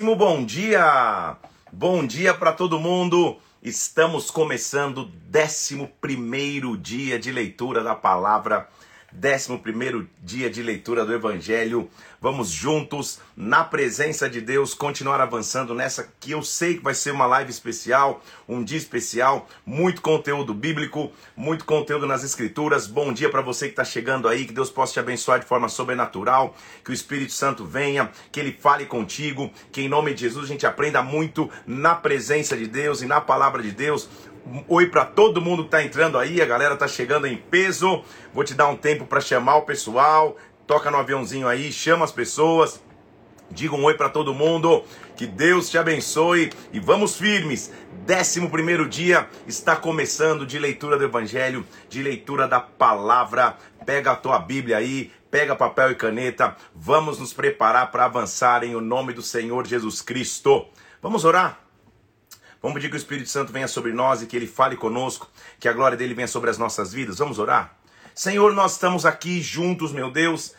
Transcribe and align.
Muitíssimo 0.00 0.16
bom 0.16 0.42
dia! 0.42 1.36
Bom 1.70 2.06
dia 2.06 2.32
para 2.32 2.52
todo 2.52 2.80
mundo! 2.80 3.36
Estamos 3.62 4.30
começando 4.30 4.98
o 4.98 5.10
11 5.36 6.78
dia 6.78 7.18
de 7.18 7.30
leitura 7.30 7.84
da 7.84 7.94
palavra 7.94 8.66
11 9.12 10.08
dia 10.22 10.48
de 10.48 10.62
leitura 10.62 11.04
do 11.04 11.12
Evangelho. 11.12 11.90
Vamos 12.20 12.50
juntos, 12.50 13.18
na 13.34 13.64
presença 13.64 14.28
de 14.28 14.40
Deus, 14.40 14.74
continuar 14.74 15.20
avançando 15.20 15.74
nessa 15.74 16.12
que 16.20 16.32
eu 16.32 16.42
sei 16.42 16.74
que 16.74 16.84
vai 16.84 16.94
ser 16.94 17.12
uma 17.12 17.26
live 17.26 17.50
especial, 17.50 18.22
um 18.46 18.62
dia 18.62 18.76
especial, 18.76 19.48
muito 19.64 20.02
conteúdo 20.02 20.52
bíblico, 20.52 21.10
muito 21.34 21.64
conteúdo 21.64 22.06
nas 22.06 22.22
Escrituras. 22.22 22.86
Bom 22.86 23.12
dia 23.12 23.30
para 23.30 23.40
você 23.40 23.66
que 23.66 23.72
está 23.72 23.84
chegando 23.84 24.28
aí, 24.28 24.44
que 24.44 24.52
Deus 24.52 24.70
possa 24.70 24.92
te 24.92 25.00
abençoar 25.00 25.40
de 25.40 25.46
forma 25.46 25.68
sobrenatural, 25.68 26.54
que 26.84 26.90
o 26.90 26.94
Espírito 26.94 27.32
Santo 27.32 27.64
venha, 27.64 28.10
que 28.30 28.38
ele 28.38 28.52
fale 28.52 28.84
contigo, 28.84 29.50
que 29.72 29.80
em 29.80 29.88
nome 29.88 30.12
de 30.14 30.20
Jesus 30.20 30.44
a 30.44 30.48
gente 30.48 30.66
aprenda 30.66 31.02
muito 31.02 31.50
na 31.66 31.94
presença 31.94 32.56
de 32.56 32.66
Deus 32.66 33.02
e 33.02 33.06
na 33.06 33.20
palavra 33.20 33.62
de 33.62 33.72
Deus 33.72 34.08
oi 34.68 34.86
para 34.86 35.04
todo 35.04 35.40
mundo 35.40 35.64
que 35.64 35.70
tá 35.70 35.82
entrando 35.82 36.18
aí, 36.18 36.40
a 36.40 36.46
galera 36.46 36.76
tá 36.76 36.88
chegando 36.88 37.26
em 37.26 37.36
peso. 37.36 38.02
Vou 38.32 38.44
te 38.44 38.54
dar 38.54 38.68
um 38.68 38.76
tempo 38.76 39.06
para 39.06 39.20
chamar 39.20 39.56
o 39.56 39.62
pessoal. 39.62 40.36
Toca 40.66 40.90
no 40.90 40.98
aviãozinho 40.98 41.48
aí, 41.48 41.72
chama 41.72 42.04
as 42.04 42.12
pessoas. 42.12 42.82
Diga 43.50 43.74
um 43.74 43.84
oi 43.84 43.94
para 43.94 44.08
todo 44.08 44.34
mundo. 44.34 44.84
Que 45.16 45.26
Deus 45.26 45.68
te 45.68 45.76
abençoe 45.76 46.52
e 46.72 46.80
vamos 46.80 47.16
firmes. 47.16 47.72
Décimo 48.06 48.48
primeiro 48.48 48.88
dia 48.88 49.28
está 49.46 49.76
começando 49.76 50.46
de 50.46 50.58
leitura 50.58 50.96
do 50.96 51.04
Evangelho, 51.04 51.66
de 51.88 52.02
leitura 52.02 52.46
da 52.46 52.60
palavra. 52.60 53.56
Pega 53.84 54.12
a 54.12 54.16
tua 54.16 54.38
Bíblia 54.38 54.78
aí, 54.78 55.10
pega 55.30 55.56
papel 55.56 55.90
e 55.90 55.94
caneta. 55.94 56.56
Vamos 56.74 57.18
nos 57.18 57.32
preparar 57.32 57.90
para 57.90 58.04
avançar 58.04 58.62
em 58.64 58.74
o 58.74 58.80
nome 58.80 59.12
do 59.12 59.22
Senhor 59.22 59.66
Jesus 59.66 60.00
Cristo. 60.00 60.66
Vamos 61.02 61.24
orar? 61.24 61.69
Vamos 62.62 62.74
pedir 62.74 62.90
que 62.90 62.96
o 62.96 62.98
Espírito 62.98 63.30
Santo 63.30 63.52
venha 63.52 63.66
sobre 63.66 63.92
nós 63.92 64.20
e 64.20 64.26
que 64.26 64.36
ele 64.36 64.46
fale 64.46 64.76
conosco, 64.76 65.28
que 65.58 65.68
a 65.68 65.72
glória 65.72 65.96
dele 65.96 66.12
venha 66.12 66.28
sobre 66.28 66.50
as 66.50 66.58
nossas 66.58 66.92
vidas. 66.92 67.18
Vamos 67.18 67.38
orar? 67.38 67.76
Senhor, 68.14 68.52
nós 68.52 68.72
estamos 68.72 69.06
aqui 69.06 69.40
juntos, 69.40 69.92
meu 69.92 70.10
Deus, 70.10 70.54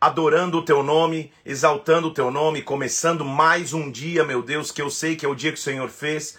adorando 0.00 0.58
o 0.58 0.64
teu 0.64 0.82
nome, 0.82 1.30
exaltando 1.44 2.08
o 2.08 2.14
teu 2.14 2.30
nome, 2.30 2.62
começando 2.62 3.24
mais 3.24 3.74
um 3.74 3.90
dia, 3.90 4.24
meu 4.24 4.42
Deus, 4.42 4.70
que 4.70 4.80
eu 4.80 4.88
sei 4.88 5.14
que 5.14 5.26
é 5.26 5.28
o 5.28 5.34
dia 5.34 5.52
que 5.52 5.58
o 5.58 5.62
Senhor 5.62 5.90
fez, 5.90 6.38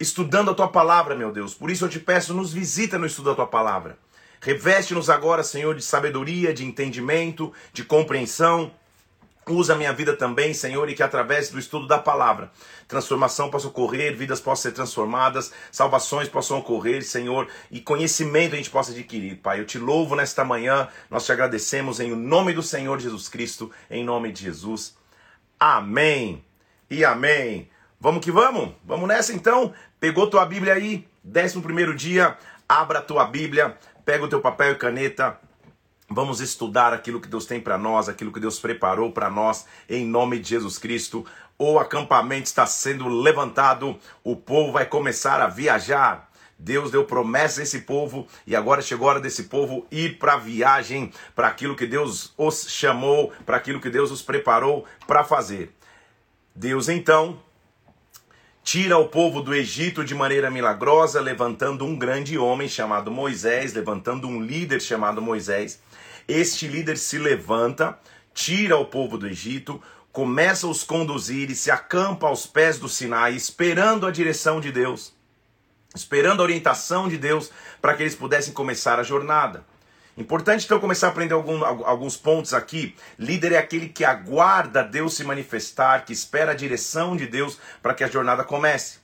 estudando 0.00 0.50
a 0.50 0.54
tua 0.54 0.68
palavra, 0.68 1.14
meu 1.14 1.30
Deus. 1.30 1.52
Por 1.52 1.70
isso 1.70 1.84
eu 1.84 1.88
te 1.88 2.00
peço, 2.00 2.32
nos 2.32 2.52
visita 2.52 2.98
no 2.98 3.06
estudo 3.06 3.30
da 3.30 3.34
tua 3.34 3.46
palavra. 3.46 3.98
Reveste-nos 4.40 5.10
agora, 5.10 5.42
Senhor, 5.42 5.74
de 5.74 5.82
sabedoria, 5.82 6.54
de 6.54 6.64
entendimento, 6.64 7.52
de 7.72 7.84
compreensão. 7.84 8.72
Usa 9.52 9.74
a 9.74 9.76
minha 9.76 9.92
vida 9.92 10.16
também, 10.16 10.52
Senhor, 10.54 10.88
e 10.88 10.94
que 10.94 11.02
através 11.02 11.50
do 11.50 11.58
estudo 11.58 11.86
da 11.86 11.98
palavra, 11.98 12.50
transformação 12.86 13.50
possa 13.50 13.68
ocorrer, 13.68 14.16
vidas 14.16 14.40
possam 14.40 14.70
ser 14.70 14.72
transformadas, 14.72 15.52
salvações 15.70 16.28
possam 16.28 16.58
ocorrer, 16.58 17.02
Senhor, 17.02 17.48
e 17.70 17.80
conhecimento 17.80 18.54
a 18.54 18.56
gente 18.56 18.70
possa 18.70 18.92
adquirir, 18.92 19.36
Pai. 19.36 19.60
Eu 19.60 19.66
te 19.66 19.78
louvo 19.78 20.14
nesta 20.14 20.44
manhã, 20.44 20.88
nós 21.10 21.24
te 21.24 21.32
agradecemos 21.32 22.00
em 22.00 22.14
nome 22.14 22.52
do 22.52 22.62
Senhor 22.62 22.98
Jesus 23.00 23.28
Cristo, 23.28 23.70
em 23.90 24.04
nome 24.04 24.32
de 24.32 24.42
Jesus. 24.42 24.96
Amém 25.58 26.44
e 26.90 27.04
amém. 27.04 27.68
Vamos 28.00 28.24
que 28.24 28.30
vamos? 28.30 28.70
Vamos 28.84 29.08
nessa 29.08 29.32
então? 29.32 29.72
Pegou 29.98 30.30
tua 30.30 30.46
Bíblia 30.46 30.74
aí? 30.74 31.06
Décimo 31.22 31.62
primeiro 31.62 31.94
dia, 31.94 32.36
abra 32.68 33.02
tua 33.02 33.24
Bíblia, 33.24 33.76
pega 34.04 34.24
o 34.24 34.28
teu 34.28 34.40
papel 34.40 34.72
e 34.72 34.76
caneta, 34.76 35.38
Vamos 36.10 36.40
estudar 36.40 36.94
aquilo 36.94 37.20
que 37.20 37.28
Deus 37.28 37.44
tem 37.44 37.60
para 37.60 37.76
nós, 37.76 38.08
aquilo 38.08 38.32
que 38.32 38.40
Deus 38.40 38.58
preparou 38.58 39.12
para 39.12 39.28
nós, 39.28 39.66
em 39.86 40.06
nome 40.06 40.38
de 40.38 40.48
Jesus 40.48 40.78
Cristo. 40.78 41.26
O 41.58 41.78
acampamento 41.78 42.46
está 42.46 42.64
sendo 42.64 43.06
levantado, 43.08 43.94
o 44.24 44.34
povo 44.34 44.72
vai 44.72 44.86
começar 44.86 45.42
a 45.42 45.48
viajar. 45.48 46.30
Deus 46.58 46.90
deu 46.90 47.04
promessa 47.04 47.60
a 47.60 47.62
esse 47.62 47.80
povo 47.80 48.26
e 48.46 48.56
agora 48.56 48.80
chegou 48.80 49.06
a 49.06 49.12
hora 49.12 49.20
desse 49.20 49.44
povo 49.44 49.86
ir 49.90 50.18
para 50.18 50.32
a 50.32 50.38
viagem, 50.38 51.12
para 51.34 51.46
aquilo 51.46 51.76
que 51.76 51.86
Deus 51.86 52.32
os 52.38 52.70
chamou, 52.70 53.30
para 53.44 53.58
aquilo 53.58 53.78
que 53.78 53.90
Deus 53.90 54.10
os 54.10 54.22
preparou 54.22 54.86
para 55.06 55.22
fazer. 55.24 55.74
Deus 56.54 56.88
então 56.88 57.38
tira 58.64 58.96
o 58.96 59.08
povo 59.08 59.42
do 59.42 59.54
Egito 59.54 60.02
de 60.02 60.14
maneira 60.14 60.50
milagrosa, 60.50 61.20
levantando 61.20 61.84
um 61.84 61.96
grande 61.96 62.38
homem 62.38 62.68
chamado 62.68 63.10
Moisés, 63.10 63.74
levantando 63.74 64.26
um 64.26 64.42
líder 64.42 64.80
chamado 64.80 65.20
Moisés 65.20 65.80
este 66.28 66.68
líder 66.68 66.98
se 66.98 67.18
levanta, 67.18 67.98
tira 68.34 68.76
o 68.76 68.84
povo 68.84 69.16
do 69.16 69.26
Egito, 69.26 69.82
começa 70.12 70.66
a 70.66 70.70
os 70.70 70.84
conduzir 70.84 71.50
e 71.50 71.54
se 71.54 71.70
acampa 71.70 72.26
aos 72.26 72.46
pés 72.46 72.78
do 72.78 72.88
Sinai, 72.88 73.34
esperando 73.34 74.06
a 74.06 74.10
direção 74.10 74.60
de 74.60 74.70
Deus, 74.70 75.14
esperando 75.96 76.40
a 76.40 76.44
orientação 76.44 77.08
de 77.08 77.16
Deus 77.16 77.50
para 77.80 77.94
que 77.94 78.02
eles 78.02 78.14
pudessem 78.14 78.52
começar 78.52 79.00
a 79.00 79.02
jornada. 79.02 79.64
Importante 80.18 80.66
então 80.66 80.80
começar 80.80 81.06
a 81.06 81.10
aprender 81.10 81.32
algum, 81.32 81.64
alguns 81.64 82.16
pontos 82.16 82.52
aqui. 82.52 82.94
Líder 83.18 83.52
é 83.52 83.58
aquele 83.58 83.88
que 83.88 84.04
aguarda 84.04 84.82
Deus 84.82 85.14
se 85.14 85.24
manifestar, 85.24 86.04
que 86.04 86.12
espera 86.12 86.50
a 86.50 86.56
direção 86.56 87.16
de 87.16 87.26
Deus 87.26 87.58
para 87.80 87.94
que 87.94 88.04
a 88.04 88.08
jornada 88.08 88.44
comece 88.44 88.98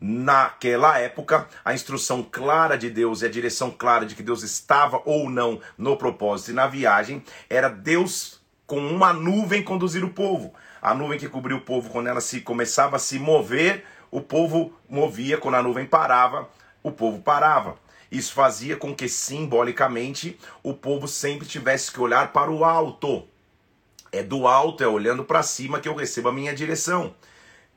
naquela 0.00 0.98
época, 0.98 1.46
a 1.64 1.74
instrução 1.74 2.22
clara 2.22 2.78
de 2.78 2.88
Deus 2.88 3.20
e 3.20 3.26
a 3.26 3.30
direção 3.30 3.70
clara 3.70 4.06
de 4.06 4.14
que 4.14 4.22
Deus 4.22 4.42
estava 4.42 5.02
ou 5.04 5.28
não 5.28 5.60
no 5.76 5.96
propósito 5.96 6.52
e 6.52 6.54
na 6.54 6.66
viagem 6.66 7.22
era 7.48 7.68
Deus 7.68 8.40
com 8.66 8.78
uma 8.78 9.12
nuvem 9.12 9.62
conduzir 9.62 10.04
o 10.04 10.10
povo. 10.10 10.54
A 10.80 10.94
nuvem 10.94 11.18
que 11.18 11.28
cobriu 11.28 11.58
o 11.58 11.60
povo 11.60 11.90
quando 11.90 12.06
ela 12.06 12.20
se 12.20 12.40
começava 12.40 12.96
a 12.96 13.00
se 13.00 13.18
mover, 13.18 13.84
o 14.10 14.20
povo 14.20 14.72
movia, 14.88 15.36
quando 15.36 15.56
a 15.56 15.62
nuvem 15.62 15.84
parava, 15.84 16.48
o 16.82 16.90
povo 16.90 17.20
parava. 17.20 17.76
Isso 18.10 18.32
fazia 18.32 18.76
com 18.76 18.94
que 18.94 19.08
simbolicamente 19.08 20.38
o 20.62 20.72
povo 20.72 21.06
sempre 21.06 21.46
tivesse 21.46 21.92
que 21.92 22.00
olhar 22.00 22.32
para 22.32 22.50
o 22.50 22.64
alto. 22.64 23.24
É 24.10 24.22
do 24.22 24.48
alto, 24.48 24.82
é 24.82 24.88
olhando 24.88 25.24
para 25.24 25.42
cima 25.42 25.78
que 25.78 25.88
eu 25.88 25.94
recebo 25.94 26.28
a 26.28 26.32
minha 26.32 26.54
direção. 26.54 27.14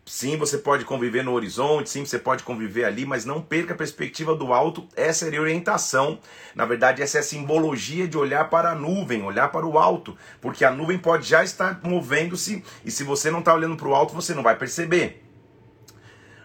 Sim, 0.06 0.36
você 0.36 0.58
pode 0.58 0.84
conviver 0.84 1.24
no 1.24 1.31
horizonte, 1.31 1.90
sim, 1.90 2.06
você 2.06 2.19
pode 2.19 2.44
conviver 2.44 2.84
ali, 2.84 3.06
mas 3.06 3.24
não 3.24 3.41
perca 3.41 3.74
a 3.74 3.78
perspectiva 3.78 4.36
do 4.36 4.52
alto. 4.52 4.86
Essa 4.97 5.30
é 5.30 5.38
a 5.38 5.41
orientação. 5.41 6.19
Na 6.53 6.66
verdade, 6.66 7.02
essa 7.02 7.19
é 7.19 7.22
a 7.22 7.24
simbologia 7.24 8.06
de 8.06 8.18
olhar 8.18 8.50
para 8.50 8.72
a 8.72 8.75
nuvem, 8.75 9.24
olhar 9.24 9.50
para 9.50 9.66
o 9.66 9.80
alto, 9.80 10.18
porque 10.42 10.66
a 10.66 10.72
nuvem 10.72 10.97
pode 10.97 11.25
já 11.25 11.42
estar 11.42 11.80
movendo-se 11.84 12.62
e 12.84 12.92
se 12.92 13.06
você 13.06 13.31
não 13.31 13.40
está 13.40 13.53
olhando 13.53 13.78
para 13.78 13.88
o 13.88 13.96
alto, 13.96 14.13
você 14.13 14.34
não 14.34 14.44
vai 14.44 14.58
perceber. 14.58 15.24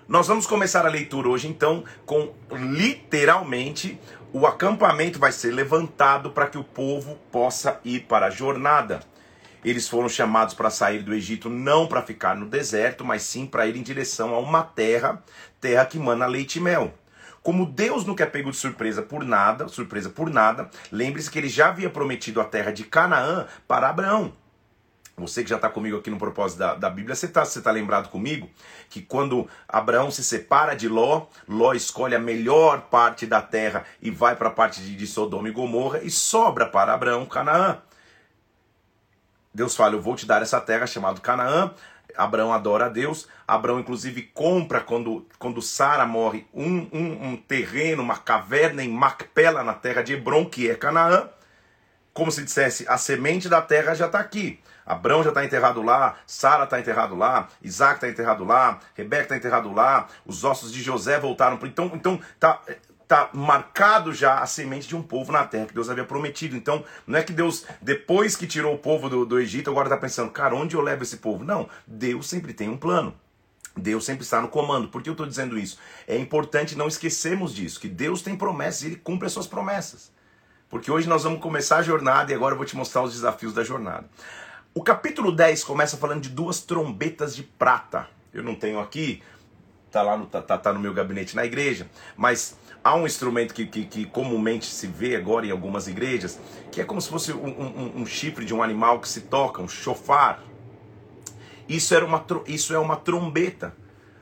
Nós 0.07 0.29
vamos 0.29 0.47
começar 0.47 0.87
a 0.87 0.91
leitura 0.91 1.29
hoje, 1.29 1.49
então, 1.49 1.83
com 2.07 2.33
literalmente 2.53 4.01
o 4.33 4.47
acampamento 4.47 5.19
vai 5.19 5.33
ser 5.33 5.51
levantado 5.51 6.31
para 6.31 6.47
que 6.47 6.59
o 6.59 6.65
povo 6.65 7.19
possa 7.33 7.81
ir 7.85 8.05
para 8.05 8.27
a 8.27 8.31
jornada. 8.31 9.01
Eles 9.69 9.87
foram 9.87 10.09
chamados 10.09 10.55
para 10.55 10.71
sair 10.71 11.03
do 11.03 11.13
Egito 11.13 11.51
não 11.51 11.87
para 11.87 12.01
ficar 12.01 12.35
no 12.35 12.47
deserto, 12.47 13.05
mas 13.05 13.21
sim 13.21 13.45
para 13.45 13.67
ir 13.67 13.77
em 13.77 13.83
direção 13.83 14.35
a 14.35 14.39
uma 14.39 14.63
terra, 14.63 15.23
terra 15.61 15.85
que 15.85 15.99
mana 15.99 16.25
leite 16.25 16.57
e 16.57 16.63
mel. 16.63 16.95
Como 17.43 17.67
Deus 17.67 18.07
nunca 18.07 18.25
é 18.25 18.27
pego 18.27 18.51
de 18.51 18.57
surpresa 18.57 19.03
por 19.03 19.23
nada, 19.23 19.69
surpresa 19.69 20.09
por 20.09 20.31
nada, 20.31 20.71
lembre-se 20.91 21.31
que 21.31 21.39
ele 21.39 21.51
já 21.51 21.69
havia 21.69 21.91
prometido 21.91 22.41
a 22.41 22.47
terra 22.47 22.73
de 22.73 22.83
Canaã 22.83 23.47
para 23.67 23.91
Abraão. 23.91 24.33
Você 25.19 25.43
que 25.43 25.51
já 25.51 25.57
está 25.57 25.69
comigo 25.69 25.99
aqui 25.99 26.09
no 26.09 26.17
propósito 26.17 26.61
da, 26.61 26.75
da 26.75 26.89
Bíblia, 26.89 27.15
você 27.15 27.27
está 27.27 27.45
você 27.45 27.61
tá 27.61 27.71
lembrado 27.71 28.09
comigo 28.09 28.49
que 28.89 29.03
quando 29.03 29.47
Abraão 29.69 30.11
se 30.11 30.25
separa 30.25 30.75
de 30.75 30.89
Ló, 30.89 31.27
Ló 31.47 31.75
escolhe 31.75 32.15
a 32.15 32.19
melhor 32.19 32.83
parte 32.83 33.27
da 33.27 33.43
terra 33.43 33.85
e 34.01 34.11
vai 34.11 34.35
para 34.35 34.49
a 34.49 34.53
parte 34.53 34.81
de, 34.81 34.97
de 34.97 35.07
Sodoma 35.07 35.47
e 35.47 35.53
Gomorra 35.53 36.01
e 36.03 36.11
sobra 36.11 36.65
para 36.65 36.95
Abraão 36.95 37.27
Canaã. 37.27 37.83
Deus 39.53 39.77
fala: 39.77 39.95
Eu 39.95 40.03
vou 40.03 40.17
te 40.17 40.27
dar 40.27 40.43
essa 40.43 40.61
terra 40.61 40.87
chamada 40.87 41.21
Canaã. 41.21 41.73
Abraão 42.17 42.53
adora 42.53 42.87
a 42.87 42.89
Deus. 42.89 43.29
Abraão, 43.47 43.79
inclusive, 43.79 44.23
compra, 44.23 44.81
quando, 44.81 45.27
quando 45.39 45.63
Sara 45.63 46.07
morre, 46.07 46.47
um, 46.53 46.89
um, 46.93 47.29
um 47.29 47.37
terreno, 47.37 48.03
uma 48.03 48.17
caverna 48.17 48.83
em 48.83 48.89
Macpela, 48.89 49.63
na 49.63 49.75
terra 49.75 50.03
de 50.03 50.15
Hebron, 50.15 50.47
que 50.47 50.69
é 50.71 50.75
Canaã. 50.75 51.29
Como 52.13 52.33
se 52.33 52.43
dissesse: 52.43 52.85
a 52.89 52.99
semente 52.99 53.49
da 53.49 53.63
terra 53.63 53.95
já 53.95 54.07
está 54.07 54.19
aqui. 54.19 54.61
Abraão 54.89 55.23
já 55.23 55.29
está 55.29 55.45
enterrado 55.45 55.83
lá, 55.83 56.17
Sara 56.27 56.65
está 56.65 56.81
enterrado 56.81 57.15
lá, 57.15 57.49
Isaac 57.63 57.97
está 57.97 58.09
enterrado 58.09 58.43
lá, 58.43 58.79
Rebeca 58.95 59.25
está 59.25 59.37
enterrado 59.37 59.71
lá, 59.71 60.09
os 60.25 60.45
ossos 60.45 60.73
de 60.73 60.83
José 60.83 61.21
voltaram. 61.21 61.59
Então, 61.65 61.91
então 61.95 62.19
tá, 62.41 62.59
está 63.09 63.31
marcado 63.33 64.13
já 64.13 64.41
a 64.41 64.47
semente 64.47 64.87
de 64.87 64.95
um 64.95 65.03
povo 65.03 65.33
na 65.33 65.43
terra 65.43 65.65
que 65.65 65.73
Deus 65.73 65.89
havia 65.89 66.05
prometido. 66.05 66.55
Então, 66.55 66.85
não 67.07 67.19
é 67.19 67.23
que 67.23 67.33
Deus, 67.33 67.65
depois 67.81 68.37
que 68.37 68.47
tirou 68.47 68.75
o 68.75 68.79
povo 68.79 69.09
do, 69.09 69.25
do 69.25 69.41
Egito, 69.41 69.71
agora 69.71 69.89
está 69.89 69.97
pensando, 69.97 70.31
cara, 70.31 70.55
onde 70.55 70.77
eu 70.77 70.83
levo 70.83 71.03
esse 71.03 71.17
povo? 71.17 71.43
Não, 71.43 71.71
Deus 71.87 72.29
sempre 72.29 72.53
tem 72.53 72.69
um 72.69 72.77
plano. 72.77 73.15
Deus 73.75 74.05
sempre 74.05 74.25
está 74.25 74.43
no 74.43 74.49
comando. 74.49 74.89
Por 74.89 75.03
que 75.03 75.09
eu 75.09 75.13
estou 75.13 75.27
dizendo 75.27 75.59
isso? 75.59 75.79
É 76.07 76.19
importante 76.19 76.77
não 76.77 76.87
esquecermos 76.87 77.55
disso, 77.55 77.81
que 77.81 77.89
Deus 77.89 78.21
tem 78.21 78.37
promessas 78.37 78.83
e 78.83 78.87
Ele 78.89 78.97
cumpre 78.97 79.27
as 79.27 79.33
suas 79.33 79.47
promessas. 79.47 80.13
Porque 80.69 80.91
hoje 80.91 81.09
nós 81.09 81.23
vamos 81.23 81.41
começar 81.41 81.79
a 81.79 81.83
jornada 81.83 82.31
e 82.31 82.35
agora 82.35 82.53
eu 82.53 82.59
vou 82.59 82.67
te 82.67 82.77
mostrar 82.77 83.03
os 83.03 83.15
desafios 83.15 83.55
da 83.55 83.65
jornada. 83.65 84.07
O 84.75 84.83
capítulo 84.83 85.33
10 85.33 85.65
começa 85.65 85.97
falando 85.97 86.21
de 86.21 86.29
duas 86.29 86.61
trombetas 86.61 87.35
de 87.35 87.43
prata. 87.43 88.07
Eu 88.35 88.43
não 88.43 88.55
tenho 88.55 88.79
aqui, 88.79 89.23
tá 89.91 90.03
lá 90.03 90.15
no, 90.15 90.27
tá, 90.27 90.43
tá, 90.43 90.59
tá 90.59 90.73
no 90.75 90.81
meu 90.81 90.93
gabinete 90.93 91.35
na 91.35 91.47
igreja, 91.47 91.89
mas 92.15 92.55
há 92.89 92.95
um 92.95 93.07
instrumento 93.07 93.53
que, 93.53 93.67
que, 93.67 93.85
que, 93.85 94.07
comumente 94.07 94.65
se 94.65 94.87
vê 94.87 95.15
agora 95.15 95.47
em 95.47 95.51
algumas 95.51 95.87
igrejas, 95.87 96.39
que 96.73 96.81
é 96.81 96.85
como 96.85 97.01
se 97.03 97.09
fosse 97.09 97.33
um, 97.33 97.47
um, 97.47 98.01
um 98.01 98.07
chifre 98.07 98.47
de 98.47 98.55
um 98.55 98.63
animal 98.63 98.99
que 98.99 99.09
se 99.09 99.23
toca, 99.23 99.61
um 99.61 99.69
chofar. 99.69 100.43
Isso, 101.69 101.95
era 101.95 102.05
uma, 102.05 102.25
isso 102.47 102.73
é 102.75 102.79
uma 102.79 102.97
trombeta. 102.97 103.77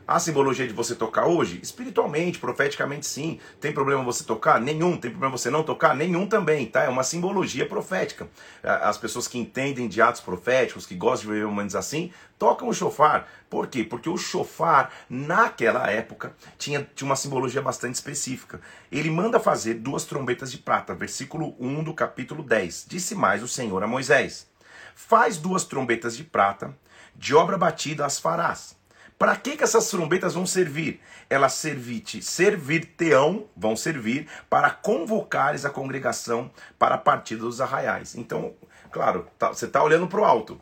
A 0.08 0.20
simbologia 0.20 0.68
de 0.68 0.72
você 0.72 0.94
tocar 0.94 1.26
hoje? 1.26 1.58
Espiritualmente, 1.60 2.38
profeticamente, 2.38 3.04
sim. 3.04 3.40
Tem 3.60 3.72
problema 3.72 4.04
você 4.04 4.22
tocar? 4.22 4.60
Nenhum. 4.60 4.96
Tem 4.96 5.10
problema 5.10 5.36
você 5.36 5.50
não 5.50 5.64
tocar? 5.64 5.96
Nenhum 5.96 6.28
também, 6.28 6.64
tá? 6.64 6.84
É 6.84 6.88
uma 6.88 7.02
simbologia 7.02 7.66
profética. 7.66 8.28
As 8.62 8.96
pessoas 8.96 9.26
que 9.26 9.36
entendem 9.36 9.88
de 9.88 10.00
atos 10.00 10.20
proféticos, 10.20 10.86
que 10.86 10.94
gostam 10.94 11.26
de 11.26 11.34
viver 11.34 11.46
momentos 11.48 11.74
assim, 11.74 12.12
tocam 12.38 12.68
o 12.68 12.72
chofar. 12.72 13.28
Por 13.50 13.66
quê? 13.66 13.82
Porque 13.82 14.08
o 14.08 14.16
chofar, 14.16 14.92
naquela 15.10 15.90
época, 15.90 16.36
tinha, 16.56 16.88
tinha 16.94 17.08
uma 17.08 17.16
simbologia 17.16 17.60
bastante 17.60 17.96
específica. 17.96 18.60
Ele 18.92 19.10
manda 19.10 19.40
fazer 19.40 19.74
duas 19.74 20.04
trombetas 20.04 20.52
de 20.52 20.58
prata, 20.58 20.94
versículo 20.94 21.56
1 21.58 21.82
do 21.82 21.92
capítulo 21.92 22.44
10. 22.44 22.86
Disse 22.88 23.16
mais 23.16 23.42
o 23.42 23.48
Senhor 23.48 23.82
a 23.82 23.88
Moisés: 23.88 24.48
Faz 24.94 25.36
duas 25.36 25.64
trombetas 25.64 26.16
de 26.16 26.22
prata, 26.22 26.72
de 27.16 27.34
obra 27.34 27.58
batida 27.58 28.06
as 28.06 28.20
farás 28.20 28.75
para 29.18 29.34
que, 29.36 29.56
que 29.56 29.64
essas 29.64 29.88
trombetas 29.88 30.34
vão 30.34 30.46
servir? 30.46 31.00
Elas 31.28 31.54
servir-te, 31.54 32.22
servir-te-ão, 32.22 33.46
vão 33.56 33.74
servir 33.74 34.28
para 34.50 34.70
convocares 34.70 35.64
a 35.64 35.70
congregação 35.70 36.50
para 36.78 36.96
a 36.96 36.98
partida 36.98 37.40
dos 37.40 37.60
arraiais. 37.60 38.14
Então, 38.14 38.54
claro, 38.90 39.26
tá, 39.38 39.48
você 39.48 39.64
está 39.64 39.82
olhando 39.82 40.06
para 40.06 40.20
o 40.20 40.24
alto, 40.24 40.60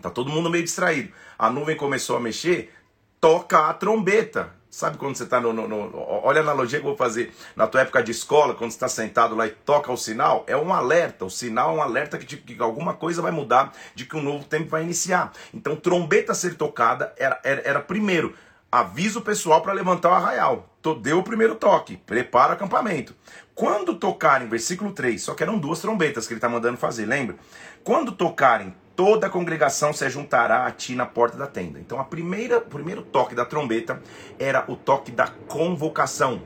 tá 0.00 0.10
todo 0.10 0.30
mundo 0.30 0.48
meio 0.48 0.64
distraído. 0.64 1.12
A 1.36 1.50
nuvem 1.50 1.76
começou 1.76 2.16
a 2.16 2.20
mexer, 2.20 2.72
toca 3.20 3.68
a 3.68 3.74
trombeta. 3.74 4.61
Sabe 4.72 4.96
quando 4.96 5.16
você 5.16 5.24
está 5.24 5.38
no, 5.38 5.52
no, 5.52 5.68
no, 5.68 5.92
Olha 6.24 6.40
a 6.40 6.42
analogia 6.42 6.80
que 6.80 6.86
eu 6.86 6.88
vou 6.88 6.96
fazer. 6.96 7.30
Na 7.54 7.66
tua 7.66 7.82
época 7.82 8.02
de 8.02 8.10
escola, 8.10 8.54
quando 8.54 8.70
você 8.70 8.76
está 8.76 8.88
sentado 8.88 9.36
lá 9.36 9.46
e 9.46 9.50
toca 9.50 9.92
o 9.92 9.98
sinal, 9.98 10.44
é 10.46 10.56
um 10.56 10.72
alerta. 10.72 11.26
O 11.26 11.30
sinal 11.30 11.72
é 11.72 11.74
um 11.74 11.82
alerta 11.82 12.16
que, 12.16 12.38
que 12.38 12.62
alguma 12.62 12.94
coisa 12.94 13.20
vai 13.20 13.30
mudar, 13.30 13.74
de 13.94 14.06
que 14.06 14.16
um 14.16 14.22
novo 14.22 14.46
tempo 14.46 14.70
vai 14.70 14.82
iniciar. 14.82 15.30
Então, 15.52 15.76
trombeta 15.76 16.32
ser 16.32 16.54
tocada 16.54 17.12
era, 17.18 17.38
era, 17.44 17.60
era 17.68 17.80
primeiro 17.80 18.34
avisa 18.72 19.18
o 19.18 19.22
pessoal 19.22 19.60
para 19.60 19.74
levantar 19.74 20.08
o 20.08 20.14
arraial. 20.14 20.70
Deu 21.02 21.18
o 21.18 21.22
primeiro 21.22 21.54
toque, 21.54 21.98
prepara 21.98 22.52
o 22.52 22.54
acampamento. 22.54 23.14
Quando 23.54 23.94
tocarem, 23.96 24.48
versículo 24.48 24.92
3, 24.92 25.22
só 25.22 25.34
que 25.34 25.42
eram 25.42 25.58
duas 25.58 25.80
trombetas 25.80 26.26
que 26.26 26.32
ele 26.32 26.38
está 26.38 26.48
mandando 26.48 26.78
fazer, 26.78 27.04
lembra? 27.04 27.36
Quando 27.84 28.10
tocarem 28.10 28.74
toda 29.04 29.26
a 29.26 29.30
congregação 29.30 29.92
se 29.92 30.08
juntará 30.08 30.64
a 30.64 30.70
ti 30.70 30.94
na 30.94 31.04
porta 31.04 31.36
da 31.36 31.48
tenda. 31.48 31.80
Então, 31.80 31.98
a 31.98 32.04
primeira, 32.04 32.58
o 32.58 32.60
primeiro 32.60 33.02
toque 33.02 33.34
da 33.34 33.44
trombeta 33.44 34.00
era 34.38 34.64
o 34.68 34.76
toque 34.76 35.10
da 35.10 35.26
convocação, 35.26 36.40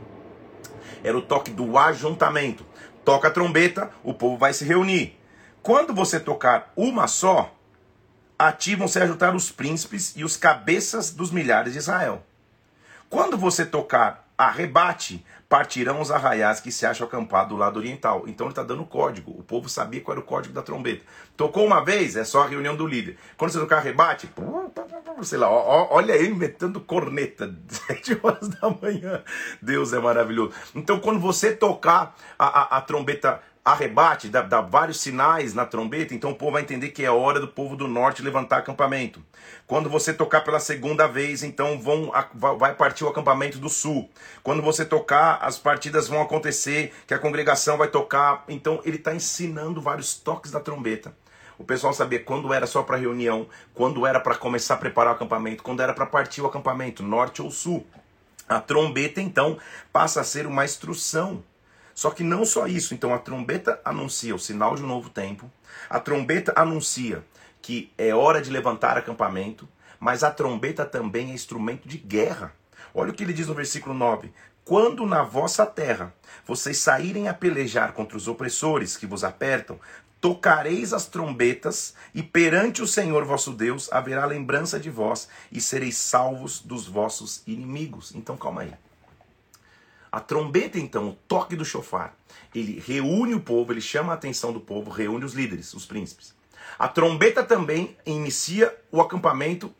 era 1.05 1.19
o 1.19 1.21
toque 1.21 1.51
do 1.51 1.77
ajuntamento. 1.77 2.65
Toca 3.05 3.29
a 3.29 3.31
trombeta, 3.31 3.91
o 4.03 4.15
povo 4.15 4.39
vai 4.39 4.55
se 4.55 4.65
reunir. 4.65 5.21
Quando 5.63 5.93
você 5.93 6.19
tocar 6.19 6.73
uma 6.75 7.07
só, 7.07 7.55
a 8.39 8.51
ti 8.51 8.75
vão 8.75 8.89
se 8.89 8.99
ajuntar 9.01 9.37
os 9.37 9.51
príncipes 9.51 10.15
e 10.17 10.25
os 10.25 10.39
cabeças 10.39 11.11
dos 11.11 11.31
milhares 11.31 11.75
de 11.75 11.79
Israel. 11.79 12.25
Quando 13.11 13.37
você 13.37 13.67
tocar 13.67 14.27
arrebate, 14.39 15.23
partirão 15.49 16.01
os 16.01 16.11
arraiais 16.11 16.61
que 16.61 16.73
se 16.73 16.85
acham 16.85 17.07
acampados 17.07 17.51
do 17.51 17.57
lado 17.57 17.79
oriental. 17.79 18.25
Então 18.27 18.47
ele 18.47 18.53
está 18.53 18.63
dando 18.63 18.85
código. 18.85 19.33
O 19.33 19.43
povo 19.43 19.69
sabia 19.69 20.01
qual 20.01 20.17
era 20.17 20.21
o 20.21 20.27
código 20.27 20.55
da 20.55 20.63
trombeta. 20.63 21.05
Tocou 21.37 21.65
uma 21.65 21.85
vez, 21.85 22.17
é 22.17 22.25
só 22.25 22.43
a 22.43 22.47
reunião 22.47 22.75
do 22.75 22.87
líder. 22.87 23.17
Quando 23.37 23.53
você 23.53 23.61
tocar 23.61 23.79
arrebate, 23.79 24.29
sei 25.23 25.39
lá, 25.39 25.49
ó, 25.49 25.89
olha 25.91 26.13
ele 26.13 26.35
metendo 26.35 26.81
corneta, 26.81 27.55
sete 27.69 28.19
horas 28.23 28.49
da 28.49 28.71
manhã. 28.71 29.23
Deus 29.63 29.93
é 29.93 29.99
maravilhoso. 29.99 30.53
Então 30.75 30.99
quando 30.99 31.21
você 31.21 31.55
tocar 31.55 32.17
a, 32.39 32.47
a, 32.47 32.79
a 32.79 32.81
trombeta 32.81 33.41
arrebate, 33.67 34.29
dá, 34.29 34.43
dá, 34.43 34.61
vários 34.61 35.01
sinais 35.01 35.53
na 35.53 35.67
trombeta, 35.67 36.15
então 36.15 36.31
o 36.31 36.37
povo 36.37 36.53
vai 36.53 36.63
entender 36.63 36.91
que 36.91 37.05
é 37.05 37.11
hora 37.11 37.41
do 37.41 37.49
povo 37.49 37.75
do 37.75 37.89
norte 37.89 38.23
levantar 38.23 38.59
acampamento. 38.59 39.21
Quando 39.67 39.91
você 39.91 40.15
tocar 40.15 40.43
pela 40.43 40.61
segunda 40.61 41.09
vez, 41.09 41.43
então 41.43 41.81
vão, 41.81 42.13
vai 42.33 42.77
partir 42.77 43.03
o 43.03 43.09
acampamento 43.09 43.59
do 43.59 43.69
sul. 43.69 44.09
Quando 44.41 44.63
você 44.63 44.85
tocar, 44.85 45.41
as 45.43 45.59
partidas 45.59 46.07
vão 46.07 46.23
acontecer, 46.23 46.95
que 47.09 47.13
a 47.13 47.19
congregação 47.19 47.77
vai 47.77 47.89
tocar. 47.89 48.45
Então 48.47 48.81
ele 48.85 48.99
está 48.99 49.13
ensinando 49.13 49.83
vários 49.83 50.15
toques 50.15 50.53
da 50.53 50.61
trombeta. 50.61 51.13
O 51.59 51.65
pessoal 51.65 51.93
sabia 51.93 52.23
quando 52.23 52.55
era 52.55 52.69
só 52.69 52.85
para 52.85 52.97
reunião, 52.97 53.49
quando 53.75 54.07
era 54.07 54.21
para 54.21 54.37
começar 54.37 54.75
a 54.75 54.77
preparar 54.79 55.15
o 55.15 55.17
acampamento, 55.17 55.65
quando 55.65 55.81
era 55.81 55.93
para 55.93 56.07
partir 56.07 56.41
o 56.41 56.47
acampamento, 56.47 57.03
norte 57.03 57.43
ou 57.43 57.51
sul. 57.51 57.85
A 58.49 58.61
trombeta 58.61 59.21
então 59.21 59.59
passa 59.93 60.21
a 60.21 60.25
ser 60.25 60.47
uma 60.47 60.65
instrução 60.65 61.43
só 61.97 62.11
que 62.11 62.23
não 62.23 62.45
só 62.45 62.67
isso, 62.67 62.93
então 62.93 63.15
a 63.15 63.19
trombeta 63.19 63.81
anuncia 63.83 64.35
o 64.35 64.39
sinal 64.39 64.77
de 64.77 64.83
um 64.83 64.87
novo 64.87 65.09
tempo, 65.09 65.51
a 65.89 65.99
trombeta 65.99 66.53
anuncia 66.55 67.25
que 67.63 67.91
é 67.97 68.15
hora 68.15 68.43
de 68.43 68.51
levantar 68.51 68.99
acampamento, 68.99 69.67
mas 69.99 70.23
a 70.23 70.31
trombeta 70.31 70.85
também 70.85 71.31
é 71.31 71.33
instrumento 71.33 71.89
de 71.89 71.97
guerra. 71.97 72.53
Olha 72.95 73.11
o 73.11 73.15
que 73.15 73.25
ele 73.25 73.33
diz 73.33 73.47
no 73.47 73.55
versículo 73.55 73.95
9: 73.95 74.31
Quando 74.63 75.07
na 75.07 75.23
vossa 75.23 75.65
terra 75.65 76.13
vocês 76.47 76.77
saírem 76.77 77.29
a 77.29 77.35
pelejar 77.35 77.95
contra 77.95 78.19
os 78.19 78.29
opressores 78.29 78.95
que 78.95 79.07
vos 79.07 79.25
apertam, 79.25 79.81
tocareis 80.21 80.93
as 80.93 81.07
trombetas, 81.07 81.95
e 82.15 82.23
perante 82.23 82.83
o 82.83 82.87
Senhor 82.87 83.25
vosso 83.25 83.55
Deus 83.55 83.91
haverá 83.91 84.27
lembrança 84.27 84.79
de 84.79 84.91
vós, 84.91 85.31
e 85.51 85.63
sereis 85.63 85.97
salvos 85.97 86.61
dos 86.61 86.87
vossos 86.87 87.43
inimigos. 87.47 88.15
Então 88.15 88.37
calma 88.37 88.61
aí. 88.61 88.86
A 90.17 90.21
trombeta, 90.21 90.79
então, 90.79 91.11
o 91.11 91.13
toque 91.29 91.55
do 91.55 91.63
chofar, 91.63 92.17
ele 92.55 92.81
reúne 92.81 93.35
o 93.35 93.41
povo, 93.41 93.71
ele 93.71 93.83
chama 93.83 94.13
a 94.13 94.15
atenção 94.15 94.51
do 94.51 94.59
povo, 94.59 94.91
reúne 94.91 95.27
os 95.27 95.35
líderes, 95.35 95.75
os 95.75 95.85
príncipes. 95.85 96.35
A 96.79 96.89
trombeta 96.89 97.45
também 97.45 97.95
inicia 98.07 98.75
o 98.91 99.03
acampamento, 99.03 99.75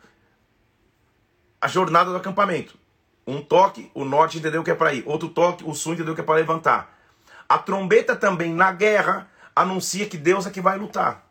a 1.59 1.67
jornada 1.67 2.11
do 2.11 2.17
acampamento. 2.19 2.79
Um 3.27 3.41
toque, 3.41 3.91
o 3.95 4.05
norte 4.05 4.37
entendeu 4.37 4.63
que 4.63 4.71
é 4.71 4.75
para 4.75 4.93
ir. 4.93 5.05
Outro 5.07 5.31
toque, 5.31 5.65
o 5.65 5.73
sul 5.73 5.95
entendeu 5.95 6.15
que 6.15 6.21
é 6.21 6.25
para 6.25 6.35
levantar. 6.35 6.95
A 7.49 7.57
trombeta 7.57 8.15
também, 8.15 8.53
na 8.53 8.71
guerra, 8.73 9.31
anuncia 9.55 10.07
que 10.07 10.19
Deus 10.19 10.47
é 10.47 10.51
que 10.51 10.61
vai 10.61 10.77
lutar. 10.77 11.26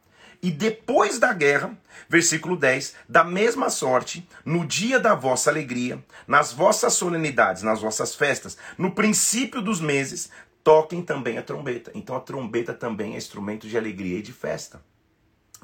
E 0.45 0.51
depois 0.51 1.17
da 1.17 1.33
guerra, 1.33 1.75
versículo 2.07 2.55
10, 2.55 2.93
da 3.09 3.23
mesma 3.23 3.67
sorte, 3.67 4.29
no 4.45 4.63
dia 4.63 4.99
da 4.99 5.15
vossa 5.15 5.49
alegria, 5.49 6.05
nas 6.27 6.53
vossas 6.53 6.93
solenidades, 6.93 7.63
nas 7.63 7.81
vossas 7.81 8.13
festas, 8.13 8.55
no 8.77 8.91
princípio 8.91 9.59
dos 9.59 9.81
meses, 9.81 10.29
toquem 10.63 11.01
também 11.01 11.39
a 11.39 11.41
trombeta. 11.41 11.89
Então 11.95 12.15
a 12.15 12.19
trombeta 12.19 12.75
também 12.75 13.15
é 13.15 13.17
instrumento 13.17 13.67
de 13.67 13.75
alegria 13.75 14.19
e 14.19 14.21
de 14.21 14.31
festa. 14.31 14.79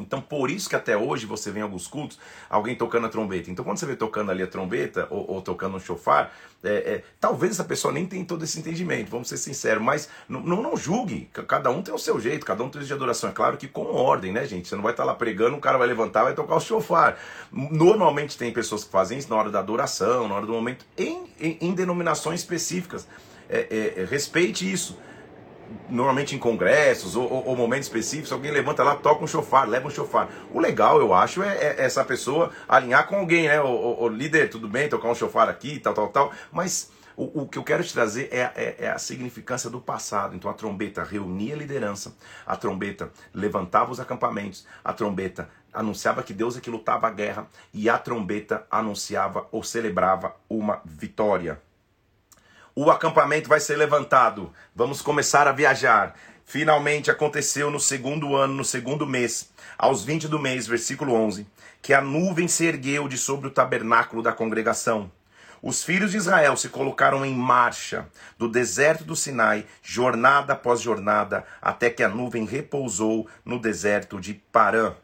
Então, 0.02 0.22
por 0.22 0.50
isso 0.50 0.70
que 0.70 0.76
até 0.76 0.98
hoje 0.98 1.26
você 1.26 1.52
vê 1.52 1.60
em 1.60 1.64
alguns 1.64 1.88
cultos 1.88 2.20
alguém 2.50 2.76
tocando 2.76 3.08
a 3.08 3.10
trombeta. 3.10 3.50
Então, 3.50 3.64
quando 3.64 3.78
você 3.78 3.86
vê 3.86 3.96
tocando 3.96 4.32
ali 4.32 4.44
a 4.44 4.48
trombeta 4.48 5.08
ou, 5.10 5.30
ou 5.32 5.42
tocando 5.42 5.78
um 5.78 5.80
chofar, 5.80 6.34
é, 6.64 6.70
é, 6.70 7.04
talvez 7.20 7.54
essa 7.54 7.64
pessoa 7.64 7.94
nem 7.94 8.06
tenha 8.06 8.24
todo 8.24 8.44
esse 8.44 8.60
entendimento, 8.60 9.10
vamos 9.10 9.30
ser 9.30 9.38
sinceros, 9.38 9.84
mas 9.84 10.10
não, 10.30 10.42
não, 10.42 10.78
julgue. 10.78 11.30
Cada 11.48 11.72
um 11.72 11.82
tem 11.82 11.94
o 11.94 11.98
seu 11.98 12.20
jeito, 12.20 12.46
cada 12.46 12.64
um 12.64 12.70
tem 12.70 12.82
o 12.82 12.86
de 12.86 12.94
adoração. 12.94 13.30
É 13.30 13.34
claro 13.34 13.58
que 13.58 13.68
com 13.68 13.86
ordem, 13.86 14.32
né, 14.32 14.46
gente? 14.46 14.68
Você 14.68 14.76
não 14.76 14.84
vai 14.84 14.94
estar 14.94 15.04
lá 15.04 15.16
pregando, 15.16 15.56
um 15.56 15.60
cara 15.60 15.78
vai 15.78 15.88
levantar 15.88 16.24
vai 16.24 16.34
tocar 16.34 16.56
o 16.56 16.60
chofar. 16.60 17.18
Normalmente 17.52 18.38
tem 18.38 18.52
pessoas 18.52 18.84
que 18.84 18.92
fazem 18.92 19.18
isso 19.18 19.30
na 19.30 19.36
hora 19.36 19.50
da 19.50 19.60
adoração, 19.60 20.28
na 20.28 20.36
hora 20.36 20.46
do 20.46 20.54
momento, 20.54 20.86
em, 20.98 21.28
em, 21.40 21.58
em 21.62 21.74
denominações 21.74 22.42
específicas. 22.42 23.08
É, 23.50 23.68
é, 23.70 24.02
é 24.02 24.06
respeite 24.06 24.72
isso 24.72 24.98
normalmente 25.90 26.36
em 26.36 26.40
congressos 26.40 27.16
ou, 27.16 27.32
ou, 27.32 27.48
ou, 27.48 27.56
momentos 27.56 27.88
específicos, 27.88 28.32
alguém 28.32 28.52
levanta 28.52 28.84
lá, 28.84 28.96
toca 28.96 29.24
um 29.24 29.28
chofar, 29.28 29.68
leva 29.68 29.88
um 29.88 29.92
chofar. 29.92 30.30
O 30.52 30.60
legal, 30.60 31.00
eu 31.00 31.14
acho, 31.14 31.44
é, 31.44 31.58
é 31.58 31.76
essa 31.80 32.04
pessoa 32.04 32.52
alinhar 32.68 33.08
com 33.08 33.16
alguém, 33.16 33.48
né? 33.48 33.62
O, 33.62 33.68
o, 33.68 34.04
o, 34.04 34.08
líder, 34.08 34.50
tudo 34.50 34.68
bem, 34.68 34.90
tocar 34.90 35.10
um 35.10 35.16
chofar 35.16 35.50
aqui, 35.50 35.80
tal, 35.80 35.94
tal, 35.94 36.10
tal. 36.10 36.32
Mas 36.52 36.92
o, 37.16 37.42
o 37.42 37.48
que 37.48 37.58
eu 37.58 37.64
quero 37.64 37.84
te 37.84 37.94
trazer 37.94 38.30
é, 38.32 38.52
é, 38.56 38.76
é, 38.80 38.90
a 38.90 38.98
significância 38.98 39.70
do 39.70 39.80
passado. 39.80 40.36
Então 40.36 40.50
a 40.50 40.54
trombeta 40.54 41.04
reunia 41.04 41.56
a 41.56 41.58
liderança, 41.58 42.16
a 42.46 42.56
trombeta 42.56 43.12
levantava 43.34 43.92
os 43.92 44.00
acampamentos, 44.00 44.66
a 44.84 44.94
trombeta 44.94 45.50
anunciava 45.74 46.24
que 46.24 46.34
Deus 46.34 46.58
é 46.58 46.62
que 46.62 46.70
lutava 46.70 47.08
a 47.08 47.12
guerra 47.12 47.48
e 47.74 47.90
a 47.90 47.98
trombeta 47.98 48.66
anunciava 48.70 49.48
ou 49.52 49.64
celebrava 49.64 50.36
uma 50.50 50.82
vitória 50.84 51.62
o 52.76 52.90
acampamento 52.90 53.50
vai 53.50 53.60
ser 53.60 53.76
levantado, 53.76 54.52
vamos 54.74 55.02
começar 55.02 55.48
a 55.48 55.52
viajar. 55.52 56.16
Finalmente 56.46 57.12
aconteceu 57.12 57.70
no 57.70 57.80
segundo 57.80 58.36
ano, 58.36 58.54
no 58.54 58.66
segundo 58.66 59.06
mês, 59.06 59.52
aos 59.78 60.04
20 60.04 60.28
do 60.28 60.40
mês, 60.40 60.68
versículo 60.68 61.14
11, 61.14 61.46
que 61.82 61.94
a 61.94 62.02
nuvem 62.02 62.48
se 62.48 62.66
ergueu 62.66 63.08
de 63.08 63.18
sobre 63.18 63.48
o 63.48 63.52
tabernáculo 63.52 64.22
da 64.22 64.32
congregação. 64.32 65.12
Os 65.62 65.84
filhos 65.84 66.12
de 66.12 66.18
Israel 66.18 66.58
se 66.58 66.70
colocaram 66.70 67.26
em 67.26 67.36
marcha 67.36 68.08
do 68.38 68.48
deserto 68.48 69.04
do 69.04 69.16
Sinai, 69.16 69.66
jornada 69.84 70.54
após 70.54 70.82
jornada, 70.82 71.46
até 71.62 71.90
que 71.90 72.02
a 72.02 72.10
nuvem 72.10 72.46
repousou 72.46 73.28
no 73.46 73.60
deserto 73.60 74.20
de 74.20 74.34
Parã. 74.34 74.96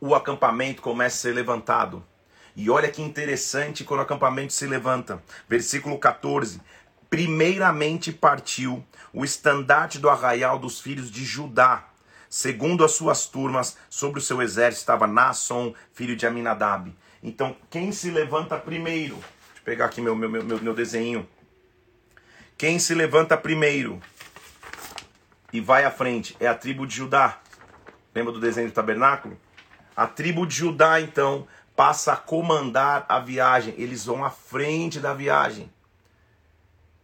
o 0.00 0.14
acampamento 0.14 0.82
começa 0.82 1.16
a 1.16 1.20
ser 1.20 1.32
levantado. 1.32 2.04
E 2.56 2.70
olha 2.70 2.90
que 2.90 3.02
interessante 3.02 3.84
quando 3.84 4.00
o 4.00 4.02
acampamento 4.02 4.52
se 4.52 4.66
levanta. 4.66 5.22
Versículo 5.48 5.98
14. 5.98 6.60
Primeiramente 7.10 8.12
partiu 8.12 8.84
o 9.12 9.24
estandarte 9.24 9.98
do 9.98 10.08
arraial 10.08 10.58
dos 10.58 10.80
filhos 10.80 11.10
de 11.10 11.24
Judá. 11.24 11.88
Segundo 12.28 12.84
as 12.84 12.92
suas 12.92 13.26
turmas, 13.26 13.76
sobre 13.88 14.18
o 14.18 14.22
seu 14.22 14.42
exército 14.42 14.82
estava 14.82 15.06
Nasson, 15.06 15.74
filho 15.92 16.16
de 16.16 16.26
Aminadab. 16.26 16.92
Então, 17.22 17.56
quem 17.70 17.92
se 17.92 18.10
levanta 18.10 18.56
primeiro? 18.56 19.14
Deixa 19.14 19.60
eu 19.60 19.64
pegar 19.64 19.86
aqui 19.86 20.00
meu, 20.00 20.16
meu, 20.16 20.28
meu, 20.28 20.42
meu 20.42 20.74
desenho. 20.74 21.28
Quem 22.58 22.78
se 22.78 22.94
levanta 22.94 23.36
primeiro 23.36 24.00
e 25.52 25.60
vai 25.60 25.84
à 25.84 25.90
frente 25.90 26.36
é 26.40 26.46
a 26.46 26.54
tribo 26.54 26.86
de 26.86 26.96
Judá. 26.96 27.40
Lembra 28.14 28.32
do 28.32 28.40
desenho 28.40 28.68
do 28.68 28.74
tabernáculo? 28.74 29.38
A 29.96 30.06
tribo 30.06 30.44
de 30.46 30.56
Judá, 30.56 31.00
então, 31.00 31.46
passa 31.76 32.12
a 32.12 32.16
comandar 32.16 33.04
a 33.08 33.18
viagem. 33.18 33.74
Eles 33.76 34.04
vão 34.04 34.24
à 34.24 34.30
frente 34.30 35.00
da 35.00 35.12
viagem. 35.12 35.70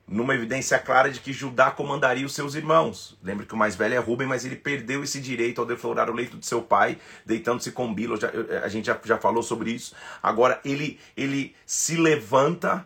Numa 0.06 0.34
evidência 0.34 0.76
clara 0.78 1.08
de 1.10 1.20
que 1.20 1.32
Judá 1.32 1.70
comandaria 1.70 2.26
os 2.26 2.34
seus 2.34 2.56
irmãos. 2.56 3.16
Lembra 3.22 3.46
que 3.46 3.54
o 3.54 3.56
mais 3.56 3.76
velho 3.76 3.94
é 3.94 3.98
Rubem, 3.98 4.26
mas 4.26 4.44
ele 4.44 4.56
perdeu 4.56 5.04
esse 5.04 5.20
direito 5.20 5.60
ao 5.60 5.66
deflorar 5.66 6.10
o 6.10 6.12
leito 6.12 6.36
de 6.36 6.44
seu 6.44 6.60
pai, 6.60 6.98
deitando-se 7.24 7.70
com 7.70 7.94
Bilo. 7.94 8.18
A 8.64 8.68
gente 8.68 8.86
já, 8.86 8.98
já 9.04 9.18
falou 9.18 9.42
sobre 9.42 9.70
isso. 9.70 9.94
Agora 10.20 10.60
ele, 10.64 10.98
ele 11.16 11.54
se 11.64 11.96
levanta 11.96 12.84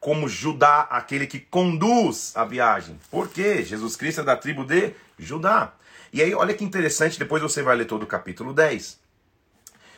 como 0.00 0.28
Judá, 0.28 0.80
aquele 0.90 1.26
que 1.26 1.38
conduz 1.38 2.32
a 2.34 2.44
viagem. 2.44 2.98
Por 3.10 3.28
quê? 3.28 3.62
Jesus 3.62 3.94
Cristo 3.96 4.20
é 4.20 4.24
da 4.24 4.36
tribo 4.36 4.64
de 4.64 4.92
Judá. 5.16 5.72
E 6.12 6.20
aí, 6.20 6.34
olha 6.34 6.54
que 6.54 6.64
interessante, 6.64 7.18
depois 7.18 7.40
você 7.40 7.62
vai 7.62 7.76
ler 7.76 7.86
todo 7.86 8.02
o 8.02 8.06
capítulo 8.06 8.52
10 8.52 9.03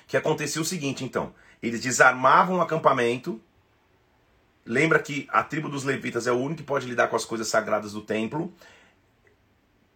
que 0.06 0.16
acontecia 0.16 0.62
o 0.62 0.64
seguinte, 0.64 1.04
então. 1.04 1.34
Eles 1.62 1.80
desarmavam 1.80 2.58
o 2.58 2.60
acampamento. 2.60 3.40
Lembra 4.64 4.98
que 4.98 5.26
a 5.30 5.42
tribo 5.42 5.68
dos 5.68 5.84
levitas 5.84 6.26
é 6.26 6.32
o 6.32 6.36
único 6.36 6.58
que 6.58 6.62
pode 6.62 6.86
lidar 6.86 7.08
com 7.08 7.16
as 7.16 7.24
coisas 7.24 7.48
sagradas 7.48 7.92
do 7.92 8.00
templo. 8.00 8.52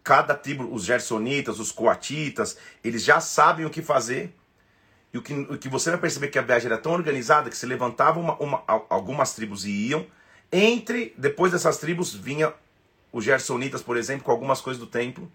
Cada 0.03 0.35
tribo, 0.35 0.73
os 0.73 0.83
gersonitas, 0.83 1.59
os 1.59 1.71
coatitas, 1.71 2.57
eles 2.83 3.03
já 3.03 3.19
sabem 3.19 3.65
o 3.65 3.69
que 3.69 3.81
fazer. 3.81 4.35
E 5.13 5.17
o 5.17 5.21
que, 5.21 5.33
o 5.33 5.57
que 5.57 5.69
você 5.69 5.91
vai 5.91 5.99
perceber 5.99 6.29
que 6.29 6.39
a 6.39 6.41
viagem 6.41 6.67
era 6.67 6.77
tão 6.77 6.93
organizada 6.93 7.49
que 7.49 7.57
se 7.57 7.65
levantavam 7.65 8.23
uma, 8.23 8.35
uma, 8.37 8.63
algumas 8.89 9.33
tribos 9.33 9.65
e 9.65 9.89
iam. 9.89 10.05
Entre, 10.51 11.13
depois 11.17 11.51
dessas 11.51 11.77
tribos, 11.77 12.13
vinha 12.13 12.53
os 13.11 13.23
gersonitas, 13.23 13.83
por 13.83 13.97
exemplo, 13.97 14.23
com 14.23 14.31
algumas 14.31 14.61
coisas 14.61 14.79
do 14.79 14.87
templo 14.87 15.31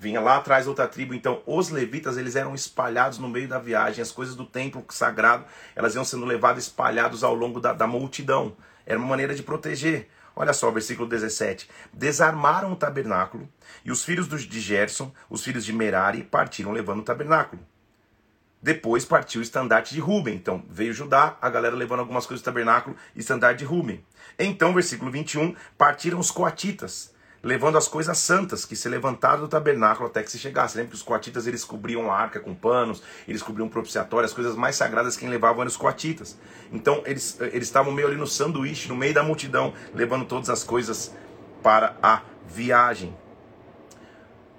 vinha 0.00 0.20
lá 0.20 0.36
atrás 0.36 0.66
outra 0.66 0.88
tribo. 0.88 1.12
Então, 1.12 1.42
os 1.46 1.68
levitas, 1.68 2.16
eles 2.16 2.34
eram 2.34 2.54
espalhados 2.54 3.18
no 3.18 3.28
meio 3.28 3.46
da 3.46 3.58
viagem. 3.58 4.00
As 4.00 4.10
coisas 4.10 4.34
do 4.34 4.46
templo 4.46 4.82
sagrado, 4.88 5.44
elas 5.76 5.94
iam 5.94 6.04
sendo 6.04 6.24
levadas 6.24 6.64
espalhados 6.64 7.22
ao 7.22 7.34
longo 7.34 7.60
da, 7.60 7.74
da 7.74 7.86
multidão. 7.86 8.56
Era 8.86 8.98
uma 8.98 9.08
maneira 9.08 9.34
de 9.34 9.42
proteger. 9.42 10.08
Olha 10.34 10.54
só, 10.54 10.70
versículo 10.70 11.06
17. 11.06 11.68
Desarmaram 11.92 12.72
o 12.72 12.76
tabernáculo, 12.76 13.46
e 13.84 13.92
os 13.92 14.02
filhos 14.02 14.26
de 14.26 14.60
Gerson, 14.60 15.12
os 15.28 15.44
filhos 15.44 15.64
de 15.64 15.72
Merari, 15.72 16.22
partiram 16.22 16.72
levando 16.72 17.00
o 17.00 17.04
tabernáculo. 17.04 17.60
Depois 18.62 19.04
partiu 19.04 19.40
o 19.40 19.44
estandarte 19.44 19.94
de 19.94 20.00
Ruben. 20.00 20.34
Então 20.34 20.64
veio 20.70 20.94
Judá, 20.94 21.36
a 21.42 21.50
galera 21.50 21.76
levando 21.76 22.00
algumas 22.00 22.26
coisas 22.26 22.42
do 22.42 22.44
tabernáculo, 22.44 22.96
estandarte 23.14 23.60
de 23.60 23.64
Ruben. 23.64 24.04
Então, 24.38 24.72
versículo 24.72 25.10
21, 25.10 25.54
partiram 25.76 26.18
os 26.18 26.30
coatitas 26.30 27.12
levando 27.42 27.78
as 27.78 27.88
coisas 27.88 28.18
santas 28.18 28.64
que 28.64 28.76
se 28.76 28.88
levantaram 28.88 29.40
do 29.40 29.48
tabernáculo 29.48 30.08
até 30.08 30.22
que 30.22 30.30
se 30.30 30.38
chegasse. 30.38 30.76
Lembra 30.76 30.90
que 30.90 30.96
os 30.96 31.02
coatitas 31.02 31.46
eles 31.46 31.64
cobriam 31.64 32.10
a 32.10 32.16
arca 32.16 32.38
com 32.38 32.54
panos, 32.54 33.02
eles 33.26 33.42
cobriam 33.42 33.66
o 33.66 33.70
propiciatório, 33.70 34.26
as 34.26 34.32
coisas 34.32 34.54
mais 34.56 34.76
sagradas 34.76 35.16
quem 35.16 35.28
levavam 35.28 35.62
eram 35.62 35.68
os 35.68 35.76
coatitas. 35.76 36.38
Então 36.72 37.02
eles 37.06 37.38
eles 37.40 37.68
estavam 37.68 37.92
meio 37.92 38.08
ali 38.08 38.16
no 38.16 38.26
sanduíche, 38.26 38.88
no 38.88 38.96
meio 38.96 39.14
da 39.14 39.22
multidão, 39.22 39.72
levando 39.94 40.24
todas 40.24 40.50
as 40.50 40.62
coisas 40.62 41.14
para 41.62 41.96
a 42.02 42.22
viagem. 42.46 43.16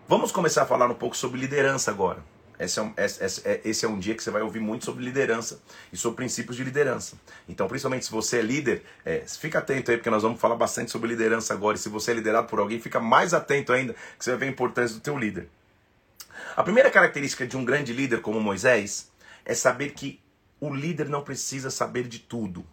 Vamos 0.08 0.32
começar 0.32 0.64
a 0.64 0.66
falar 0.66 0.90
um 0.90 0.96
pouco 0.96 1.16
sobre 1.16 1.40
liderança 1.40 1.90
agora. 1.90 2.24
Esse 2.62 2.80
é, 2.80 2.82
um, 2.84 2.94
esse, 2.96 3.48
é, 3.48 3.62
esse 3.66 3.86
é 3.86 3.90
um 3.90 3.98
dia 3.98 4.14
que 4.14 4.24
você 4.24 4.30
vai 4.30 4.44
ouvir 4.44 4.60
muito 4.60 4.86
sobre 4.86 5.04
liderança 5.04 5.60
e 5.92 5.98
sobre 5.98 6.18
princípios 6.18 6.56
de 6.56 6.64
liderança. 6.64 7.18
Então, 7.50 7.68
principalmente 7.68 8.06
se 8.06 8.12
você 8.12 8.38
é 8.38 8.42
líder, 8.42 8.84
é, 9.04 9.22
fica 9.28 9.58
atento 9.58 9.90
aí, 9.90 9.98
porque 9.98 10.10
nós 10.12 10.22
vamos 10.22 10.40
falar 10.40 10.56
bastante 10.56 10.92
sobre 10.92 11.10
liderança 11.10 11.54
agora. 11.54 11.76
E 11.76 11.80
se 11.80 11.90
você 11.90 12.12
é 12.12 12.14
liderado 12.14 12.48
por 12.48 12.60
alguém, 12.60 12.80
fica 12.80 13.00
mais 13.00 13.34
atento 13.34 13.74
ainda, 13.74 13.94
que 14.18 14.24
você 14.24 14.32
vai 14.32 14.40
ver 14.42 14.46
a 14.46 14.50
importância 14.50 14.96
do 14.96 15.02
teu 15.02 15.18
líder. 15.18 15.50
A 16.56 16.64
primeira 16.64 16.92
característica 16.92 17.48
de 17.48 17.58
um 17.58 17.66
grande 17.66 17.94
líder 17.94 18.22
como 18.22 18.40
Moisés 18.40 19.10
é 19.44 19.56
saber 19.56 19.92
que 19.92 20.22
o 20.60 20.74
líder 20.74 21.10
não 21.10 21.24
precisa 21.24 21.72
saber 21.72 22.08
de 22.08 22.20
tudo. 22.20 22.64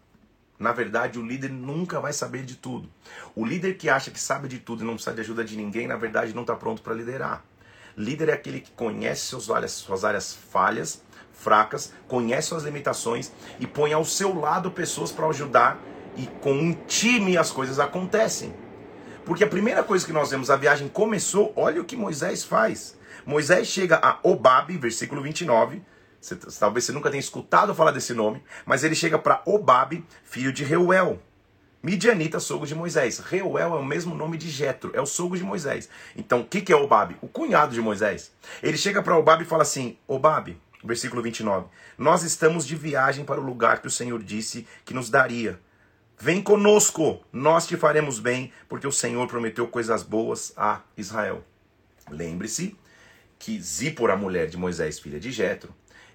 Na 0.59 0.73
verdade, 0.73 1.19
o 1.19 1.25
líder 1.25 1.51
nunca 1.51 1.99
vai 1.99 2.13
saber 2.13 2.45
de 2.45 2.57
tudo. 2.57 2.91
O 3.35 3.47
líder 3.47 3.79
que 3.79 3.89
acha 3.89 4.11
que 4.11 4.21
sabe 4.21 4.49
de 4.49 4.59
tudo 4.59 4.83
e 4.83 4.87
não 4.87 4.95
precisa 4.95 5.15
de 5.15 5.21
ajuda 5.23 5.45
de 5.45 5.57
ninguém, 5.57 5.87
na 5.87 5.97
verdade, 5.97 6.35
não 6.35 6.43
está 6.43 6.55
pronto 6.55 6.83
para 6.83 6.93
liderar. 6.93 7.43
Líder 7.99 8.29
é 8.29 8.33
aquele 8.33 8.61
que 8.61 8.71
conhece 8.71 9.35
áreas, 9.53 9.73
suas 9.73 10.05
áreas 10.05 10.33
falhas, 10.33 11.03
fracas, 11.33 11.93
conhece 12.07 12.49
suas 12.49 12.63
limitações 12.63 13.33
e 13.59 13.67
põe 13.67 13.93
ao 13.93 14.05
seu 14.05 14.39
lado 14.39 14.71
pessoas 14.71 15.11
para 15.11 15.27
ajudar 15.27 15.83
e 16.17 16.29
com 16.41 16.53
um 16.53 16.73
time 16.87 17.37
as 17.37 17.51
coisas 17.51 17.81
acontecem. 17.81 18.55
Porque 19.25 19.43
a 19.43 19.49
primeira 19.49 19.83
coisa 19.83 20.07
que 20.07 20.13
nós 20.13 20.31
vemos, 20.31 20.49
a 20.49 20.55
viagem 20.55 20.89
começou, 20.89 21.53
olha 21.57 21.81
o 21.81 21.85
que 21.85 21.97
Moisés 21.97 22.45
faz. 22.45 22.97
Moisés 23.27 23.67
chega 23.67 23.99
a 24.01 24.21
Obabe, 24.23 24.79
versículo 24.79 25.21
29. 25.21 25.83
Você, 26.21 26.37
talvez 26.37 26.85
você 26.85 26.93
nunca 26.93 27.11
tenha 27.11 27.21
escutado 27.21 27.75
falar 27.75 27.91
desse 27.91 28.15
nome, 28.15 28.43
mas 28.65 28.85
ele 28.85 28.95
chega 28.95 29.19
para 29.19 29.43
Obabe, 29.45 30.07
filho 30.23 30.53
de 30.53 30.63
Reuel. 30.63 31.21
Midianita, 31.81 32.41
sogro 32.41 32.67
de 32.67 32.75
Moisés. 32.75 33.21
Reuel 33.21 33.77
é 33.77 33.79
o 33.79 33.85
mesmo 33.85 34.13
nome 34.13 34.37
de 34.37 34.51
Jetro, 34.51 34.91
é 34.95 35.01
o 35.01 35.07
sogro 35.07 35.39
de 35.39 35.45
Moisés. 35.45 35.89
Então, 36.17 36.41
o 36.41 36.45
que, 36.45 36.61
que 36.61 36.73
é 36.73 36.77
Obabe? 36.77 37.17
O 37.23 37.29
cunhado 37.29 37.73
de 37.73 37.81
Moisés. 37.81 38.33
Ele 38.61 38.77
chega 38.77 39.01
para 39.01 39.17
Obabe 39.17 39.45
e 39.45 39.47
fala 39.47 39.63
assim: 39.63 39.97
Obabe, 40.09 40.61
versículo 40.83 41.23
29, 41.23 41.69
nós 41.97 42.25
estamos 42.25 42.67
de 42.67 42.75
viagem 42.75 43.25
para 43.25 43.41
o 43.41 43.45
lugar 43.45 43.81
que 43.81 43.87
o 43.87 43.93
Senhor 43.93 44.21
disse 44.25 44.67
que 44.85 44.93
nos 44.93 45.09
daria. 45.09 45.61
Vem 46.19 46.43
conosco, 46.43 47.21
nós 47.33 47.65
te 47.65 47.77
faremos 47.77 48.19
bem, 48.19 48.53
porque 48.69 48.87
o 48.87 48.93
Senhor 48.93 49.29
prometeu 49.29 49.69
coisas 49.69 50.03
boas 50.03 50.53
a 50.57 50.81
Israel. 50.97 51.45
Lembre-se 52.11 52.77
que 53.39 53.61
Zípora, 53.63 54.17
mulher 54.17 54.49
de 54.49 54.57
Moisés, 54.57 54.99
filha 54.99 55.21
de 55.21 55.31
Jetro, 55.31 55.73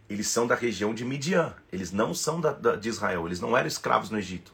eles 0.09 0.27
são 0.27 0.45
da 0.45 0.55
região 0.55 0.93
de 0.93 1.05
Midian. 1.05 1.53
Eles 1.71 1.93
não 1.93 2.13
são 2.13 2.41
da, 2.41 2.51
da, 2.51 2.75
de 2.75 2.89
Israel, 2.89 3.25
eles 3.25 3.39
não 3.39 3.55
eram 3.55 3.67
escravos 3.67 4.09
no 4.09 4.19
Egito 4.19 4.51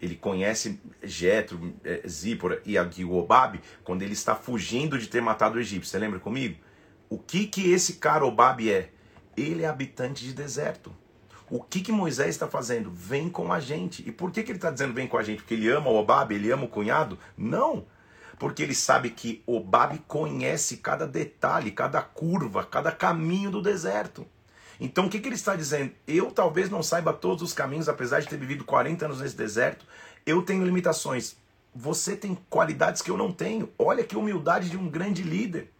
ele 0.00 0.14
conhece 0.14 0.80
Jetro, 1.02 1.74
é, 1.84 2.02
Zípora 2.06 2.62
e 2.64 2.76
Obabe 3.04 3.60
quando 3.82 4.02
ele 4.02 4.12
está 4.12 4.34
fugindo 4.34 4.98
de 4.98 5.06
ter 5.06 5.22
matado 5.22 5.56
o 5.56 5.60
egípcio. 5.60 5.90
Você 5.90 5.98
lembra 5.98 6.20
comigo? 6.20 6.58
O 7.08 7.18
que 7.18 7.46
que 7.46 7.72
esse 7.72 7.94
cara 7.94 8.24
Obabe 8.24 8.70
é? 8.70 8.90
Ele 9.36 9.62
é 9.62 9.68
habitante 9.68 10.24
de 10.24 10.32
deserto. 10.32 10.92
O 11.48 11.62
que 11.62 11.80
que 11.80 11.92
Moisés 11.92 12.30
está 12.30 12.48
fazendo? 12.48 12.90
Vem 12.90 13.28
com 13.28 13.52
a 13.52 13.60
gente. 13.60 14.06
E 14.06 14.10
por 14.10 14.32
que, 14.32 14.42
que 14.42 14.50
ele 14.50 14.58
está 14.58 14.70
dizendo 14.70 14.92
vem 14.92 15.06
com 15.06 15.16
a 15.16 15.22
gente? 15.22 15.38
Porque 15.38 15.54
ele 15.54 15.68
ama 15.70 15.90
o 15.90 15.96
Obabe, 15.96 16.34
ele 16.34 16.50
ama 16.50 16.64
o 16.64 16.68
cunhado? 16.68 17.18
Não. 17.36 17.86
Porque 18.38 18.62
ele 18.62 18.74
sabe 18.74 19.10
que 19.10 19.42
Obabe 19.46 20.02
conhece 20.08 20.78
cada 20.78 21.06
detalhe, 21.06 21.70
cada 21.70 22.02
curva, 22.02 22.64
cada 22.64 22.90
caminho 22.90 23.50
do 23.50 23.62
deserto. 23.62 24.26
Então 24.80 25.06
o 25.06 25.10
que, 25.10 25.20
que 25.20 25.28
ele 25.28 25.34
está 25.34 25.54
dizendo? 25.54 25.92
Eu 26.06 26.30
talvez 26.30 26.70
não 26.70 26.82
saiba 26.82 27.12
todos 27.12 27.42
os 27.42 27.52
caminhos, 27.52 27.88
apesar 27.88 28.20
de 28.20 28.28
ter 28.28 28.36
vivido 28.36 28.64
40 28.64 29.04
anos 29.04 29.20
nesse 29.20 29.36
deserto, 29.36 29.86
eu 30.24 30.42
tenho 30.42 30.64
limitações. 30.64 31.36
Você 31.74 32.16
tem 32.16 32.36
qualidades 32.48 33.02
que 33.02 33.10
eu 33.10 33.16
não 33.16 33.32
tenho. 33.32 33.70
Olha 33.78 34.04
que 34.04 34.16
humildade 34.16 34.70
de 34.70 34.76
um 34.76 34.88
grande 34.88 35.22
líder. 35.22 35.70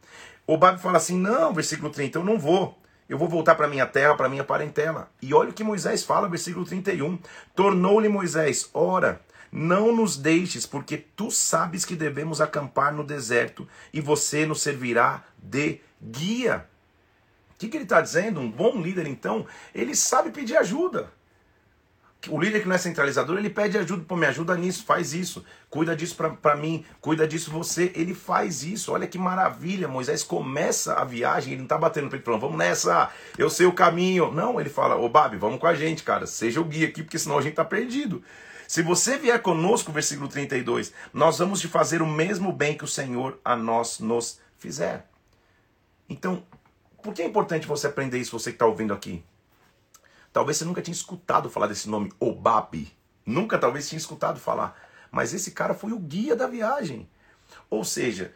O 0.47 0.57
Babi 0.57 0.81
fala 0.81 0.99
assim: 0.99 1.19
não, 1.19 1.53
versículo 1.53 1.91
30, 1.91 2.19
eu 2.19 2.25
não 2.25 2.39
vou. 2.39 2.79
Eu 3.09 3.19
vou 3.19 3.29
voltar 3.29 3.55
para 3.55 3.69
minha 3.69 3.87
terra, 3.87 4.17
para 4.17 4.29
minha 4.29 4.45
parentela. 4.45 5.11
E 5.23 5.33
olha 5.33 5.51
o 5.51 5.53
que 5.53 5.65
Moisés 5.65 6.03
fala, 6.05 6.29
versículo 6.29 6.65
31. 6.65 7.19
Tornou-lhe 7.55 8.09
Moisés: 8.09 8.69
Ora, 8.75 9.21
não 9.51 9.95
nos 9.95 10.17
deixes, 10.17 10.67
porque 10.67 10.97
tu 10.97 11.31
sabes 11.31 11.85
que 11.85 11.97
devemos 11.97 12.41
acampar 12.41 12.93
no 12.93 13.05
deserto, 13.05 13.67
e 13.93 14.01
você 14.01 14.45
nos 14.45 14.61
servirá 14.61 15.25
de 15.39 15.81
guia. 16.03 16.67
O 17.57 17.59
que, 17.59 17.69
que 17.69 17.77
ele 17.79 17.85
está 17.85 18.03
dizendo? 18.03 18.39
Um 18.39 18.51
bom 18.51 18.83
líder, 18.83 19.07
então, 19.07 19.47
ele 19.75 19.97
sabe 19.97 20.31
pedir 20.31 20.59
ajuda. 20.59 21.11
O 22.29 22.39
líder 22.39 22.61
que 22.61 22.69
não 22.69 22.75
é 22.75 22.79
centralizador, 22.79 23.39
ele 23.39 23.49
pede 23.49 23.79
ajuda, 23.79 24.05
pô, 24.07 24.15
me 24.15 24.27
ajuda 24.27 24.55
nisso, 24.57 24.85
faz 24.85 25.15
isso, 25.15 25.43
cuida 25.71 25.95
disso 25.97 26.17
para 26.43 26.57
mim, 26.57 26.85
cuida 27.01 27.27
disso 27.27 27.51
você, 27.51 27.93
ele 27.95 28.15
faz 28.15 28.63
isso, 28.63 28.93
olha 28.93 29.07
que 29.07 29.17
maravilha, 29.17 29.89
Moisés 29.89 30.23
começa 30.23 30.95
a 30.95 31.05
viagem, 31.05 31.53
ele 31.53 31.59
não 31.61 31.67
está 31.67 31.79
batendo 31.79 32.05
no 32.05 32.11
peito 32.11 32.25
falando, 32.25 32.41
vamos 32.41 32.59
nessa, 32.59 33.11
eu 33.39 33.49
sei 33.49 33.67
o 33.67 33.73
caminho, 33.73 34.33
não, 34.33 34.61
ele 34.61 34.69
fala, 34.69 34.97
ô 34.97 35.09
Babi, 35.09 35.37
vamos 35.37 35.61
com 35.61 35.67
a 35.67 35.75
gente, 35.75 36.03
cara, 36.03 36.27
seja 36.27 36.61
o 36.61 36.65
guia 36.65 36.89
aqui, 36.89 37.03
porque 37.03 37.19
senão 37.19 37.39
a 37.39 37.43
gente 37.43 37.53
está 37.53 37.65
perdido. 37.65 38.23
Se 38.67 38.83
você 38.83 39.17
vier 39.17 39.41
conosco, 39.41 39.93
versículo 39.93 40.29
32, 40.29 40.93
nós 41.15 41.39
vamos 41.39 41.61
te 41.61 41.69
fazer 41.69 42.03
o 42.03 42.07
mesmo 42.07 42.53
bem 42.53 42.77
que 42.77 42.85
o 42.85 42.89
Senhor 42.89 43.39
a 43.45 43.55
nós 43.55 44.01
nos 44.01 44.41
fizer. 44.59 45.07
Então, 46.09 46.43
por 47.07 47.15
que 47.15 47.23
é 47.23 47.25
importante 47.25 47.69
você 47.69 47.87
aprender 47.87 48.19
isso, 48.19 48.37
você 48.37 48.51
que 48.51 48.57
está 48.57 48.67
ouvindo 48.67 48.93
aqui? 48.93 49.23
Talvez 50.33 50.57
você 50.57 50.65
nunca 50.65 50.83
tinha 50.83 50.93
escutado 50.93 51.49
falar 51.49 51.69
desse 51.69 51.89
nome, 51.89 52.13
Obabe. 52.19 52.93
Nunca 53.25 53.57
talvez 53.57 53.89
tinha 53.89 53.97
escutado 53.97 54.41
falar. 54.41 54.77
Mas 55.09 55.33
esse 55.33 55.53
cara 55.53 55.73
foi 55.73 55.93
o 55.93 56.01
guia 56.01 56.35
da 56.35 56.49
viagem. 56.49 57.09
Ou 57.71 57.85
seja, 57.85 58.35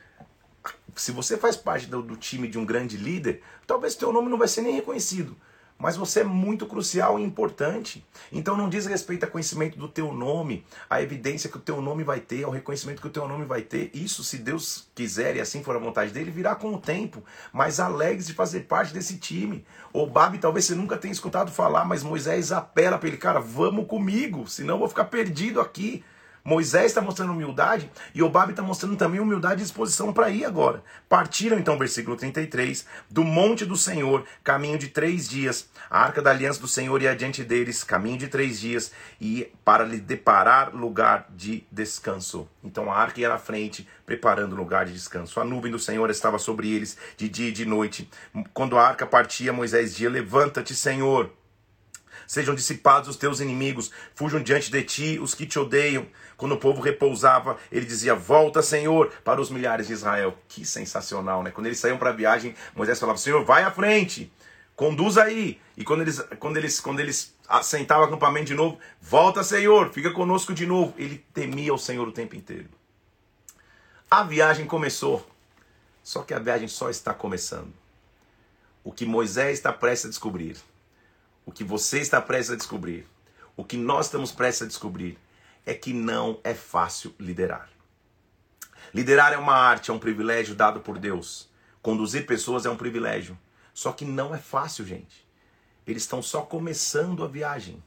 se 0.94 1.10
você 1.10 1.36
faz 1.36 1.56
parte 1.56 1.88
do, 1.88 2.00
do 2.00 2.16
time 2.16 2.46
de 2.46 2.58
um 2.60 2.64
grande 2.64 2.96
líder, 2.96 3.42
talvez 3.66 3.96
teu 3.96 4.12
nome 4.12 4.28
não 4.28 4.38
vai 4.38 4.46
ser 4.46 4.62
nem 4.62 4.72
reconhecido 4.72 5.36
mas 5.80 5.96
você 5.96 6.20
é 6.20 6.24
muito 6.24 6.66
crucial 6.66 7.18
e 7.18 7.22
importante. 7.22 8.04
Então 8.30 8.56
não 8.56 8.68
diz 8.68 8.84
respeito 8.84 9.24
a 9.24 9.26
conhecimento 9.26 9.78
do 9.78 9.88
teu 9.88 10.12
nome, 10.12 10.64
a 10.88 11.00
evidência 11.00 11.48
que 11.48 11.56
o 11.56 11.60
teu 11.60 11.80
nome 11.80 12.04
vai 12.04 12.20
ter, 12.20 12.44
ao 12.44 12.50
reconhecimento 12.50 13.00
que 13.00 13.08
o 13.08 13.10
teu 13.10 13.26
nome 13.26 13.46
vai 13.46 13.62
ter. 13.62 13.90
Isso, 13.94 14.22
se 14.22 14.36
Deus 14.36 14.88
quiser 14.94 15.36
e 15.36 15.40
assim 15.40 15.62
for 15.62 15.74
a 15.74 15.78
vontade 15.78 16.12
dele, 16.12 16.30
virá 16.30 16.54
com 16.54 16.74
o 16.74 16.78
tempo. 16.78 17.24
Mas 17.50 17.80
alegre 17.80 18.22
de 18.22 18.34
fazer 18.34 18.60
parte 18.60 18.92
desse 18.92 19.16
time. 19.16 19.64
O 19.92 20.06
Babi 20.06 20.38
talvez 20.38 20.66
você 20.66 20.74
nunca 20.74 20.98
tenha 20.98 21.12
escutado 21.12 21.50
falar, 21.50 21.86
mas 21.86 22.02
Moisés 22.02 22.52
apela 22.52 22.98
para 22.98 23.08
ele, 23.08 23.16
cara, 23.16 23.40
vamos 23.40 23.86
comigo, 23.86 24.46
senão 24.46 24.74
eu 24.74 24.80
vou 24.80 24.88
ficar 24.88 25.06
perdido 25.06 25.60
aqui. 25.60 26.04
Moisés 26.44 26.86
está 26.86 27.00
mostrando 27.00 27.32
humildade 27.32 27.90
e 28.14 28.22
Obabe 28.22 28.52
está 28.52 28.62
mostrando 28.62 28.96
também 28.96 29.20
humildade 29.20 29.60
e 29.60 29.64
disposição 29.64 30.12
para 30.12 30.30
ir 30.30 30.44
agora. 30.44 30.82
Partiram 31.08 31.58
então, 31.58 31.78
versículo 31.78 32.16
33, 32.16 32.86
do 33.10 33.24
monte 33.24 33.64
do 33.64 33.76
Senhor, 33.76 34.24
caminho 34.42 34.78
de 34.78 34.88
três 34.88 35.28
dias. 35.28 35.68
A 35.90 36.00
arca 36.00 36.22
da 36.22 36.30
aliança 36.30 36.60
do 36.60 36.68
Senhor 36.68 37.00
ia 37.02 37.12
adiante 37.12 37.44
deles, 37.44 37.84
caminho 37.84 38.18
de 38.18 38.28
três 38.28 38.60
dias, 38.60 38.92
e 39.20 39.52
para 39.64 39.84
lhe 39.84 39.98
deparar 39.98 40.74
lugar 40.74 41.26
de 41.30 41.64
descanso. 41.70 42.48
Então 42.62 42.90
a 42.90 42.96
arca 42.96 43.20
ia 43.20 43.32
à 43.32 43.38
frente, 43.38 43.86
preparando 44.06 44.56
lugar 44.56 44.86
de 44.86 44.92
descanso. 44.92 45.40
A 45.40 45.44
nuvem 45.44 45.70
do 45.70 45.78
Senhor 45.78 46.10
estava 46.10 46.38
sobre 46.38 46.70
eles 46.72 46.96
de 47.16 47.28
dia 47.28 47.48
e 47.48 47.52
de 47.52 47.64
noite. 47.64 48.08
Quando 48.52 48.78
a 48.78 48.86
arca 48.86 49.06
partia, 49.06 49.52
Moisés 49.52 49.92
dizia: 49.92 50.10
Levanta-te, 50.10 50.74
Senhor 50.74 51.30
Sejam 52.30 52.54
dissipados 52.54 53.08
os 53.08 53.16
teus 53.16 53.40
inimigos, 53.40 53.90
fujam 54.14 54.40
diante 54.40 54.70
de 54.70 54.84
ti 54.84 55.18
os 55.20 55.34
que 55.34 55.44
te 55.44 55.58
odeiam. 55.58 56.06
Quando 56.36 56.52
o 56.52 56.58
povo 56.58 56.80
repousava, 56.80 57.58
ele 57.72 57.84
dizia: 57.84 58.14
Volta, 58.14 58.62
Senhor, 58.62 59.10
para 59.24 59.40
os 59.40 59.50
milhares 59.50 59.88
de 59.88 59.94
Israel. 59.94 60.38
Que 60.46 60.64
sensacional, 60.64 61.42
né? 61.42 61.50
Quando 61.50 61.66
eles 61.66 61.80
saíam 61.80 61.98
para 61.98 62.10
a 62.10 62.12
viagem, 62.12 62.54
Moisés 62.72 63.00
falava: 63.00 63.18
Senhor, 63.18 63.44
vai 63.44 63.64
à 63.64 63.70
frente, 63.72 64.32
conduz 64.76 65.18
aí. 65.18 65.60
E 65.76 65.82
quando 65.82 66.02
eles, 66.02 66.20
quando 66.38 66.56
eles, 66.56 66.78
quando 66.78 67.00
eles 67.00 67.34
assentavam 67.48 68.04
o 68.04 68.06
acampamento 68.06 68.46
de 68.46 68.54
novo, 68.54 68.78
volta, 69.00 69.42
Senhor, 69.42 69.90
fica 69.90 70.12
conosco 70.12 70.54
de 70.54 70.66
novo. 70.66 70.94
Ele 70.96 71.18
temia 71.34 71.74
o 71.74 71.78
Senhor 71.78 72.06
o 72.06 72.12
tempo 72.12 72.36
inteiro. 72.36 72.68
A 74.08 74.22
viagem 74.22 74.66
começou, 74.66 75.28
só 76.00 76.22
que 76.22 76.32
a 76.32 76.38
viagem 76.38 76.68
só 76.68 76.90
está 76.90 77.12
começando. 77.12 77.72
O 78.84 78.92
que 78.92 79.04
Moisés 79.04 79.58
está 79.58 79.72
prestes 79.72 80.06
a 80.06 80.10
descobrir 80.10 80.56
o 81.44 81.52
que 81.52 81.64
você 81.64 82.00
está 82.00 82.20
prestes 82.20 82.52
a 82.52 82.56
descobrir, 82.56 83.06
o 83.56 83.64
que 83.64 83.76
nós 83.76 84.06
estamos 84.06 84.32
prestes 84.32 84.62
a 84.62 84.66
descobrir, 84.66 85.18
é 85.66 85.74
que 85.74 85.92
não 85.92 86.38
é 86.42 86.54
fácil 86.54 87.14
liderar. 87.18 87.68
Liderar 88.92 89.32
é 89.32 89.36
uma 89.36 89.54
arte, 89.54 89.90
é 89.90 89.94
um 89.94 89.98
privilégio 89.98 90.54
dado 90.54 90.80
por 90.80 90.98
Deus. 90.98 91.48
Conduzir 91.82 92.26
pessoas 92.26 92.66
é 92.66 92.70
um 92.70 92.76
privilégio. 92.76 93.38
Só 93.72 93.92
que 93.92 94.04
não 94.04 94.34
é 94.34 94.38
fácil, 94.38 94.84
gente. 94.84 95.26
Eles 95.86 96.02
estão 96.02 96.20
só 96.22 96.42
começando 96.42 97.24
a 97.24 97.28
viagem. 97.28 97.82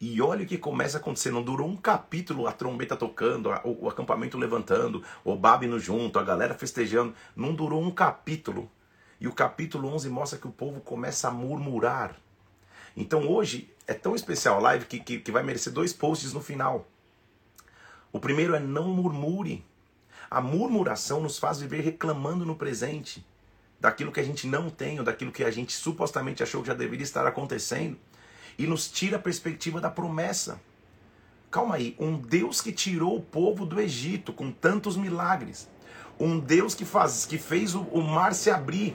E 0.00 0.22
olha 0.22 0.44
o 0.44 0.46
que 0.46 0.56
começa 0.56 0.96
a 0.96 1.00
acontecer. 1.00 1.30
Não 1.30 1.42
durou 1.42 1.68
um 1.68 1.76
capítulo, 1.76 2.46
a 2.46 2.52
trombeta 2.52 2.96
tocando, 2.96 3.50
o, 3.64 3.88
acampamento 3.88 4.38
levantando, 4.38 5.04
o 5.22 5.36
Babino 5.36 5.78
junto, 5.78 6.18
a 6.18 6.22
galera 6.22 6.54
festejando. 6.54 7.14
Não 7.36 7.54
durou 7.54 7.82
um 7.82 7.90
capítulo. 7.90 8.70
E 9.20 9.28
o 9.28 9.32
capítulo 9.32 9.88
11 9.88 10.08
mostra 10.08 10.38
que 10.38 10.46
o 10.46 10.52
povo 10.52 10.80
começa 10.80 11.28
a 11.28 11.30
murmurar. 11.30 12.16
Então 12.96 13.28
hoje 13.28 13.70
é 13.86 13.94
tão 13.94 14.14
especial 14.14 14.56
a 14.56 14.60
live 14.60 14.86
que, 14.86 15.00
que, 15.00 15.18
que 15.18 15.32
vai 15.32 15.42
merecer 15.42 15.72
dois 15.72 15.92
posts 15.92 16.32
no 16.32 16.40
final. 16.40 16.86
O 18.12 18.18
primeiro 18.18 18.54
é 18.54 18.60
não 18.60 18.88
murmure. 18.88 19.64
A 20.30 20.40
murmuração 20.40 21.20
nos 21.20 21.38
faz 21.38 21.60
viver 21.60 21.80
reclamando 21.80 22.44
no 22.44 22.54
presente 22.54 23.24
daquilo 23.80 24.12
que 24.12 24.20
a 24.20 24.24
gente 24.24 24.46
não 24.46 24.68
tem, 24.68 24.98
ou 24.98 25.04
daquilo 25.04 25.32
que 25.32 25.42
a 25.42 25.50
gente 25.50 25.72
supostamente 25.72 26.42
achou 26.42 26.60
que 26.60 26.68
já 26.68 26.74
deveria 26.74 27.02
estar 27.02 27.26
acontecendo, 27.26 27.98
e 28.58 28.66
nos 28.66 28.90
tira 28.90 29.16
a 29.16 29.20
perspectiva 29.20 29.80
da 29.80 29.88
promessa. 29.88 30.60
Calma 31.50 31.76
aí, 31.76 31.96
um 31.98 32.16
Deus 32.16 32.60
que 32.60 32.72
tirou 32.72 33.16
o 33.16 33.22
povo 33.22 33.64
do 33.64 33.80
Egito 33.80 34.32
com 34.32 34.52
tantos 34.52 34.96
milagres, 34.96 35.68
um 36.18 36.38
Deus 36.38 36.74
que, 36.74 36.84
faz, 36.84 37.24
que 37.24 37.38
fez 37.38 37.74
o, 37.74 37.80
o 37.84 38.02
mar 38.02 38.34
se 38.34 38.50
abrir, 38.50 38.94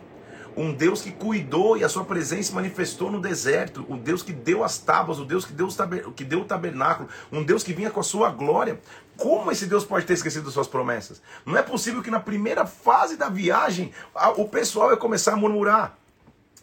um 0.55 0.73
Deus 0.73 1.01
que 1.01 1.11
cuidou 1.11 1.77
e 1.77 1.83
a 1.83 1.89
sua 1.89 2.05
presença 2.05 2.53
manifestou 2.53 3.11
no 3.11 3.19
deserto, 3.19 3.85
o 3.89 3.97
Deus 3.97 4.23
que 4.23 4.31
deu 4.31 4.63
as 4.63 4.77
tábuas, 4.77 5.19
o 5.19 5.25
Deus 5.25 5.45
que 5.45 5.53
deu, 5.53 5.67
que 6.15 6.23
deu 6.23 6.41
o 6.41 6.45
tabernáculo, 6.45 7.09
um 7.31 7.43
Deus 7.43 7.63
que 7.63 7.73
vinha 7.73 7.91
com 7.91 7.99
a 7.99 8.03
sua 8.03 8.29
glória. 8.29 8.79
Como 9.17 9.51
esse 9.51 9.65
Deus 9.65 9.83
pode 9.83 10.05
ter 10.05 10.13
esquecido 10.13 10.49
suas 10.51 10.67
promessas? 10.67 11.21
Não 11.45 11.57
é 11.57 11.61
possível 11.61 12.01
que 12.01 12.11
na 12.11 12.19
primeira 12.19 12.65
fase 12.65 13.17
da 13.17 13.29
viagem 13.29 13.91
o 14.37 14.47
pessoal 14.47 14.91
ia 14.91 14.97
começar 14.97 15.33
a 15.33 15.37
murmurar. 15.37 15.97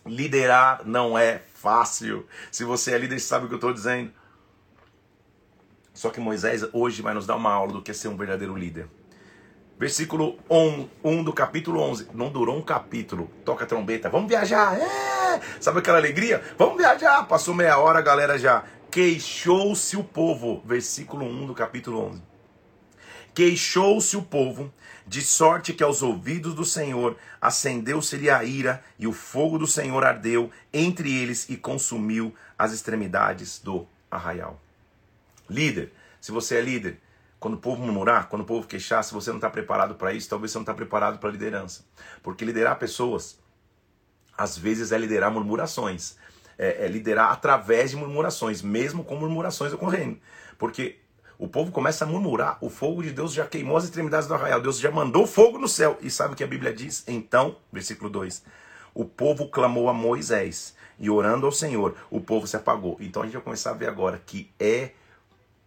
Liderar 0.05 0.83
não 0.85 1.17
é 1.17 1.43
fácil. 1.55 2.27
Se 2.51 2.65
você 2.65 2.93
é 2.93 2.99
líder, 2.99 3.21
sabe 3.21 3.45
o 3.45 3.49
que 3.49 3.55
eu 3.55 3.59
estou 3.59 3.73
dizendo. 3.73 4.13
Só 5.95 6.11
que 6.11 6.19
Moisés 6.19 6.65
hoje 6.73 7.03
vai 7.03 7.15
nos 7.15 7.27
dar 7.27 7.37
uma 7.37 7.53
aula 7.53 7.75
do 7.75 7.83
que 7.83 7.91
é 7.91 7.95
ser 7.95 8.09
um 8.09 8.17
verdadeiro 8.17 8.57
líder. 8.57 8.89
Versículo 9.83 10.39
1, 11.03 11.25
do 11.25 11.33
capítulo 11.33 11.81
11. 11.81 12.11
Não 12.15 12.31
durou 12.31 12.57
um 12.57 12.63
capítulo. 12.63 13.29
Toca 13.45 13.65
a 13.65 13.67
trombeta. 13.67 14.09
Vamos 14.09 14.29
viajar. 14.29 14.79
É! 14.79 15.41
Sabe 15.61 15.81
aquela 15.81 15.99
alegria? 15.99 16.41
Vamos 16.57 16.77
viajar. 16.77 17.27
Passou 17.27 17.53
meia 17.53 17.77
hora, 17.79 17.99
a 17.99 18.03
galera 18.03 18.39
já. 18.39 18.63
Queixou-se 18.93 19.97
o 19.97 20.05
povo. 20.05 20.63
Versículo 20.65 21.27
1 21.27 21.47
do 21.47 21.53
capítulo 21.53 21.99
11. 21.99 22.23
Queixou-se 23.35 24.17
o 24.17 24.23
povo, 24.23 24.73
de 25.05 25.21
sorte 25.21 25.73
que 25.73 25.83
aos 25.83 26.01
ouvidos 26.01 26.55
do 26.55 26.65
Senhor 26.65 27.17
acendeu-se-lhe 27.41 28.31
a 28.31 28.45
ira, 28.45 28.85
e 28.97 29.09
o 29.09 29.13
fogo 29.13 29.59
do 29.59 29.67
Senhor 29.67 30.05
ardeu 30.05 30.49
entre 30.73 31.13
eles 31.13 31.49
e 31.51 31.57
consumiu 31.57 32.33
as 32.57 32.73
extremidades 32.73 33.59
do 33.59 33.85
arraial. 34.09 34.61
Líder, 35.51 35.93
se 36.21 36.31
você 36.31 36.59
é 36.59 36.61
líder, 36.61 37.01
quando 37.43 37.55
o 37.55 37.59
povo 37.59 37.83
murmurar, 37.83 38.29
quando 38.29 38.43
o 38.43 38.45
povo 38.45 38.69
queixar, 38.69 39.03
se 39.03 39.13
você 39.13 39.31
não 39.31 39.39
está 39.39 39.51
preparado 39.51 39.97
para 39.97 40.13
isso, 40.13 40.31
talvez 40.31 40.53
você 40.53 40.59
não 40.59 40.63
está 40.63 40.73
preparado 40.73 41.19
para 41.19 41.29
a 41.29 41.33
liderança. 41.33 41.85
Porque 42.23 42.45
liderar 42.45 42.79
pessoas, 42.79 43.37
às 44.39 44.57
vezes, 44.57 44.93
é 44.93 44.97
liderar 44.97 45.29
murmurações. 45.29 46.17
É, 46.57 46.85
é 46.85 46.89
liderar 46.89 47.33
através 47.33 47.91
de 47.91 47.97
murmurações, 47.97 48.63
mesmo 48.63 49.03
com 49.03 49.17
murmurações 49.17 49.73
ocorrendo. 49.73 50.21
Porque 50.57 51.01
o 51.37 51.49
povo 51.49 51.73
começa 51.73 52.05
a 52.05 52.07
murmurar, 52.07 52.59
o 52.61 52.71
fogo 52.71 53.03
de 53.03 53.11
Deus 53.11 53.33
já 53.33 53.45
queimou 53.45 53.77
as 53.77 53.85
extremidades 53.85 54.29
do 54.29 54.35
arraial, 54.35 54.61
Deus 54.61 54.79
já 54.79 54.93
mandou 54.93 55.27
fogo 55.27 55.59
no 55.59 55.67
céu. 55.67 55.99
E 56.01 56.09
sabe 56.09 56.35
o 56.35 56.37
que 56.37 56.45
a 56.45 56.47
Bíblia 56.47 56.73
diz? 56.73 57.03
Então, 57.09 57.57
versículo 57.73 58.09
2: 58.09 58.45
O 58.95 59.05
povo 59.05 59.49
clamou 59.49 59.89
a 59.89 59.93
Moisés, 59.93 60.77
e 60.97 61.11
orando 61.11 61.45
ao 61.45 61.51
Senhor, 61.51 61.97
o 62.09 62.21
povo 62.21 62.47
se 62.47 62.57
apagou. 62.57 62.97
Então 63.01 63.23
a 63.23 63.25
gente 63.25 63.35
vai 63.35 63.43
começar 63.43 63.71
a 63.71 63.75
ver 63.75 63.89
agora 63.89 64.23
que 64.25 64.49
é 64.61 64.93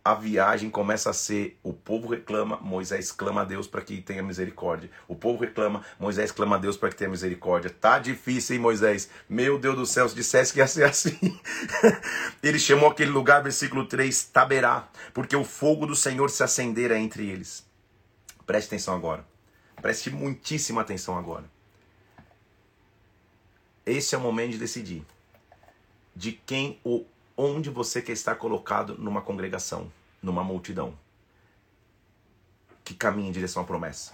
a 0.06 0.14
viagem 0.14 0.70
começa 0.70 1.10
a 1.10 1.14
ser: 1.14 1.58
o 1.64 1.74
povo 1.74 2.08
reclama, 2.08 2.58
Moisés 2.62 3.12
clama 3.12 3.42
a 3.42 3.44
Deus 3.44 3.66
para 3.66 3.82
que 3.82 4.00
tenha 4.00 4.22
misericórdia. 4.22 4.92
O 5.08 5.16
povo 5.16 5.42
reclama, 5.42 5.84
Moisés 6.00 6.32
clama 6.32 6.58
a 6.58 6.60
Deus 6.60 6.78
para 6.78 6.90
que 6.90 6.96
tenha 6.96 7.10
misericórdia. 7.10 7.72
Tá 7.72 7.98
difícil, 7.98 8.56
hein, 8.56 8.62
Moisés? 8.62 9.10
Meu 9.28 9.58
Deus 9.58 9.76
do 9.76 9.86
céu, 9.88 10.08
se 10.08 10.14
dissesse 10.14 10.54
que 10.54 10.60
ia 10.60 10.68
ser 10.68 10.84
assim. 10.86 11.18
Ele 12.44 12.60
chamou 12.60 12.88
aquele 12.88 13.10
lugar, 13.10 13.42
versículo 13.42 13.88
3, 13.88 14.26
Taberá, 14.26 14.88
porque 15.12 15.36
o 15.36 15.44
fogo 15.44 15.88
do 15.88 15.96
Senhor 15.96 16.30
se 16.30 16.44
acendera 16.44 17.00
entre 17.00 17.28
eles. 17.28 17.66
Preste 18.46 18.68
atenção 18.68 18.94
agora. 18.94 19.26
Preste 19.82 20.12
muitíssima 20.12 20.82
atenção 20.82 21.18
agora. 21.18 21.46
Esse 23.84 24.14
é 24.14 24.18
o 24.20 24.22
momento 24.22 24.52
de 24.52 24.60
decidir 24.60 25.04
de 26.16 26.32
quem 26.32 26.80
o 26.84 27.06
onde 27.38 27.70
você 27.70 28.02
quer 28.02 28.14
estar 28.14 28.36
colocado 28.36 28.98
numa 28.98 29.22
congregação, 29.22 29.92
numa 30.22 30.44
multidão 30.44 30.98
que 32.84 32.94
caminha 32.94 33.30
em 33.30 33.32
direção 33.32 33.64
à 33.64 33.66
promessa. 33.66 34.14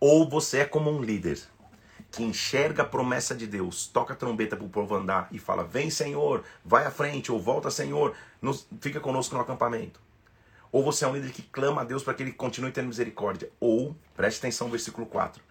Ou 0.00 0.28
você 0.28 0.60
é 0.60 0.64
como 0.64 0.90
um 0.90 1.02
líder 1.02 1.38
que 2.10 2.22
enxerga 2.22 2.82
a 2.82 2.86
promessa 2.86 3.34
de 3.34 3.46
Deus, 3.46 3.86
toca 3.86 4.14
a 4.14 4.16
trombeta 4.16 4.56
para 4.56 4.64
o 4.64 4.70
povo 4.70 4.94
andar 4.94 5.28
e 5.30 5.38
fala: 5.38 5.62
Vem, 5.62 5.90
Senhor, 5.90 6.42
vai 6.64 6.86
à 6.86 6.90
frente, 6.90 7.30
ou 7.30 7.38
volta, 7.38 7.70
Senhor, 7.70 8.16
nos, 8.40 8.66
fica 8.80 8.98
conosco 8.98 9.34
no 9.34 9.42
acampamento. 9.42 10.00
Ou 10.72 10.82
você 10.82 11.04
é 11.04 11.08
um 11.08 11.14
líder 11.14 11.32
que 11.32 11.42
clama 11.42 11.82
a 11.82 11.84
Deus 11.84 12.02
para 12.02 12.14
que 12.14 12.22
ele 12.22 12.32
continue 12.32 12.72
tendo 12.72 12.88
misericórdia. 12.88 13.50
Ou, 13.60 13.94
preste 14.16 14.38
atenção 14.38 14.68
no 14.68 14.70
versículo 14.72 15.06
4, 15.06 15.42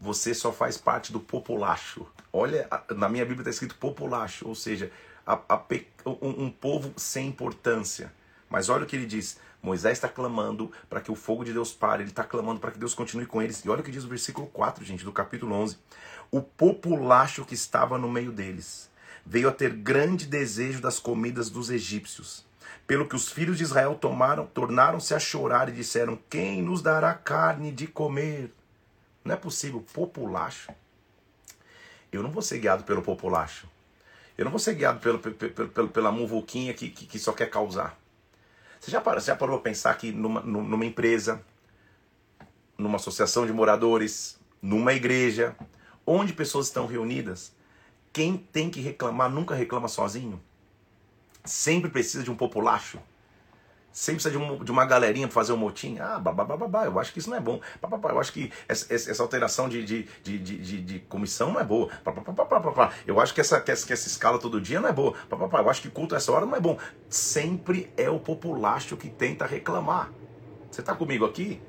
você 0.00 0.34
só 0.34 0.52
faz 0.52 0.76
parte 0.76 1.12
do 1.12 1.18
populacho. 1.18 2.06
Olha, 2.32 2.68
na 2.94 3.08
minha 3.08 3.24
Bíblia 3.24 3.40
está 3.40 3.50
escrito 3.50 3.76
populacho, 3.76 4.46
ou 4.46 4.54
seja, 4.54 4.92
a, 5.28 5.38
a, 5.46 5.62
um, 6.06 6.44
um 6.44 6.50
povo 6.50 6.94
sem 6.96 7.28
importância. 7.28 8.10
Mas 8.48 8.70
olha 8.70 8.84
o 8.84 8.86
que 8.86 8.96
ele 8.96 9.04
diz: 9.04 9.38
Moisés 9.62 9.98
está 9.98 10.08
clamando 10.08 10.72
para 10.88 11.02
que 11.02 11.12
o 11.12 11.14
fogo 11.14 11.44
de 11.44 11.52
Deus 11.52 11.70
pare, 11.70 12.02
ele 12.02 12.10
está 12.10 12.24
clamando 12.24 12.58
para 12.58 12.70
que 12.70 12.78
Deus 12.78 12.94
continue 12.94 13.26
com 13.26 13.42
eles. 13.42 13.62
E 13.62 13.68
olha 13.68 13.82
o 13.82 13.84
que 13.84 13.90
diz 13.90 14.04
o 14.04 14.08
versículo 14.08 14.46
4, 14.46 14.82
gente, 14.84 15.04
do 15.04 15.12
capítulo 15.12 15.54
11. 15.54 15.76
o 16.30 16.40
populacho 16.40 17.44
que 17.44 17.54
estava 17.54 17.98
no 17.98 18.10
meio 18.10 18.32
deles 18.32 18.90
veio 19.26 19.48
a 19.50 19.52
ter 19.52 19.74
grande 19.74 20.26
desejo 20.26 20.80
das 20.80 20.98
comidas 20.98 21.50
dos 21.50 21.68
egípcios. 21.68 22.46
Pelo 22.86 23.06
que 23.06 23.14
os 23.14 23.30
filhos 23.30 23.58
de 23.58 23.64
Israel 23.64 23.94
tomaram, 23.94 24.46
tornaram-se 24.46 25.14
a 25.14 25.18
chorar 25.18 25.68
e 25.68 25.72
disseram: 25.72 26.18
Quem 26.30 26.62
nos 26.62 26.80
dará 26.80 27.12
carne 27.12 27.70
de 27.70 27.86
comer? 27.86 28.50
Não 29.22 29.34
é 29.34 29.36
possível, 29.36 29.84
populacho. 29.92 30.72
Eu 32.10 32.22
não 32.22 32.30
vou 32.30 32.40
ser 32.40 32.58
guiado 32.58 32.84
pelo 32.84 33.02
populacho. 33.02 33.68
Eu 34.38 34.44
não 34.44 34.52
vou 34.52 34.60
ser 34.60 34.74
guiado 34.74 35.00
pelo, 35.00 35.18
pelo, 35.18 35.68
pelo 35.68 35.88
pela 35.88 36.12
muvuquinha 36.12 36.72
que, 36.72 36.88
que, 36.88 37.06
que, 37.06 37.18
só 37.18 37.32
quer 37.32 37.50
causar. 37.50 37.98
Você 38.78 38.88
já 38.88 39.00
parou, 39.00 39.20
você 39.20 39.26
já 39.26 39.36
parou 39.36 39.58
para 39.58 39.70
pensar 39.70 39.92
que 39.98 40.12
numa, 40.12 40.40
numa 40.40 40.86
empresa, 40.86 41.42
numa 42.78 42.96
associação 42.96 43.44
de 43.44 43.52
moradores, 43.52 44.38
numa 44.62 44.92
igreja, 44.92 45.56
onde 46.06 46.32
pessoas 46.32 46.66
estão 46.66 46.86
reunidas, 46.86 47.52
quem 48.12 48.36
tem 48.36 48.70
que 48.70 48.80
reclamar 48.80 49.28
nunca 49.28 49.56
reclama 49.56 49.88
sozinho. 49.88 50.40
Sempre 51.44 51.90
precisa 51.90 52.22
de 52.22 52.30
um 52.30 52.36
populacho. 52.36 53.00
Sempre 53.98 54.22
precisa 54.22 54.30
de, 54.30 54.38
um, 54.38 54.62
de 54.62 54.70
uma 54.70 54.86
galerinha 54.86 55.26
para 55.26 55.34
fazer 55.34 55.52
um 55.52 55.56
motim. 55.56 55.98
Ah, 55.98 56.20
babá, 56.20 56.84
eu 56.84 57.00
acho 57.00 57.12
que 57.12 57.18
isso 57.18 57.28
não 57.28 57.36
é 57.36 57.40
bom. 57.40 57.60
Babá, 57.82 58.10
eu 58.10 58.20
acho 58.20 58.32
que 58.32 58.52
essa, 58.68 58.94
essa 58.94 59.20
alteração 59.20 59.68
de, 59.68 59.84
de, 59.84 60.02
de, 60.22 60.38
de, 60.38 60.80
de 60.80 60.98
comissão 61.00 61.52
não 61.52 61.60
é 61.60 61.64
boa. 61.64 61.88
Babá, 62.04 62.92
eu 63.04 63.18
acho 63.18 63.34
que 63.34 63.40
essa, 63.40 63.60
que 63.60 63.72
essa, 63.72 63.84
que 63.84 63.92
essa 63.92 64.06
escala 64.06 64.38
todo 64.38 64.60
dia 64.60 64.80
não 64.80 64.88
é 64.88 64.92
boa. 64.92 65.14
Babá, 65.28 65.58
eu 65.58 65.68
acho 65.68 65.82
que 65.82 65.90
culto 65.90 66.14
essa 66.14 66.30
hora 66.30 66.46
não 66.46 66.54
é 66.54 66.60
bom. 66.60 66.78
Sempre 67.08 67.92
é 67.96 68.08
o 68.08 68.20
populacho 68.20 68.96
que 68.96 69.10
tenta 69.10 69.44
reclamar. 69.46 70.12
Você 70.70 70.80
está 70.80 70.94
comigo 70.94 71.24
aqui? 71.24 71.60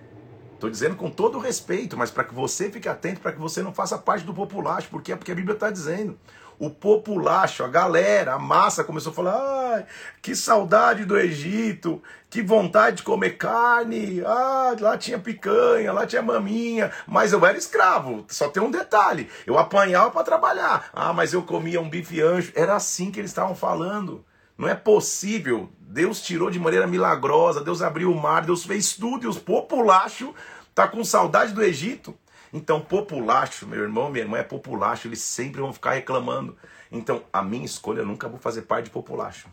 Estou 0.53 0.69
dizendo 0.69 0.95
com 0.95 1.09
todo 1.09 1.39
respeito, 1.39 1.97
mas 1.97 2.11
para 2.11 2.25
que 2.25 2.35
você 2.35 2.69
fique 2.69 2.87
atento, 2.87 3.21
para 3.21 3.31
que 3.31 3.39
você 3.39 3.63
não 3.63 3.73
faça 3.73 3.97
parte 3.97 4.23
do 4.23 4.35
populacho, 4.35 4.87
porque 4.91 5.11
é 5.11 5.15
porque 5.15 5.31
a 5.31 5.35
Bíblia 5.35 5.55
está 5.55 5.71
dizendo. 5.71 6.15
O 6.59 6.69
populacho, 6.69 7.63
a 7.63 7.69
galera, 7.69 8.33
a 8.33 8.39
massa 8.39 8.83
começou 8.83 9.13
a 9.13 9.15
falar: 9.15 9.75
ai, 9.75 9.85
que 10.21 10.35
saudade 10.35 11.05
do 11.05 11.17
Egito, 11.17 12.03
que 12.29 12.41
vontade 12.41 12.97
de 12.97 13.03
comer 13.03 13.37
carne, 13.37 14.21
ah, 14.25 14.75
lá 14.77 14.97
tinha 14.97 15.17
picanha, 15.17 15.93
lá 15.93 16.05
tinha 16.05 16.21
maminha, 16.21 16.91
mas 17.07 17.31
eu 17.31 17.45
era 17.45 17.57
escravo. 17.57 18.25
Só 18.27 18.49
tem 18.49 18.61
um 18.61 18.69
detalhe: 18.69 19.29
eu 19.47 19.57
apanhava 19.57 20.11
para 20.11 20.23
trabalhar. 20.25 20.89
Ah, 20.91 21.13
mas 21.13 21.31
eu 21.31 21.43
comia 21.43 21.79
um 21.79 21.89
bife 21.89 22.21
anjo. 22.21 22.51
Era 22.53 22.75
assim 22.75 23.09
que 23.09 23.21
eles 23.21 23.31
estavam 23.31 23.55
falando. 23.55 24.25
Não 24.57 24.67
é 24.67 24.75
possível. 24.75 25.69
Deus 25.79 26.21
tirou 26.21 26.51
de 26.51 26.59
maneira 26.59 26.85
milagrosa, 26.85 27.63
Deus 27.63 27.81
abriu 27.81 28.11
o 28.11 28.21
mar, 28.21 28.45
Deus 28.45 28.65
fez 28.65 28.93
tudo 28.93 29.23
e 29.23 29.27
os 29.27 29.39
populacho 29.39 30.35
tá 30.75 30.87
com 30.87 31.03
saudade 31.05 31.53
do 31.53 31.63
Egito. 31.63 32.13
Então, 32.51 32.81
populacho, 32.81 33.67
meu 33.67 33.81
irmão, 33.81 34.09
minha 34.09 34.23
irmã 34.23 34.37
é 34.39 34.43
populacho, 34.43 35.07
eles 35.07 35.21
sempre 35.21 35.61
vão 35.61 35.71
ficar 35.71 35.91
reclamando. 35.91 36.57
Então, 36.91 37.23
a 37.31 37.41
minha 37.41 37.65
escolha, 37.65 37.99
eu 37.99 38.05
nunca 38.05 38.27
vou 38.27 38.39
fazer 38.39 38.63
parte 38.63 38.85
de 38.85 38.91
populacho. 38.91 39.47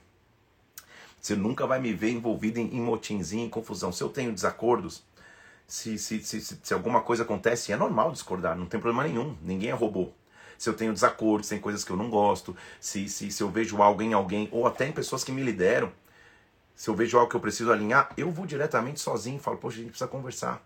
Você 1.21 1.35
nunca 1.35 1.67
vai 1.67 1.81
me 1.81 1.93
ver 1.93 2.11
envolvido 2.11 2.59
em, 2.59 2.77
em 2.77 2.81
motinzinho, 2.81 3.47
em 3.47 3.51
confusão. 3.51 3.93
Se 3.93 4.03
eu 4.03 4.09
tenho 4.09 4.33
desacordos, 4.33 5.05
se, 5.67 5.99
se, 5.99 6.23
se, 6.23 6.41
se, 6.41 6.75
alguma 6.75 7.01
coisa 7.01 7.25
acontece, 7.25 7.73
é 7.73 7.77
normal 7.77 8.13
discordar, 8.13 8.57
não 8.57 8.67
tem 8.67 8.81
problema 8.81 9.07
nenhum. 9.07 9.37
Ninguém 9.43 9.71
é 9.71 9.75
robô 9.75 10.13
se 10.59 10.69
eu 10.69 10.75
tenho 10.75 10.93
desacordos, 10.93 11.49
tem 11.49 11.59
coisas 11.59 11.85
que 11.85 11.91
eu 11.91 11.97
não 11.97 12.11
gosto, 12.11 12.57
se, 12.81 13.09
se, 13.09 13.31
se 13.31 13.43
eu 13.43 13.51
vejo 13.51 13.83
algo 13.83 14.03
em 14.03 14.13
alguém, 14.13 14.49
ou 14.51 14.67
até 14.67 14.87
em 14.87 14.93
pessoas 14.93 15.23
que 15.23 15.33
me 15.33 15.43
lideram, 15.43 15.93
se 16.75 16.89
eu 16.89 16.95
vejo 16.95 17.17
algo 17.19 17.31
que 17.31 17.37
eu 17.37 17.41
preciso 17.41 17.73
alinhar, 17.73 18.13
eu 18.17 18.31
vou 18.31 18.47
diretamente 18.47 19.01
sozinho 19.01 19.37
e 19.37 19.41
falo, 19.41 19.57
poxa, 19.57 19.77
a 19.77 19.81
gente 19.81 19.91
precisa 19.91 20.09
conversar. 20.09 20.66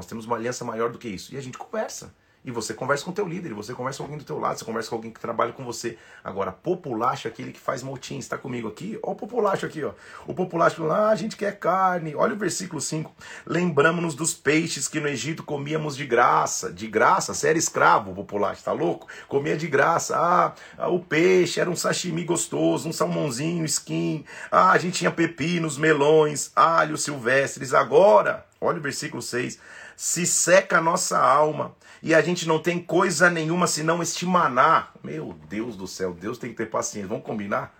Nós 0.00 0.06
temos 0.06 0.24
uma 0.24 0.36
aliança 0.36 0.64
maior 0.64 0.90
do 0.90 0.98
que 0.98 1.08
isso. 1.08 1.34
E 1.34 1.36
a 1.36 1.42
gente 1.42 1.58
conversa. 1.58 2.14
E 2.42 2.50
você 2.50 2.72
conversa 2.72 3.04
com 3.04 3.10
o 3.10 3.14
teu 3.14 3.28
líder, 3.28 3.52
você 3.52 3.74
conversa 3.74 3.98
com 3.98 4.04
alguém 4.04 4.16
do 4.16 4.24
teu 4.24 4.38
lado, 4.38 4.58
você 4.58 4.64
conversa 4.64 4.88
com 4.88 4.96
alguém 4.96 5.10
que 5.10 5.20
trabalha 5.20 5.52
com 5.52 5.62
você. 5.62 5.98
Agora, 6.24 6.50
populacho 6.50 7.28
é 7.28 7.30
aquele 7.30 7.52
que 7.52 7.60
faz 7.60 7.82
motim, 7.82 8.16
está 8.16 8.38
comigo 8.38 8.66
aqui? 8.66 8.98
Olha 9.02 9.12
o 9.12 9.14
populacho 9.14 9.66
aqui, 9.66 9.84
ó. 9.84 9.92
O 10.26 10.32
populacho 10.32 10.82
lá, 10.82 11.08
ah, 11.08 11.10
a 11.10 11.14
gente 11.14 11.36
quer 11.36 11.58
carne. 11.58 12.14
Olha 12.14 12.32
o 12.32 12.38
versículo 12.38 12.80
5. 12.80 13.14
Lembramos-nos 13.44 14.14
dos 14.14 14.32
peixes 14.32 14.88
que 14.88 15.00
no 15.00 15.08
Egito 15.08 15.42
comíamos 15.42 15.94
de 15.94 16.06
graça. 16.06 16.72
De 16.72 16.86
graça, 16.86 17.34
você 17.34 17.48
era 17.48 17.58
escravo, 17.58 18.12
o 18.12 18.14
populacho, 18.14 18.64
tá 18.64 18.72
louco? 18.72 19.06
Comia 19.28 19.56
de 19.56 19.68
graça. 19.68 20.16
Ah, 20.16 20.54
ah, 20.78 20.88
o 20.88 20.98
peixe 20.98 21.60
era 21.60 21.68
um 21.68 21.76
sashimi 21.76 22.24
gostoso, 22.24 22.88
um 22.88 22.92
salmãozinho, 22.92 23.66
skin. 23.66 24.24
Ah, 24.50 24.70
a 24.70 24.78
gente 24.78 24.94
tinha 24.94 25.10
pepinos, 25.10 25.76
melões, 25.76 26.52
alhos 26.56 27.02
silvestres. 27.02 27.74
Agora, 27.74 28.46
olha 28.60 28.78
o 28.78 28.82
versículo 28.82 29.22
6 29.22 29.58
se 30.00 30.26
seca 30.26 30.78
a 30.78 30.80
nossa 30.80 31.18
alma 31.18 31.76
e 32.02 32.14
a 32.14 32.22
gente 32.22 32.48
não 32.48 32.58
tem 32.58 32.82
coisa 32.82 33.28
nenhuma 33.28 33.66
senão 33.66 34.02
este 34.02 34.24
maná. 34.24 34.88
Meu 35.04 35.34
Deus 35.46 35.76
do 35.76 35.86
céu, 35.86 36.14
Deus 36.14 36.38
tem 36.38 36.48
que 36.48 36.56
ter 36.56 36.70
paciência. 36.70 37.06
Vamos 37.06 37.22
combinar? 37.22 37.74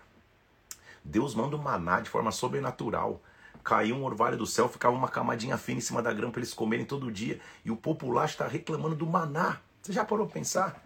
Deus 1.02 1.34
manda 1.34 1.56
o 1.56 1.58
maná 1.58 2.00
de 2.00 2.10
forma 2.10 2.30
sobrenatural. 2.30 3.22
Caiu 3.64 3.96
um 3.96 4.04
orvalho 4.04 4.36
do 4.36 4.46
céu, 4.46 4.68
ficava 4.68 4.94
uma 4.94 5.08
camadinha 5.08 5.56
fina 5.56 5.78
em 5.78 5.80
cima 5.80 6.02
da 6.02 6.12
grama 6.12 6.30
para 6.30 6.40
eles 6.40 6.52
comerem 6.52 6.84
todo 6.84 7.10
dia. 7.10 7.40
E 7.64 7.70
o 7.70 7.76
populacho 7.76 8.34
está 8.34 8.46
reclamando 8.46 8.96
do 8.96 9.06
maná. 9.06 9.58
Você 9.80 9.92
já 9.92 10.04
parou 10.04 10.26
para 10.26 10.34
pensar? 10.34 10.84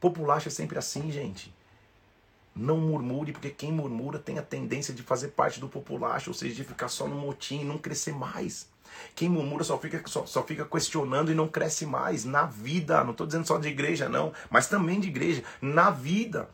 Populacho 0.00 0.48
é 0.48 0.50
sempre 0.50 0.78
assim, 0.78 1.10
gente. 1.12 1.54
Não 2.56 2.78
murmure, 2.78 3.32
porque 3.32 3.50
quem 3.50 3.70
murmura 3.70 4.18
tem 4.18 4.38
a 4.38 4.42
tendência 4.42 4.94
de 4.94 5.02
fazer 5.02 5.28
parte 5.28 5.60
do 5.60 5.68
populacho, 5.68 6.30
ou 6.30 6.34
seja, 6.34 6.54
de 6.54 6.64
ficar 6.64 6.88
só 6.88 7.06
no 7.06 7.16
motim 7.16 7.60
e 7.60 7.64
não 7.64 7.76
crescer 7.76 8.14
mais. 8.14 8.66
Quem 9.14 9.28
murmura 9.28 9.64
só 9.64 9.78
fica, 9.78 10.02
só, 10.06 10.26
só 10.26 10.42
fica 10.42 10.64
questionando 10.64 11.30
e 11.30 11.34
não 11.34 11.48
cresce 11.48 11.86
mais 11.86 12.24
na 12.24 12.44
vida. 12.44 13.02
Não 13.04 13.12
estou 13.12 13.26
dizendo 13.26 13.46
só 13.46 13.58
de 13.58 13.68
igreja, 13.68 14.08
não, 14.08 14.32
mas 14.50 14.68
também 14.68 15.00
de 15.00 15.08
igreja, 15.08 15.42
na 15.60 15.90
vida. 15.90 16.48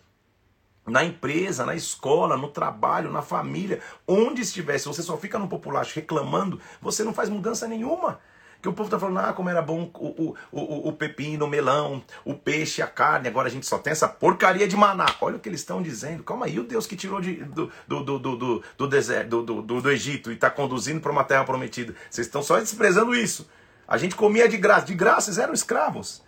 Na 0.87 1.03
empresa, 1.03 1.65
na 1.65 1.75
escola, 1.75 2.37
no 2.37 2.49
trabalho, 2.49 3.11
na 3.11 3.23
família, 3.23 3.81
onde 4.07 4.43
estiver, 4.43 4.77
se 4.79 4.87
você 4.87 5.03
só 5.03 5.17
fica 5.17 5.39
no 5.39 5.49
populacho 5.49 5.95
reclamando, 5.95 6.61
você 6.81 7.03
não 7.03 7.15
faz 7.15 7.31
mudança 7.31 7.67
nenhuma. 7.67 8.21
Que 8.65 8.69
o 8.71 8.73
povo 8.73 8.89
tá 8.89 8.99
falando, 8.99 9.19
ah, 9.19 9.35
como 9.35 9.51
era 9.51 9.61
bom 9.61 9.91
o, 9.93 10.09
o, 10.09 10.35
o, 10.51 10.89
o 10.89 10.93
pepino, 10.95 11.45
o 11.45 11.49
melão, 11.49 12.03
o 12.25 12.33
peixe, 12.33 12.81
a 12.81 12.87
carne, 12.87 13.29
agora 13.29 13.47
a 13.47 13.51
gente 13.51 13.67
só 13.67 13.77
tem 13.77 13.91
essa 13.91 14.09
porcaria 14.09 14.67
de 14.67 14.75
maná. 14.75 15.05
Olha 15.21 15.37
o 15.37 15.39
que 15.39 15.51
eles 15.51 15.61
estão 15.61 15.83
dizendo. 15.83 16.23
Calma 16.23 16.47
aí, 16.47 16.59
o 16.59 16.65
Deus 16.65 16.87
que 16.87 16.97
tirou 16.97 17.21
de, 17.21 17.45
do, 17.45 17.71
do, 17.87 18.03
do, 18.03 18.19
do, 18.19 18.63
do 18.79 18.89
deserto, 18.89 19.43
do, 19.43 19.61
do, 19.61 19.83
do 19.83 19.91
Egito 19.91 20.33
e 20.33 20.35
está 20.35 20.49
conduzindo 20.49 20.99
para 20.99 21.13
uma 21.13 21.25
terra 21.25 21.45
prometida. 21.45 21.95
Vocês 22.09 22.27
estão 22.27 22.43
só 22.43 22.59
desprezando 22.59 23.15
isso. 23.15 23.47
A 23.87 23.99
gente 23.99 24.17
comia 24.17 24.49
de 24.49 24.57
graça, 24.57 24.87
de 24.87 24.95
graça, 24.95 25.43
eram 25.43 25.53
escravos. 25.53 26.23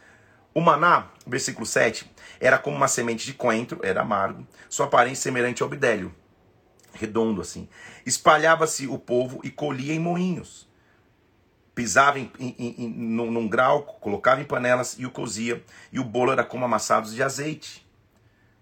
O 0.53 0.61
maná, 0.61 1.07
versículo 1.27 1.65
7, 1.65 2.13
era 2.39 2.59
como 2.59 2.77
uma 2.77 2.87
semente 2.87 3.25
de 3.25 3.33
coentro, 3.33 3.81
era 3.83 4.03
amargo, 4.03 4.47
sua 4.69 4.85
aparência 4.85 5.23
semelhante 5.23 5.63
ao 5.63 5.71
bidélio, 5.71 6.15
redondo 6.93 7.41
assim. 7.41 7.67
Espalhava-se 8.05 8.87
o 8.87 8.99
povo 8.99 9.41
e 9.43 9.49
colhia 9.51 9.95
em 9.95 9.99
moinhos 9.99 10.66
pisava 11.77 12.19
em, 12.19 12.33
em, 12.41 12.55
em, 12.59 12.89
num, 12.89 13.31
num 13.31 13.47
grau, 13.47 13.83
colocava 14.01 14.41
em 14.41 14.45
panelas 14.45 14.97
e 14.99 15.05
o 15.05 15.11
cozia, 15.11 15.63
e 15.93 16.01
o 16.01 16.05
bolo 16.05 16.33
era 16.33 16.43
como 16.43 16.65
amassados 16.65 17.15
de 17.15 17.23
azeite. 17.23 17.87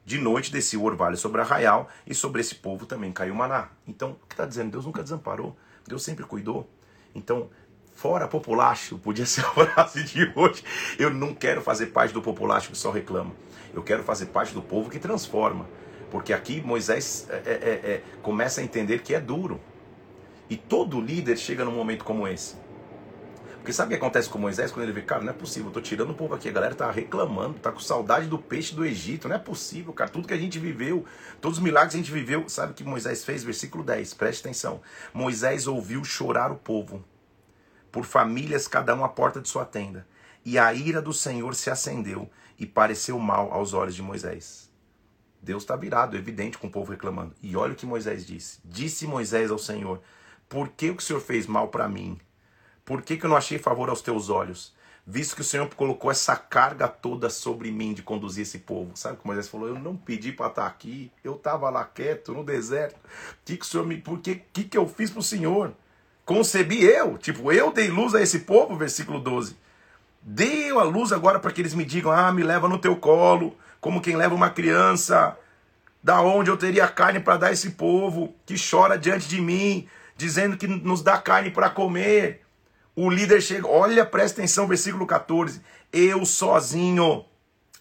De 0.05 0.19
noite 0.19 0.51
descia 0.51 0.79
o 0.79 0.85
orvalho 0.85 1.17
sobre 1.17 1.41
Arraial, 1.41 1.89
e 2.05 2.13
sobre 2.13 2.41
esse 2.41 2.57
povo 2.57 2.85
também 2.85 3.13
caiu 3.13 3.33
maná. 3.33 3.69
Então, 3.87 4.19
o 4.23 4.27
que 4.27 4.35
está 4.35 4.45
dizendo? 4.45 4.73
Deus 4.73 4.85
nunca 4.85 5.01
desamparou, 5.01 5.57
Deus 5.87 6.03
sempre 6.03 6.25
cuidou. 6.25 6.69
Então, 7.15 7.49
fora 7.95 8.27
populacho, 8.27 8.99
podia 8.99 9.25
ser 9.27 9.43
a 9.43 9.51
frase 9.51 10.03
de 10.03 10.33
hoje. 10.35 10.65
Eu 10.99 11.15
não 11.15 11.33
quero 11.33 11.63
fazer 11.63 11.87
parte 11.87 12.13
do 12.13 12.21
populacho 12.21 12.73
que 12.73 12.77
só 12.77 12.91
reclama. 12.91 13.31
Eu 13.73 13.85
quero 13.85 14.03
fazer 14.03 14.27
parte 14.27 14.53
do 14.53 14.61
povo 14.61 14.91
que 14.91 14.99
transforma. 14.99 15.69
Porque 16.11 16.33
aqui 16.33 16.61
Moisés 16.61 17.29
é, 17.31 17.37
é, 17.37 17.93
é, 17.93 18.03
começa 18.23 18.61
a 18.61 18.65
entender 18.65 19.03
que 19.03 19.15
é 19.15 19.21
duro. 19.21 19.61
E 20.51 20.57
todo 20.57 21.01
líder 21.01 21.39
chega 21.39 21.65
num 21.65 21.73
momento 21.73 22.05
como 22.05 22.27
esse. 22.27 22.64
Porque 23.65 23.73
sabe 23.73 23.87
o 23.87 23.97
que 23.97 24.05
acontece 24.05 24.29
com 24.29 24.39
Moisés 24.39 24.71
quando 24.71 24.83
ele 24.83 24.93
vê, 24.93 25.01
cara, 25.01 25.23
não 25.23 25.31
é 25.31 25.33
possível, 25.33 25.71
eu 25.71 25.73
tô 25.73 25.81
tirando 25.81 26.11
um 26.11 26.15
pouco 26.15 26.35
aqui, 26.35 26.51
a 26.51 26.53
galera 26.53 26.75
tá 26.75 26.91
reclamando, 26.91 27.59
tá 27.59 27.73
com 27.73 27.81
saudade 27.81 28.27
do 28.27 28.39
peixe 28.39 28.75
do 28.75 28.85
Egito, 28.85 29.27
não 29.27 29.37
é 29.37 29.39
possível, 29.39 29.91
cara, 29.95 30.11
tudo 30.11 30.29
que 30.29 30.35
a 30.35 30.37
gente 30.37 30.59
viveu, 30.59 31.07
todos 31.41 31.57
os 31.57 31.65
milagres 31.65 31.95
que 31.95 31.97
a 31.99 32.03
gente 32.03 32.13
viveu, 32.13 32.47
sabe 32.47 32.73
o 32.73 32.75
que 32.75 32.85
Moisés 32.85 33.25
fez? 33.25 33.43
Versículo 33.43 33.83
10, 33.83 34.13
preste 34.13 34.41
atenção. 34.41 34.83
Moisés 35.15 35.67
ouviu 35.67 36.05
chorar 36.05 36.53
o 36.53 36.57
povo, 36.57 37.03
por 37.91 38.05
famílias 38.05 38.69
cada 38.69 38.95
um 38.95 39.03
à 39.03 39.09
porta 39.09 39.41
de 39.41 39.49
sua 39.49 39.65
tenda, 39.65 40.07
e 40.45 40.59
a 40.59 40.75
ira 40.75 41.01
do 41.01 41.15
Senhor 41.15 41.55
se 41.55 41.71
acendeu 41.71 42.29
e 42.59 42.67
pareceu 42.67 43.19
mal 43.19 43.51
aos 43.51 43.73
olhos 43.73 43.95
de 43.95 44.03
Moisés. 44.03 44.71
Deus 45.41 45.63
está 45.63 45.75
virado, 45.75 46.19
evidente, 46.19 46.59
com 46.59 46.67
o 46.67 46.71
povo 46.71 46.91
reclamando. 46.91 47.35
E 47.43 47.57
olha 47.57 47.73
o 47.73 47.77
que 47.77 47.87
Moisés 47.87 48.27
disse. 48.27 48.61
Disse 48.63 49.07
Moisés 49.07 49.51
ao 49.51 49.59
Senhor: 49.59 50.03
Por 50.51 50.69
que 50.69 50.91
o 50.91 51.01
Senhor 51.01 51.21
fez 51.21 51.47
mal 51.47 51.69
para 51.69 51.89
mim? 51.89 52.19
Por 52.85 53.03
que, 53.03 53.17
que 53.17 53.25
eu 53.25 53.31
não 53.31 53.37
achei 53.37 53.59
favor 53.59 53.89
aos 53.89 54.03
teus 54.03 54.29
olhos? 54.29 54.75
Visto 55.07 55.35
que 55.35 55.43
o 55.43 55.45
Senhor 55.45 55.69
colocou 55.75 56.11
essa 56.11 56.35
carga 56.35 56.89
toda 56.89 57.29
sobre 57.29 57.71
mim 57.71 57.93
de 57.93 58.03
conduzir 58.03 58.43
esse 58.43 58.61
povo. 58.61 58.93
Sabe 58.95 59.19
como 59.19 59.35
Moisés 59.35 59.49
falou? 59.49 59.69
Eu 59.69 59.79
não 59.79 59.97
pedi 59.97 60.33
para 60.33 60.47
estar 60.47 60.67
aqui. 60.67 61.13
Eu 61.23 61.35
estava 61.35 61.69
lá 61.69 61.85
quieto, 61.85 62.33
no 62.33 62.43
deserto. 62.43 62.99
Que 63.45 63.57
que 63.57 63.65
o 63.65 63.69
Senhor 63.69 63.87
me. 63.87 63.99
Por 63.99 64.21
que, 64.21 64.37
que, 64.53 64.65
que 64.65 64.79
eu 64.79 64.89
fiz 64.89 65.11
para 65.11 65.21
o 65.21 65.23
Senhor? 65.23 65.75
Concebi 66.25 66.83
eu. 66.83 67.19
Tipo, 67.19 67.53
eu 67.53 67.71
dei 67.71 67.89
luz 67.89 68.15
a 68.15 68.23
esse 68.23 68.41
povo, 68.41 68.77
versículo 68.77 69.21
12. 69.21 69.57
Dê 70.23 70.71
a 70.71 70.83
luz 70.83 71.13
agora 71.13 71.39
para 71.39 71.53
que 71.53 71.61
eles 71.61 71.75
me 71.75 71.85
digam: 71.85 72.11
ah, 72.11 72.33
me 72.33 72.43
leva 72.43 72.67
no 72.67 72.79
teu 72.79 72.97
colo, 72.97 73.55
como 73.81 74.01
quem 74.01 74.17
leva 74.17 74.35
uma 74.35 74.49
criança. 74.49 75.39
Da 76.03 76.23
onde 76.23 76.51
eu 76.51 76.57
teria 76.57 76.89
carne 76.89 77.21
para 77.21 77.37
dar 77.37 77.47
a 77.49 77.53
esse 77.53 77.71
povo 77.71 78.35
que 78.47 78.55
chora 78.59 78.99
diante 78.99 79.29
de 79.29 79.41
mim, 79.41 79.87
dizendo 80.17 80.57
que 80.57 80.67
nos 80.67 81.03
dá 81.03 81.19
carne 81.19 81.51
para 81.51 81.69
comer. 81.69 82.44
O 82.97 83.11
líder 83.11 83.41
chega, 83.41 83.67
olha, 83.67 84.07
presta 84.07 84.41
atenção, 84.41 84.69
versículo 84.69 85.07
14. 85.07 85.61
Eu 85.93 86.25
sozinho 86.25 87.25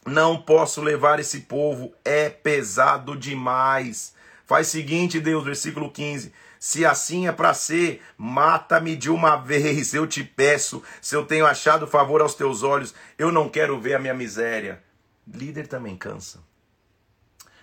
não 0.06 0.41
posso 0.41 0.82
levar 0.82 1.19
esse 1.19 1.41
povo, 1.41 1.93
é 2.04 2.30
pesado 2.30 3.15
demais. 3.15 4.13
Faz 4.45 4.67
seguinte, 4.67 5.19
Deus, 5.19 5.43
versículo 5.43 5.91
15. 5.91 6.34
Se 6.60 6.86
assim 6.86 7.28
é 7.28 7.32
para 7.32 7.54
ser, 7.54 8.02
mata-me 8.17 8.95
de 8.95 9.10
uma 9.10 9.36
vez, 9.43 9.93
eu 9.93 10.08
te 10.08 10.23
peço. 10.23 10.82
Se 11.02 11.15
eu 11.15 11.26
tenho 11.26 11.45
achado 11.45 11.86
favor 11.86 12.21
aos 12.21 12.36
teus 12.36 12.63
olhos, 12.63 12.93
eu 13.17 13.32
não 13.32 13.49
quero 13.49 13.80
ver 13.80 13.95
a 13.95 13.99
minha 13.99 14.13
miséria. 14.13 14.82
Líder 15.28 15.67
também 15.67 15.95
cansa. 15.95 16.39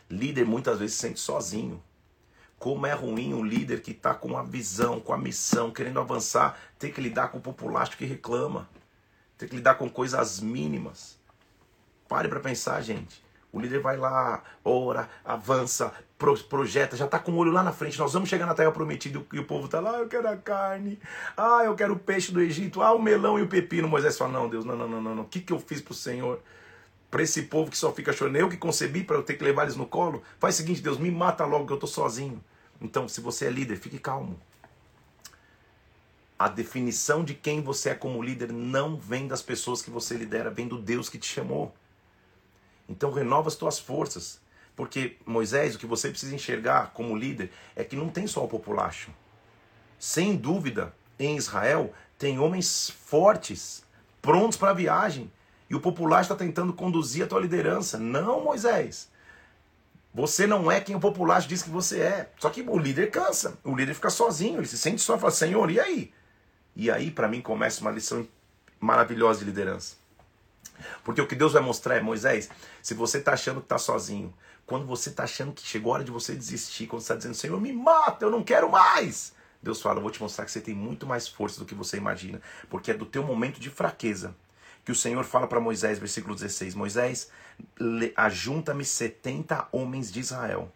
Líder 0.09 0.47
muitas 0.47 0.79
vezes 0.79 0.97
se 0.97 1.01
sente 1.01 1.21
sozinho. 1.21 1.83
Como 2.61 2.87
é 2.87 2.93
ruim 2.93 3.33
um 3.33 3.43
líder 3.43 3.81
que 3.81 3.93
está 3.93 4.13
com 4.13 4.37
a 4.37 4.43
visão, 4.43 5.01
com 5.01 5.15
a 5.15 5.19
missão, 5.19 5.71
querendo 5.71 5.99
avançar, 5.99 6.59
ter 6.79 6.93
que 6.93 7.01
lidar 7.01 7.29
com 7.29 7.39
o 7.39 7.41
populacho 7.41 7.97
que 7.97 8.05
reclama, 8.05 8.69
ter 9.39 9.49
que 9.49 9.57
lidar 9.57 9.77
com 9.77 9.89
coisas 9.89 10.41
mínimas. 10.41 11.19
Pare 12.07 12.29
para 12.29 12.39
pensar, 12.39 12.83
gente. 12.83 13.25
O 13.51 13.59
líder 13.59 13.81
vai 13.81 13.97
lá, 13.97 14.43
ora, 14.63 15.09
avança, 15.25 15.91
pro, 16.19 16.37
projeta, 16.45 16.99
já 16.99 17.07
está 17.07 17.19
com 17.19 17.33
o 17.33 17.37
olho 17.37 17.51
lá 17.51 17.63
na 17.63 17.73
frente. 17.73 17.99
Nós 17.99 18.13
vamos 18.13 18.29
chegar 18.29 18.45
na 18.45 18.55
terra 18.55 18.71
prometida 18.71 19.25
e 19.33 19.39
o 19.39 19.45
povo 19.47 19.65
está 19.65 19.81
lá, 19.81 19.97
ah, 19.97 20.01
eu 20.01 20.09
quero 20.09 20.29
a 20.29 20.37
carne, 20.37 21.01
ah, 21.39 21.63
eu 21.65 21.75
quero 21.75 21.95
o 21.95 21.99
peixe 21.99 22.31
do 22.31 22.43
Egito, 22.43 22.83
ah, 22.83 22.93
o 22.93 23.01
melão 23.01 23.39
e 23.39 23.43
o 23.43 23.49
pepino. 23.49 23.89
Moisés 23.89 24.19
fala: 24.19 24.33
Não, 24.33 24.51
Deus, 24.51 24.67
não, 24.67 24.77
não, 24.77 24.87
não, 24.87 25.01
não, 25.01 25.15
não. 25.15 25.23
O 25.23 25.29
que, 25.29 25.41
que 25.41 25.53
eu 25.55 25.59
fiz 25.59 25.81
para 25.81 25.93
o 25.93 25.95
Senhor? 25.95 26.43
Para 27.11 27.23
esse 27.23 27.45
povo 27.45 27.71
que 27.71 27.79
só 27.79 27.91
fica 27.91 28.13
chorando, 28.13 28.37
eu 28.37 28.51
que 28.51 28.59
concebi 28.59 29.03
para 29.03 29.17
eu 29.17 29.23
ter 29.23 29.35
que 29.35 29.43
levar 29.43 29.63
eles 29.63 29.77
no 29.77 29.87
colo? 29.87 30.23
Faz 30.39 30.57
o 30.57 30.59
seguinte, 30.59 30.83
Deus, 30.83 30.99
me 30.99 31.11
mata 31.11 31.47
logo 31.47 31.67
que 31.67 31.73
eu 31.73 31.77
estou 31.77 31.89
sozinho. 31.89 32.45
Então, 32.81 33.09
se 33.09 33.21
você 33.21 33.47
é 33.47 33.51
líder, 33.51 33.77
fique 33.77 33.99
calmo. 33.99 34.41
A 36.39 36.49
definição 36.49 37.23
de 37.23 37.35
quem 37.35 37.61
você 37.61 37.91
é 37.91 37.95
como 37.95 38.23
líder 38.23 38.51
não 38.51 38.97
vem 38.97 39.29
das 39.29 39.43
pessoas 39.43 39.83
que 39.83 39.91
você 39.91 40.17
lidera, 40.17 40.51
vem 40.51 40.67
do 40.67 40.79
Deus 40.79 41.09
que 41.09 41.19
te 41.19 41.27
chamou. 41.27 41.75
Então 42.89 43.13
renova 43.13 43.49
as 43.49 43.55
tuas 43.55 43.79
forças. 43.79 44.41
Porque, 44.75 45.19
Moisés, 45.27 45.75
o 45.75 45.79
que 45.79 45.85
você 45.85 46.09
precisa 46.09 46.35
enxergar 46.35 46.93
como 46.95 47.15
líder 47.15 47.53
é 47.77 47.85
que 47.85 47.95
não 47.95 48.09
tem 48.09 48.27
só 48.27 48.43
o 48.43 48.49
populacho. 48.49 49.11
Sem 49.99 50.35
dúvida, 50.35 50.95
em 51.19 51.37
Israel, 51.37 51.93
tem 52.19 52.39
homens 52.39 52.89
fortes, 52.89 53.85
prontos 54.23 54.57
para 54.57 54.71
a 54.71 54.75
viagem. 54.75 55.31
E 55.69 55.75
o 55.75 55.81
populacho 55.81 56.33
está 56.33 56.35
tentando 56.35 56.73
conduzir 56.73 57.23
a 57.23 57.27
tua 57.27 57.41
liderança. 57.41 57.99
Não, 57.99 58.43
Moisés. 58.43 59.11
Você 60.13 60.47
não 60.47 60.71
é 60.71 60.81
quem 60.81 60.97
o 60.97 61.01
populacho 61.01 61.49
diz 61.49 61.63
que 61.63 61.71
você 61.71 62.01
é. 62.01 62.33
Só 62.39 62.51
que 62.51 62.63
o 62.63 62.79
líder 62.79 63.11
cansa. 63.11 63.59
O 63.63 63.75
líder 63.75 63.95
fica 63.95 64.11
sozinho. 64.11 64.59
Ele 64.59 64.67
se 64.67 64.77
sente 64.77 65.01
só 65.01 65.17
e 65.17 65.21
fala, 65.21 65.31
Senhor, 65.31 65.71
e 65.71 65.79
aí? 65.79 66.13
E 66.75 66.91
aí, 66.91 67.11
para 67.11 67.29
mim, 67.29 67.41
começa 67.41 67.81
uma 67.81 67.91
lição 67.91 68.27
maravilhosa 68.81 69.41
de 69.41 69.45
liderança. 69.45 69.97
Porque 71.05 71.21
o 71.21 71.27
que 71.27 71.37
Deus 71.37 71.53
vai 71.53 71.63
mostrar 71.63 71.97
é, 71.97 72.01
Moisés, 72.01 72.49
se 72.83 72.95
você 72.95 73.19
está 73.19 73.35
achando 73.35 73.61
que 73.61 73.67
está 73.67 73.79
sozinho, 73.79 74.35
quando 74.67 74.87
você 74.87 75.11
está 75.11 75.25
achando 75.25 75.53
que 75.53 75.67
chegou 75.67 75.93
a 75.93 75.97
hora 75.97 76.05
de 76.05 76.11
você 76.11 76.35
desistir, 76.35 76.87
quando 76.87 77.03
você 77.03 77.13
está 77.13 77.17
dizendo, 77.17 77.35
Senhor, 77.35 77.61
me 77.61 77.73
mata, 77.73 78.25
eu 78.25 78.31
não 78.31 78.43
quero 78.43 78.71
mais. 78.71 79.33
Deus 79.63 79.83
fala, 79.83 79.99
eu 79.99 80.03
vou 80.03 80.11
te 80.11 80.21
mostrar 80.23 80.45
que 80.45 80.51
você 80.51 80.61
tem 80.61 80.75
muito 80.75 81.07
mais 81.07 81.29
força 81.29 81.59
do 81.59 81.67
que 81.67 81.75
você 81.75 81.99
imagina, 81.99 82.41
porque 82.69 82.91
é 82.91 82.95
do 82.95 83.05
teu 83.05 83.23
momento 83.23 83.61
de 83.61 83.69
fraqueza 83.69 84.35
que 84.85 84.93
o 84.93 84.95
Senhor 84.95 85.25
fala 85.25 85.47
para 85.47 85.61
Moisés, 85.61 85.99
versículo 85.99 86.35
16: 86.35 86.75
Moisés, 86.75 87.31
ajunta-me 88.17 88.85
70 88.85 89.69
homens 89.73 90.13
de 90.13 90.21
Israel, 90.21 90.71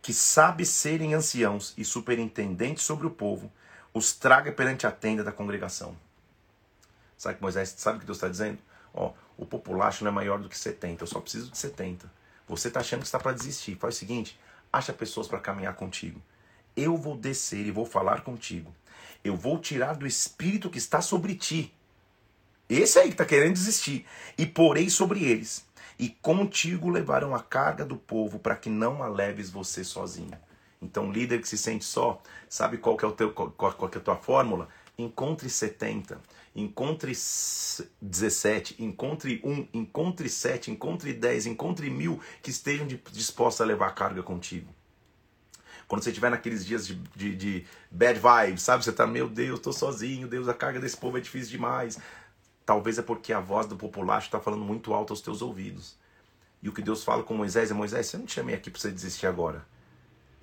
que 0.00 0.12
sabe 0.12 0.64
serem 0.64 1.14
anciãos 1.14 1.74
e 1.76 1.84
superintendentes 1.84 2.84
sobre 2.84 3.06
o 3.06 3.10
povo, 3.10 3.50
os 3.92 4.12
traga 4.12 4.52
perante 4.52 4.86
a 4.86 4.90
tenda 4.90 5.24
da 5.24 5.32
congregação. 5.32 5.96
Sabe 7.16 7.36
que 7.36 7.42
Moisés, 7.42 7.74
sabe 7.76 7.98
o 7.98 8.00
que 8.00 8.06
Deus 8.06 8.16
está 8.16 8.28
dizendo? 8.28 8.58
Ó, 8.94 9.12
o 9.36 9.44
populacho 9.44 10.04
não 10.04 10.10
é 10.10 10.14
maior 10.14 10.38
do 10.38 10.48
que 10.48 10.58
70, 10.58 11.02
eu 11.02 11.06
só 11.06 11.20
preciso 11.20 11.50
de 11.50 11.58
70. 11.58 12.10
Você 12.48 12.68
está 12.68 12.80
achando 12.80 13.00
que 13.00 13.06
está 13.06 13.18
para 13.18 13.32
desistir. 13.32 13.76
Faz 13.76 13.94
o 13.94 13.98
seguinte, 13.98 14.38
acha 14.72 14.92
pessoas 14.92 15.28
para 15.28 15.38
caminhar 15.38 15.74
contigo. 15.74 16.20
Eu 16.76 16.96
vou 16.96 17.16
descer 17.16 17.66
e 17.66 17.70
vou 17.70 17.86
falar 17.86 18.22
contigo. 18.22 18.74
Eu 19.22 19.36
vou 19.36 19.58
tirar 19.58 19.94
do 19.94 20.06
espírito 20.06 20.70
que 20.70 20.78
está 20.78 21.00
sobre 21.00 21.34
ti. 21.34 21.72
Esse 22.70 22.98
aí 22.98 23.08
que 23.08 23.14
está 23.14 23.24
querendo 23.24 23.54
desistir. 23.54 24.06
E 24.38 24.46
porei 24.46 24.88
sobre 24.88 25.24
eles. 25.24 25.66
E 25.98 26.08
contigo 26.08 26.88
levarão 26.88 27.34
a 27.34 27.42
carga 27.42 27.84
do 27.84 27.96
povo 27.96 28.38
para 28.38 28.56
que 28.56 28.70
não 28.70 29.02
a 29.02 29.08
leves 29.08 29.50
você 29.50 29.84
sozinho. 29.84 30.38
Então, 30.80 31.12
líder 31.12 31.42
que 31.42 31.48
se 31.48 31.58
sente 31.58 31.84
só, 31.84 32.22
sabe 32.48 32.78
qual 32.78 32.96
que 32.96 33.04
é, 33.04 33.08
o 33.08 33.12
teu, 33.12 33.32
qual, 33.32 33.50
qual 33.52 33.90
é 33.92 33.98
a 33.98 34.00
tua 34.00 34.16
fórmula? 34.16 34.68
Encontre 34.96 35.50
70 35.50 36.18
encontre 36.54 37.12
17, 37.12 38.82
encontre 38.82 39.40
1, 39.44 39.68
encontre 39.72 40.28
7, 40.28 40.70
encontre 40.70 41.12
10, 41.12 41.46
encontre 41.46 41.88
mil 41.90 42.20
que 42.42 42.50
estejam 42.50 42.86
dispostos 42.86 43.60
a 43.60 43.64
levar 43.64 43.88
a 43.88 43.92
carga 43.92 44.22
contigo. 44.22 44.68
Quando 45.86 46.04
você 46.04 46.10
estiver 46.10 46.30
naqueles 46.30 46.64
dias 46.64 46.86
de, 46.86 46.94
de, 47.16 47.34
de, 47.34 47.66
bad 47.90 48.20
vibes, 48.20 48.62
sabe? 48.62 48.84
Você 48.84 48.90
está, 48.90 49.06
meu 49.06 49.28
Deus, 49.28 49.58
estou 49.58 49.72
sozinho, 49.72 50.28
Deus, 50.28 50.46
a 50.46 50.54
carga 50.54 50.78
desse 50.78 50.96
povo 50.96 51.18
é 51.18 51.20
difícil 51.20 51.50
demais. 51.50 51.98
Talvez 52.70 52.98
é 52.98 53.02
porque 53.02 53.32
a 53.32 53.40
voz 53.40 53.66
do 53.66 53.74
populacho 53.74 54.28
está 54.28 54.38
falando 54.38 54.62
muito 54.62 54.94
alto 54.94 55.12
aos 55.12 55.20
teus 55.20 55.42
ouvidos. 55.42 55.96
E 56.62 56.68
o 56.68 56.72
que 56.72 56.80
Deus 56.80 57.02
fala 57.02 57.24
com 57.24 57.34
Moisés 57.34 57.68
é: 57.68 57.74
Moisés, 57.74 58.06
você 58.06 58.16
não 58.16 58.26
te 58.26 58.34
chamei 58.34 58.54
aqui 58.54 58.70
para 58.70 58.80
você 58.80 58.92
desistir 58.92 59.26
agora. 59.26 59.66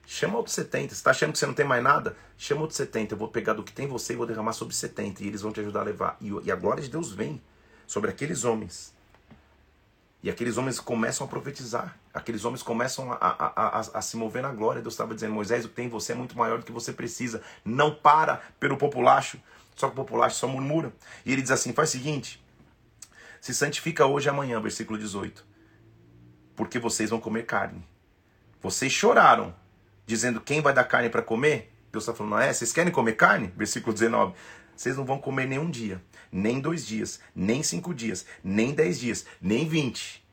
Chama 0.06 0.36
outros 0.36 0.54
70. 0.56 0.90
Você 0.90 0.96
está 0.96 1.12
achando 1.12 1.32
que 1.32 1.40
você 1.40 1.46
não 1.46 1.54
tem 1.54 1.66
mais 1.66 1.82
nada? 1.82 2.18
Chama 2.38 2.64
outros 2.64 2.76
70. 2.76 3.14
Eu 3.14 3.18
vou 3.18 3.30
pegar 3.30 3.54
do 3.54 3.64
que 3.64 3.72
tem 3.72 3.88
você 3.88 4.12
e 4.12 4.18
vou 4.18 4.26
derramar 4.26 4.52
sobre 4.52 4.76
70. 4.76 5.24
E 5.24 5.28
eles 5.28 5.40
vão 5.40 5.54
te 5.54 5.62
ajudar 5.62 5.80
a 5.80 5.84
levar. 5.84 6.18
E, 6.20 6.52
a 6.52 6.56
glória 6.58 6.84
de 6.84 6.90
Deus 6.90 7.14
vem 7.14 7.42
sobre 7.88 8.10
aqueles 8.10 8.44
homens. 8.44 8.94
E 10.22 10.30
aqueles 10.30 10.58
homens 10.58 10.82
começam 10.82 11.26
a 11.26 11.30
profetizar. 11.30 11.98
Aqueles 12.14 12.44
homens 12.44 12.62
começam 12.62 13.10
a, 13.10 13.16
a, 13.16 13.78
a, 13.78 13.80
a 13.80 14.02
se 14.02 14.18
mover 14.18 14.42
na 14.42 14.52
glória. 14.52 14.82
Deus 14.82 14.96
estava 14.96 15.16
dizendo: 15.16 15.34
Moisés, 15.34 15.64
o 15.64 15.70
que 15.70 15.76
tem 15.76 15.86
em 15.86 15.90
você 15.90 16.12
é 16.12 16.16
muito 16.16 16.38
maior 16.38 16.58
do 16.60 16.66
que 16.66 16.74
você 16.74 16.92
precisa. 16.92 17.42
Não 17.64 17.96
para 17.96 18.42
pelo 18.60 18.76
populacho. 18.76 19.40
Só 19.78 19.88
que 19.88 19.94
o 19.94 19.96
populacho 19.96 20.36
só 20.36 20.48
murmura. 20.48 20.92
E 21.26 21.32
ele 21.32 21.42
diz 21.42 21.52
assim: 21.52 21.72
faz 21.72 21.90
o 21.90 21.92
seguinte. 21.94 22.44
Se 23.40 23.54
santifica 23.54 24.06
hoje 24.06 24.28
e 24.28 24.30
amanhã, 24.30 24.60
versículo 24.60 25.00
18. 25.00 25.46
Porque 26.56 26.80
vocês 26.80 27.12
vão 27.12 27.22
comer 27.22 27.46
carne. 27.46 27.88
Vocês 28.62 28.92
choraram, 28.92 29.56
dizendo 30.06 30.42
quem 30.42 30.60
vai 30.60 30.74
dar 30.74 30.84
carne 30.84 31.10
para 31.10 31.22
comer, 31.22 31.72
Deus 31.92 32.04
está 32.04 32.14
falando, 32.14 32.42
é, 32.42 32.52
vocês 32.52 32.74
querem 32.74 32.92
comer 32.92 33.14
carne? 33.14 33.54
Versículo 33.56 33.94
19. 33.94 34.34
Vocês 34.76 34.98
não 34.98 35.06
vão 35.06 35.20
comer 35.20 35.48
nem 35.48 35.60
um 35.60 35.70
dia, 35.70 36.02
nem 36.32 36.60
dois 36.60 36.86
dias, 36.86 37.20
nem 37.36 37.64
cinco 37.64 37.94
dias, 37.94 38.26
nem 38.44 38.74
dez 38.74 39.00
dias, 39.00 39.26
nem 39.40 39.68
vinte. 39.68 40.27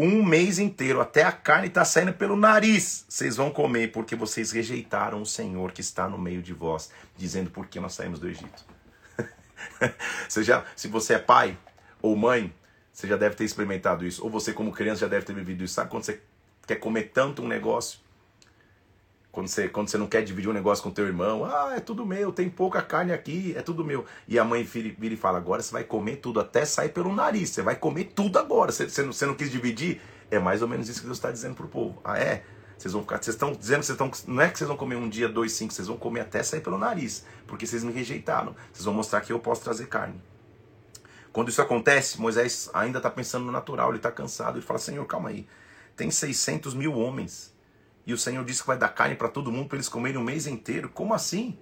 Um 0.00 0.22
mês 0.22 0.60
inteiro, 0.60 1.00
até 1.00 1.24
a 1.24 1.32
carne 1.32 1.66
está 1.66 1.84
saindo 1.84 2.12
pelo 2.12 2.36
nariz. 2.36 3.04
Vocês 3.08 3.34
vão 3.34 3.50
comer 3.50 3.90
porque 3.90 4.14
vocês 4.14 4.52
rejeitaram 4.52 5.20
o 5.20 5.26
Senhor 5.26 5.72
que 5.72 5.80
está 5.80 6.08
no 6.08 6.16
meio 6.16 6.40
de 6.40 6.54
vós, 6.54 6.88
dizendo 7.16 7.50
por 7.50 7.66
que 7.66 7.80
nós 7.80 7.94
saímos 7.94 8.20
do 8.20 8.28
Egito. 8.28 8.64
você 10.28 10.44
já, 10.44 10.64
se 10.76 10.86
você 10.86 11.14
é 11.14 11.18
pai 11.18 11.58
ou 12.00 12.14
mãe, 12.14 12.54
você 12.92 13.08
já 13.08 13.16
deve 13.16 13.34
ter 13.34 13.42
experimentado 13.42 14.06
isso. 14.06 14.22
Ou 14.22 14.30
você, 14.30 14.52
como 14.52 14.70
criança, 14.70 15.00
já 15.00 15.08
deve 15.08 15.26
ter 15.26 15.34
vivido 15.34 15.64
isso. 15.64 15.74
Sabe 15.74 15.90
quando 15.90 16.04
você 16.04 16.22
quer 16.64 16.76
comer 16.76 17.10
tanto 17.12 17.42
um 17.42 17.48
negócio 17.48 17.98
quando 19.30 19.48
você, 19.48 19.68
quando 19.68 19.88
você 19.88 19.98
não 19.98 20.06
quer 20.06 20.22
dividir 20.22 20.48
um 20.48 20.52
negócio 20.52 20.82
com 20.82 20.90
teu 20.90 21.06
irmão, 21.06 21.44
ah, 21.44 21.74
é 21.76 21.80
tudo 21.80 22.04
meu, 22.04 22.32
tem 22.32 22.48
pouca 22.48 22.80
carne 22.82 23.12
aqui, 23.12 23.54
é 23.56 23.62
tudo 23.62 23.84
meu. 23.84 24.04
E 24.26 24.38
a 24.38 24.44
mãe 24.44 24.62
vira 24.62 25.14
e 25.14 25.16
fala, 25.16 25.38
agora 25.38 25.62
você 25.62 25.72
vai 25.72 25.84
comer 25.84 26.16
tudo, 26.16 26.40
até 26.40 26.64
sair 26.64 26.88
pelo 26.88 27.14
nariz, 27.14 27.50
você 27.50 27.62
vai 27.62 27.76
comer 27.76 28.12
tudo 28.14 28.38
agora. 28.38 28.72
Você, 28.72 28.88
você, 28.88 29.02
não, 29.02 29.12
você 29.12 29.26
não 29.26 29.34
quis 29.34 29.50
dividir? 29.50 30.00
É 30.30 30.38
mais 30.38 30.62
ou 30.62 30.68
menos 30.68 30.88
isso 30.88 31.00
que 31.00 31.06
Deus 31.06 31.18
está 31.18 31.30
dizendo 31.30 31.54
pro 31.54 31.68
povo. 31.68 32.00
Ah, 32.04 32.18
é? 32.18 32.42
Vocês 32.76 32.92
vão 32.92 33.02
ficar, 33.02 33.22
vocês 33.22 33.34
estão 33.34 33.52
dizendo 33.52 33.80
que 33.80 33.86
vocês 33.86 34.00
estão, 34.00 34.32
não 34.32 34.42
é 34.42 34.48
que 34.48 34.56
vocês 34.56 34.68
vão 34.68 34.76
comer 34.76 34.96
um 34.96 35.08
dia, 35.08 35.28
dois, 35.28 35.52
cinco, 35.52 35.72
vocês 35.72 35.88
vão 35.88 35.96
comer 35.96 36.20
até 36.20 36.42
sair 36.42 36.60
pelo 36.60 36.78
nariz, 36.78 37.24
porque 37.46 37.66
vocês 37.66 37.82
me 37.82 37.92
rejeitaram. 37.92 38.54
Vocês 38.72 38.84
vão 38.84 38.94
mostrar 38.94 39.20
que 39.20 39.32
eu 39.32 39.38
posso 39.40 39.62
trazer 39.62 39.88
carne. 39.88 40.20
Quando 41.32 41.48
isso 41.48 41.60
acontece, 41.60 42.20
Moisés 42.20 42.70
ainda 42.72 42.98
está 42.98 43.10
pensando 43.10 43.44
no 43.44 43.52
natural, 43.52 43.90
ele 43.90 43.98
está 43.98 44.10
cansado, 44.10 44.58
ele 44.58 44.64
fala, 44.64 44.78
Senhor, 44.78 45.04
calma 45.06 45.28
aí, 45.28 45.46
tem 45.96 46.10
600 46.10 46.74
mil 46.74 46.94
homens, 46.94 47.52
e 48.08 48.12
o 48.14 48.16
Senhor 48.16 48.42
disse 48.42 48.62
que 48.62 48.66
vai 48.66 48.78
dar 48.78 48.88
carne 48.88 49.14
para 49.14 49.28
todo 49.28 49.52
mundo 49.52 49.68
para 49.68 49.76
eles 49.76 49.88
comerem 49.88 50.18
um 50.18 50.24
mês 50.24 50.46
inteiro. 50.46 50.88
Como 50.88 51.12
assim? 51.12 51.58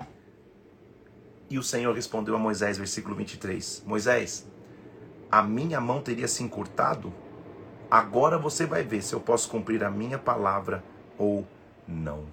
E 1.50 1.59
o 1.59 1.62
Senhor 1.62 1.92
respondeu 1.92 2.37
a 2.37 2.38
Moisés, 2.38 2.78
versículo 2.78 3.16
23: 3.16 3.82
Moisés, 3.85 4.46
a 5.28 5.42
minha 5.42 5.80
mão 5.80 6.00
teria 6.00 6.28
se 6.28 6.44
encurtado? 6.44 7.12
Agora 7.90 8.38
você 8.38 8.64
vai 8.64 8.85
ver 8.85 9.02
se 9.02 9.12
eu 9.12 9.20
posso 9.20 9.50
cumprir 9.50 9.82
a 9.82 9.90
minha 9.90 10.20
palavra 10.20 10.85
ou 11.18 11.44
não. 11.87 12.26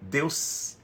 Deus 0.00 0.76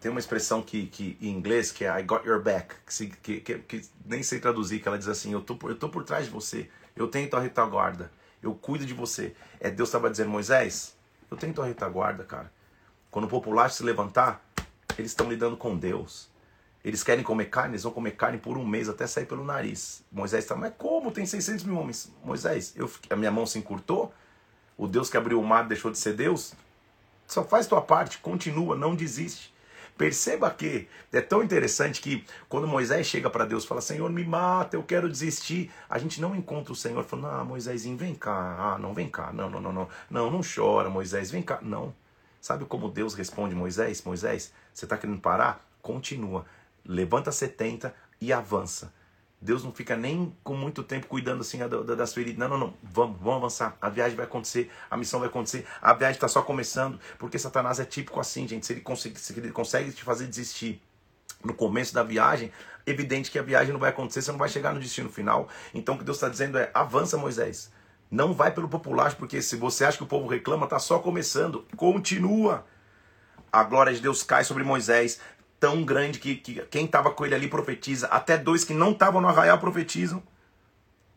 tem 0.00 0.08
uma 0.08 0.20
expressão 0.20 0.62
que, 0.62 0.86
que 0.86 1.18
em 1.20 1.30
inglês 1.30 1.72
que 1.72 1.84
é 1.84 1.98
I 1.98 2.04
got 2.04 2.24
your 2.24 2.40
back, 2.40 2.76
que, 2.86 3.08
que, 3.08 3.40
que, 3.40 3.58
que 3.58 3.82
nem 4.06 4.22
sei 4.22 4.38
traduzir, 4.38 4.78
que 4.78 4.86
ela 4.86 4.98
diz 4.98 5.08
assim, 5.08 5.32
eu 5.32 5.40
tô, 5.40 5.58
eu 5.68 5.76
tô 5.76 5.88
por 5.88 6.04
trás 6.04 6.26
de 6.26 6.30
você, 6.30 6.70
eu 6.94 7.08
tenho 7.08 7.28
tua 7.28 7.40
retaguarda, 7.40 8.12
eu 8.44 8.54
cuido 8.54 8.84
de 8.84 8.94
você. 8.94 9.34
É 9.60 9.70
Deus 9.70 9.88
estava 9.88 10.10
dizendo, 10.10 10.30
Moisés, 10.30 10.96
eu 11.30 11.36
tenho 11.36 11.54
tua 11.54 11.66
retaguarda, 11.66 12.24
cara. 12.24 12.52
Quando 13.10 13.24
o 13.24 13.28
populacho 13.28 13.76
se 13.76 13.82
levantar, 13.82 14.44
eles 14.98 15.12
estão 15.12 15.28
lidando 15.28 15.56
com 15.56 15.76
Deus. 15.76 16.28
Eles 16.84 17.02
querem 17.02 17.24
comer 17.24 17.46
carne, 17.46 17.70
eles 17.70 17.84
vão 17.84 17.92
comer 17.92 18.10
carne 18.12 18.36
por 18.36 18.58
um 18.58 18.66
mês 18.66 18.88
até 18.88 19.06
sair 19.06 19.24
pelo 19.24 19.44
nariz. 19.44 20.04
Moisés 20.12 20.44
está, 20.44 20.54
mas 20.54 20.74
como? 20.76 21.10
Tem 21.10 21.24
600 21.24 21.64
mil 21.64 21.78
homens. 21.78 22.12
Moisés, 22.22 22.74
eu, 22.76 22.90
a 23.08 23.16
minha 23.16 23.30
mão 23.30 23.46
se 23.46 23.58
encurtou? 23.58 24.12
O 24.76 24.86
Deus 24.86 25.08
que 25.08 25.16
abriu 25.16 25.40
o 25.40 25.46
mar 25.46 25.66
deixou 25.66 25.90
de 25.90 25.98
ser 25.98 26.12
Deus? 26.14 26.52
Só 27.26 27.42
faz 27.42 27.66
tua 27.66 27.80
parte, 27.80 28.18
continua, 28.18 28.76
não 28.76 28.94
desiste. 28.94 29.53
Perceba 29.96 30.50
que 30.50 30.88
é 31.12 31.20
tão 31.20 31.42
interessante 31.42 32.00
que 32.00 32.24
quando 32.48 32.66
Moisés 32.66 33.06
chega 33.06 33.30
para 33.30 33.44
Deus 33.44 33.62
e 33.62 33.66
fala, 33.66 33.80
Senhor, 33.80 34.10
me 34.10 34.24
mata, 34.24 34.76
eu 34.76 34.82
quero 34.82 35.08
desistir, 35.08 35.70
a 35.88 35.98
gente 35.98 36.20
não 36.20 36.34
encontra 36.34 36.72
o 36.72 36.76
Senhor 36.76 37.04
falando, 37.04 37.28
ah, 37.28 37.44
Moisésinho, 37.44 37.96
vem 37.96 38.14
cá, 38.14 38.56
ah, 38.58 38.78
não, 38.78 38.92
vem 38.92 39.08
cá, 39.08 39.32
não, 39.32 39.48
não, 39.48 39.60
não, 39.60 39.72
não, 39.72 39.88
não, 40.10 40.30
não 40.30 40.40
chora, 40.42 40.90
Moisés, 40.90 41.30
vem 41.30 41.42
cá, 41.42 41.60
não. 41.62 41.94
Sabe 42.40 42.64
como 42.64 42.90
Deus 42.90 43.14
responde 43.14 43.54
Moisés? 43.54 44.02
Moisés, 44.02 44.52
você 44.72 44.84
está 44.84 44.98
querendo 44.98 45.20
parar? 45.20 45.64
Continua, 45.80 46.44
levanta 46.84 47.30
70 47.30 47.94
e 48.20 48.32
avança. 48.32 48.92
Deus 49.40 49.62
não 49.62 49.72
fica 49.72 49.96
nem 49.96 50.34
com 50.42 50.54
muito 50.54 50.82
tempo 50.82 51.06
cuidando 51.06 51.42
assim 51.42 51.58
das 51.96 52.14
feridas. 52.14 52.38
Não, 52.38 52.48
não, 52.48 52.58
não. 52.58 52.74
Vamos, 52.82 53.18
vamos 53.20 53.36
avançar. 53.36 53.76
A 53.80 53.90
viagem 53.90 54.16
vai 54.16 54.24
acontecer, 54.24 54.70
a 54.90 54.96
missão 54.96 55.20
vai 55.20 55.28
acontecer. 55.28 55.66
A 55.82 55.92
viagem 55.92 56.16
está 56.16 56.28
só 56.28 56.40
começando, 56.42 56.98
porque 57.18 57.38
Satanás 57.38 57.78
é 57.78 57.84
típico 57.84 58.18
assim, 58.20 58.48
gente. 58.48 58.64
Se 58.64 58.72
ele, 58.72 58.80
consegue, 58.80 59.18
se 59.18 59.38
ele 59.38 59.50
consegue 59.50 59.92
te 59.92 60.02
fazer 60.02 60.26
desistir 60.26 60.80
no 61.44 61.52
começo 61.52 61.92
da 61.92 62.02
viagem, 62.02 62.50
evidente 62.86 63.30
que 63.30 63.38
a 63.38 63.42
viagem 63.42 63.72
não 63.72 63.80
vai 63.80 63.90
acontecer, 63.90 64.22
você 64.22 64.32
não 64.32 64.38
vai 64.38 64.48
chegar 64.48 64.72
no 64.72 64.80
destino 64.80 65.10
final. 65.10 65.48
Então 65.74 65.94
o 65.94 65.98
que 65.98 66.04
Deus 66.04 66.16
está 66.16 66.28
dizendo 66.28 66.58
é: 66.58 66.70
avança, 66.72 67.18
Moisés. 67.18 67.70
Não 68.10 68.32
vai 68.32 68.50
pelo 68.50 68.68
popular, 68.68 69.14
porque 69.16 69.42
se 69.42 69.56
você 69.56 69.84
acha 69.84 69.98
que 69.98 70.04
o 70.04 70.06
povo 70.06 70.28
reclama, 70.28 70.64
está 70.64 70.78
só 70.78 70.98
começando. 70.98 71.66
Continua. 71.76 72.64
A 73.52 73.62
glória 73.62 73.92
de 73.92 74.00
Deus 74.00 74.22
cai 74.22 74.42
sobre 74.42 74.64
Moisés 74.64 75.20
tão 75.64 75.82
grande 75.82 76.18
que, 76.18 76.34
que 76.34 76.60
quem 76.70 76.84
estava 76.84 77.10
com 77.10 77.24
ele 77.24 77.34
ali 77.34 77.48
profetiza, 77.48 78.06
até 78.08 78.36
dois 78.36 78.64
que 78.64 78.74
não 78.74 78.90
estavam 78.90 79.18
no 79.18 79.28
arraial 79.28 79.58
profetizam. 79.58 80.22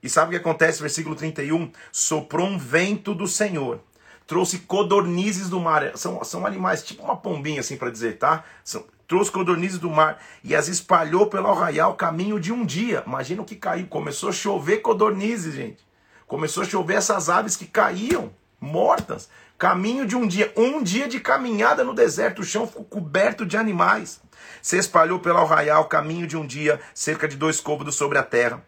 E 0.02 0.10
sabe 0.10 0.28
o 0.28 0.32
que 0.32 0.38
acontece? 0.38 0.80
Versículo 0.80 1.18
31: 1.18 1.70
Soprou 1.92 2.48
um 2.48 2.58
vento 2.58 3.14
do 3.14 3.28
Senhor, 3.28 3.82
trouxe 4.26 4.60
codornizes 4.60 5.50
do 5.50 5.60
mar. 5.60 5.98
São, 5.98 6.24
são 6.24 6.46
animais, 6.46 6.82
tipo 6.82 7.04
uma 7.04 7.18
pombinha, 7.18 7.60
assim 7.60 7.76
para 7.76 7.90
dizer, 7.90 8.20
tá? 8.20 8.46
São, 8.64 8.86
trouxe 9.06 9.30
codornizes 9.30 9.80
do 9.80 9.90
mar 9.90 10.24
e 10.46 10.56
as 10.56 10.70
espalhou 10.70 11.28
pelo 11.28 11.48
arraial 11.48 11.96
caminho 11.96 12.40
de 12.40 12.54
um 12.54 12.66
dia. 12.66 13.04
Imagina 13.06 13.42
o 13.42 13.46
que 13.46 13.56
caiu. 13.58 13.88
Começou 13.88 14.30
a 14.30 14.32
chover 14.32 14.78
codornizes, 14.78 15.56
gente. 15.56 15.86
Começou 16.26 16.64
a 16.64 16.66
chover 16.66 16.96
essas 16.96 17.28
aves 17.28 17.58
que 17.58 17.66
caíam 17.66 18.32
mortas. 18.62 19.28
Caminho 19.58 20.06
de 20.06 20.16
um 20.16 20.26
dia. 20.26 20.54
Um 20.56 20.82
dia 20.82 21.06
de 21.06 21.20
caminhada 21.20 21.84
no 21.84 21.94
deserto. 21.94 22.44
O 22.44 22.46
chão 22.46 22.66
ficou 22.66 22.86
coberto 22.86 23.46
de 23.46 23.58
animais 23.58 24.22
se 24.68 24.76
espalhou 24.78 25.18
pelo 25.18 25.38
arraial 25.38 25.86
caminho 25.86 26.28
de 26.28 26.36
um 26.36 26.46
dia, 26.46 26.78
cerca 26.94 27.26
de 27.26 27.38
dois 27.38 27.62
côvados 27.62 27.96
sobre 27.96 28.18
a 28.18 28.24
terra. 28.24 28.62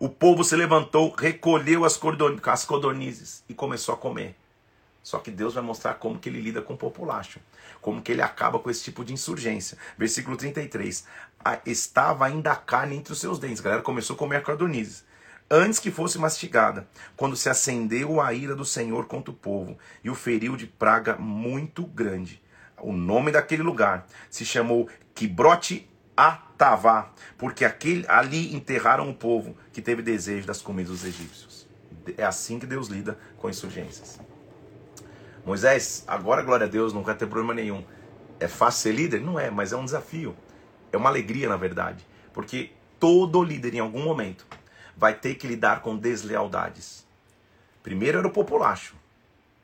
O 0.00 0.08
povo 0.08 0.42
se 0.42 0.56
levantou, 0.56 1.14
recolheu 1.14 1.84
as, 1.84 2.00
as 2.46 2.64
codornizes 2.64 3.44
e 3.46 3.52
começou 3.52 3.94
a 3.94 3.98
comer. 3.98 4.34
Só 5.02 5.18
que 5.18 5.30
Deus 5.30 5.52
vai 5.52 5.62
mostrar 5.62 5.96
como 5.96 6.18
que 6.18 6.30
ele 6.30 6.40
lida 6.40 6.62
com 6.62 6.72
o 6.72 6.78
populacho, 6.78 7.40
como 7.82 8.00
que 8.00 8.10
ele 8.10 8.22
acaba 8.22 8.58
com 8.58 8.70
esse 8.70 8.84
tipo 8.84 9.04
de 9.04 9.12
insurgência. 9.12 9.76
Versículo 9.98 10.34
33. 10.34 11.04
Estava 11.66 12.24
ainda 12.24 12.52
a 12.52 12.56
carne 12.56 12.96
entre 12.96 13.12
os 13.12 13.20
seus 13.20 13.38
dentes. 13.38 13.60
A 13.60 13.64
galera 13.64 13.82
começou 13.82 14.16
a 14.16 14.18
comer 14.18 14.42
codornizes. 14.42 15.04
Antes 15.50 15.78
que 15.78 15.90
fosse 15.90 16.18
mastigada, 16.18 16.88
quando 17.18 17.36
se 17.36 17.50
acendeu 17.50 18.18
a 18.18 18.32
ira 18.32 18.56
do 18.56 18.64
Senhor 18.64 19.04
contra 19.04 19.30
o 19.30 19.36
povo 19.36 19.76
e 20.02 20.08
o 20.08 20.14
feriu 20.14 20.56
de 20.56 20.66
praga 20.66 21.18
muito 21.18 21.84
grande 21.84 22.40
o 22.82 22.92
nome 22.92 23.30
daquele 23.30 23.62
lugar 23.62 24.06
se 24.28 24.44
chamou 24.44 24.88
Kibrote 25.14 25.88
Atavá, 26.16 27.10
porque 27.38 27.64
aquele, 27.64 28.04
ali 28.08 28.54
enterraram 28.54 29.08
o 29.08 29.14
povo 29.14 29.56
que 29.72 29.80
teve 29.80 30.02
desejo 30.02 30.46
das 30.46 30.60
comidas 30.60 30.92
dos 30.92 31.04
egípcios. 31.04 31.66
É 32.16 32.24
assim 32.24 32.58
que 32.58 32.66
Deus 32.66 32.88
lida 32.88 33.18
com 33.38 33.48
insurgências. 33.48 34.20
Moisés, 35.44 36.04
agora 36.06 36.42
glória 36.42 36.66
a 36.66 36.68
Deus, 36.68 36.92
não 36.92 37.02
vai 37.02 37.14
ter 37.14 37.26
problema 37.26 37.54
nenhum. 37.54 37.84
É 38.38 38.46
fácil 38.46 38.82
ser 38.82 38.92
líder? 38.92 39.20
Não 39.20 39.38
é, 39.38 39.50
mas 39.50 39.72
é 39.72 39.76
um 39.76 39.84
desafio. 39.84 40.36
É 40.92 40.96
uma 40.96 41.08
alegria, 41.08 41.48
na 41.48 41.56
verdade. 41.56 42.06
Porque 42.32 42.70
todo 43.00 43.42
líder, 43.42 43.74
em 43.74 43.80
algum 43.80 44.02
momento, 44.02 44.46
vai 44.96 45.14
ter 45.14 45.34
que 45.34 45.46
lidar 45.46 45.80
com 45.80 45.96
deslealdades. 45.96 47.04
Primeiro 47.82 48.18
era 48.18 48.28
o 48.28 48.30
populacho. 48.30 48.94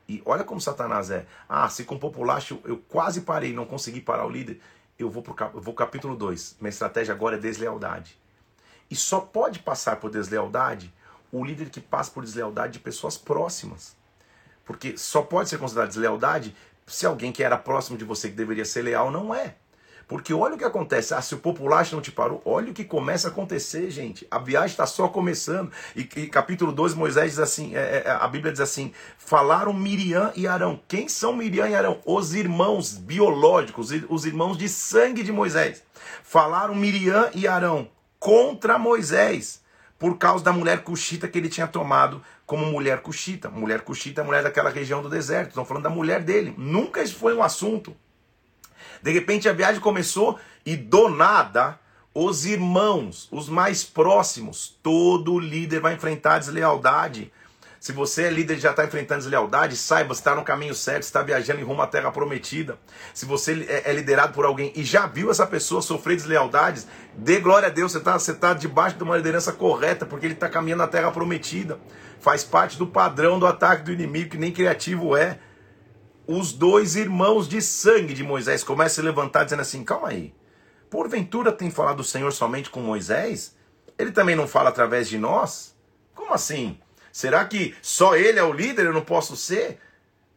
E 0.07 0.21
olha 0.25 0.43
como 0.43 0.59
Satanás 0.59 1.11
é. 1.11 1.25
Ah, 1.47 1.69
se 1.69 1.83
com 1.83 1.97
populacho 1.97 2.59
eu 2.65 2.77
quase 2.89 3.21
parei, 3.21 3.53
não 3.53 3.65
consegui 3.65 4.01
parar 4.01 4.25
o 4.25 4.29
líder, 4.29 4.59
eu 4.99 5.09
vou 5.09 5.23
para 5.23 5.57
o 5.57 5.73
capítulo 5.73 6.15
2. 6.15 6.57
Minha 6.59 6.69
estratégia 6.69 7.13
agora 7.13 7.37
é 7.37 7.39
deslealdade. 7.39 8.19
E 8.91 8.95
só 8.95 9.21
pode 9.21 9.59
passar 9.59 9.95
por 9.95 10.11
deslealdade 10.11 10.93
o 11.31 11.45
líder 11.45 11.69
que 11.69 11.79
passa 11.79 12.11
por 12.11 12.23
deslealdade 12.23 12.73
de 12.73 12.79
pessoas 12.79 13.17
próximas. 13.17 13.95
Porque 14.65 14.97
só 14.97 15.21
pode 15.21 15.49
ser 15.49 15.57
considerado 15.57 15.89
deslealdade 15.89 16.55
se 16.85 17.05
alguém 17.05 17.31
que 17.31 17.43
era 17.43 17.57
próximo 17.57 17.97
de 17.97 18.03
você, 18.03 18.29
que 18.29 18.35
deveria 18.35 18.65
ser 18.65 18.81
leal, 18.81 19.09
não 19.09 19.33
é. 19.33 19.55
Porque 20.09 20.33
olha 20.33 20.55
o 20.55 20.57
que 20.57 20.63
acontece. 20.63 21.13
Ah, 21.13 21.21
se 21.21 21.35
o 21.35 21.37
populacho 21.37 21.93
não 21.93 22.01
te 22.01 22.11
parou, 22.11 22.41
olha 22.43 22.71
o 22.71 22.73
que 22.73 22.83
começa 22.83 23.27
a 23.27 23.31
acontecer, 23.31 23.91
gente. 23.91 24.25
A 24.31 24.39
viagem 24.39 24.71
está 24.71 24.87
só 24.87 25.07
começando. 25.07 25.71
E, 25.95 26.01
e, 26.01 26.25
capítulo 26.25 26.71
12, 26.71 26.95
Moisés 26.95 27.29
diz 27.29 27.39
assim: 27.39 27.75
é, 27.75 28.01
é, 28.03 28.09
a 28.09 28.27
Bíblia 28.27 28.51
diz 28.51 28.59
assim: 28.59 28.91
falaram 29.19 29.71
Miriam 29.71 30.31
e 30.35 30.47
Arão. 30.47 30.81
Quem 30.87 31.07
são 31.07 31.31
Miriam 31.31 31.69
e 31.69 31.75
Arão? 31.75 31.99
Os 32.03 32.33
irmãos 32.33 32.97
biológicos, 32.97 33.91
os 34.09 34.25
irmãos 34.25 34.57
de 34.57 34.67
sangue 34.67 35.21
de 35.21 35.31
Moisés. 35.31 35.83
Falaram 36.23 36.73
Miriam 36.73 37.29
e 37.35 37.47
Arão 37.47 37.87
contra 38.19 38.79
Moisés 38.79 39.61
por 39.99 40.17
causa 40.17 40.43
da 40.43 40.51
mulher 40.51 40.81
cuxita 40.81 41.27
que 41.27 41.37
ele 41.37 41.49
tinha 41.49 41.67
tomado 41.67 42.19
como 42.47 42.65
mulher 42.65 43.03
cuxita. 43.03 43.47
Mulher 43.47 43.81
cuxita 43.81 44.21
é 44.21 44.23
mulher 44.23 44.41
daquela 44.41 44.71
região 44.71 45.03
do 45.03 45.09
deserto. 45.09 45.49
Estão 45.49 45.65
falando 45.65 45.83
da 45.83 45.89
mulher 45.91 46.23
dele. 46.23 46.55
Nunca 46.57 47.03
isso 47.03 47.15
foi 47.15 47.35
um 47.35 47.43
assunto. 47.43 47.95
De 49.01 49.11
repente 49.11 49.47
a 49.47 49.53
viagem 49.53 49.81
começou 49.81 50.39
e 50.65 50.75
do 50.75 51.09
nada 51.09 51.79
os 52.13 52.45
irmãos, 52.45 53.27
os 53.31 53.47
mais 53.47 53.83
próximos, 53.83 54.77
todo 54.81 55.39
líder 55.39 55.79
vai 55.79 55.93
enfrentar 55.93 56.39
deslealdade. 56.39 57.31
Se 57.79 57.93
você 57.93 58.23
é 58.23 58.29
líder 58.29 58.57
e 58.57 58.59
já 58.59 58.71
está 58.71 58.83
enfrentando 58.83 59.21
deslealdade, 59.21 59.77
saiba, 59.77 60.11
está 60.11 60.35
no 60.35 60.43
caminho 60.43 60.75
certo, 60.75 61.03
está 61.03 61.23
viajando 61.23 61.61
em 61.61 61.63
rumo 61.63 61.81
à 61.81 61.87
terra 61.87 62.11
prometida. 62.11 62.77
Se 63.13 63.25
você 63.25 63.65
é, 63.69 63.89
é 63.89 63.93
liderado 63.93 64.33
por 64.33 64.43
alguém 64.43 64.73
e 64.75 64.83
já 64.83 65.07
viu 65.07 65.31
essa 65.31 65.47
pessoa 65.47 65.81
sofrer 65.81 66.17
deslealdades, 66.17 66.85
dê 67.15 67.39
glória 67.39 67.67
a 67.67 67.71
Deus, 67.71 67.93
você 67.93 67.99
está 67.99 68.19
você 68.19 68.33
tá 68.33 68.53
debaixo 68.53 68.97
de 68.97 69.03
uma 69.03 69.15
liderança 69.15 69.53
correta, 69.53 70.05
porque 70.05 70.25
ele 70.25 70.33
está 70.33 70.49
caminhando 70.49 70.79
na 70.79 70.87
terra 70.87 71.09
prometida. 71.09 71.79
Faz 72.19 72.43
parte 72.43 72.77
do 72.77 72.85
padrão 72.85 73.39
do 73.39 73.47
ataque 73.47 73.83
do 73.83 73.93
inimigo, 73.93 74.31
que 74.31 74.37
nem 74.37 74.51
criativo 74.51 75.15
é 75.15 75.39
os 76.31 76.53
dois 76.53 76.95
irmãos 76.95 77.49
de 77.49 77.59
sangue 77.59 78.13
de 78.13 78.23
Moisés 78.23 78.63
começam 78.63 78.85
a 78.85 78.95
se 78.95 79.01
levantar 79.01 79.45
dizendo 79.45 79.63
assim: 79.63 79.83
calma 79.83 80.09
aí, 80.09 80.31
porventura 80.87 81.51
tem 81.51 81.71
falado 81.71 82.01
o 82.01 82.03
Senhor 82.03 82.31
somente 82.31 82.69
com 82.69 82.79
Moisés? 82.79 83.55
Ele 83.97 84.11
também 84.11 84.35
não 84.35 84.47
fala 84.47 84.69
através 84.69 85.09
de 85.09 85.17
nós? 85.17 85.75
Como 86.13 86.31
assim? 86.31 86.79
Será 87.11 87.43
que 87.45 87.75
só 87.81 88.15
ele 88.15 88.37
é 88.37 88.43
o 88.43 88.53
líder, 88.53 88.85
eu 88.85 88.93
não 88.93 89.01
posso 89.01 89.35
ser? 89.35 89.79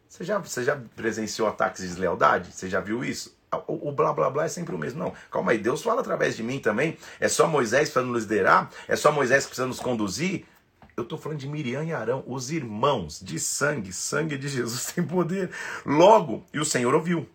Você 0.09 0.25
já, 0.25 0.39
você 0.39 0.65
já 0.65 0.81
presenciou 0.97 1.47
ataques 1.47 1.83
de 1.83 1.89
deslealdade? 1.89 2.53
Você 2.53 2.71
já 2.71 2.81
viu 2.81 3.05
isso? 3.05 3.37
O, 3.67 3.91
o, 3.91 3.93
blá 3.93 4.15
blá 4.15 4.31
blá 4.31 4.47
é 4.47 4.49
sempre 4.49 4.75
o 4.75 4.79
mesmo. 4.79 4.99
Não, 4.99 5.13
calma 5.31 5.53
aí, 5.53 5.59
Deus 5.59 5.83
fala 5.83 6.01
através 6.01 6.35
de 6.35 6.43
mim 6.43 6.59
também. 6.59 6.97
É 7.21 7.29
só 7.29 7.47
Moisés 7.47 7.91
para 7.91 8.01
nos 8.01 8.23
liderar? 8.23 8.71
É 8.89 8.97
só 8.97 9.13
Moisés 9.13 9.45
que 9.45 9.51
precisa 9.51 9.67
nos 9.67 9.79
conduzir? 9.79 10.47
Eu 10.95 11.05
estou 11.05 11.19
falando 11.19 11.39
de 11.39 11.49
Miriam 11.49 11.83
e 11.85 11.93
Arão, 11.93 12.23
os 12.27 12.51
irmãos 12.51 13.19
de 13.19 13.41
sangue, 13.41 13.93
sangue 13.93 14.37
de 14.37 14.47
Jesus 14.49 14.87
tem 14.93 15.05
poder. 15.05 15.51
Logo, 15.87 16.45
e 16.53 16.61
o 16.61 16.65
Senhor 16.65 16.95
ouviu. 16.95 17.29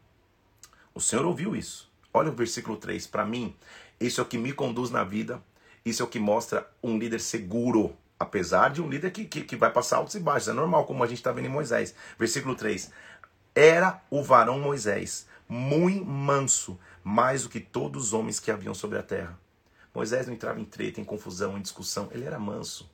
O 0.93 1.01
Senhor 1.01 1.25
ouviu 1.25 1.55
isso. 1.55 1.91
Olha 2.13 2.29
o 2.29 2.35
versículo 2.35 2.77
3. 2.77 3.07
Para 3.07 3.25
mim, 3.25 3.55
isso 3.99 4.21
é 4.21 4.23
o 4.23 4.27
que 4.27 4.37
me 4.37 4.53
conduz 4.53 4.91
na 4.91 5.03
vida. 5.03 5.41
Isso 5.83 6.03
é 6.03 6.05
o 6.05 6.09
que 6.09 6.19
mostra 6.19 6.69
um 6.83 6.99
líder 6.99 7.19
seguro. 7.19 7.95
Apesar 8.19 8.69
de 8.69 8.81
um 8.81 8.89
líder 8.89 9.11
que, 9.11 9.25
que, 9.25 9.41
que 9.41 9.55
vai 9.55 9.71
passar 9.71 9.97
altos 9.97 10.15
e 10.15 10.19
baixos. 10.19 10.49
É 10.49 10.53
normal, 10.53 10.85
como 10.85 11.03
a 11.03 11.07
gente 11.07 11.17
está 11.17 11.31
vendo 11.31 11.45
em 11.45 11.51
Moisés. 11.51 11.95
Versículo 12.17 12.55
3. 12.55 12.91
Era 13.55 14.03
o 14.11 14.21
varão 14.21 14.59
Moisés, 14.59 15.27
muito 15.49 16.05
manso, 16.05 16.79
mais 17.03 17.41
do 17.41 17.49
que 17.49 17.59
todos 17.59 18.07
os 18.07 18.13
homens 18.13 18.39
que 18.39 18.51
haviam 18.51 18.75
sobre 18.75 18.99
a 18.99 19.03
terra. 19.03 19.37
Moisés 19.95 20.27
não 20.27 20.33
entrava 20.35 20.59
em 20.59 20.65
treta, 20.65 21.01
em 21.01 21.03
confusão, 21.03 21.57
em 21.57 21.61
discussão. 21.61 22.07
Ele 22.11 22.23
era 22.23 22.37
manso 22.37 22.87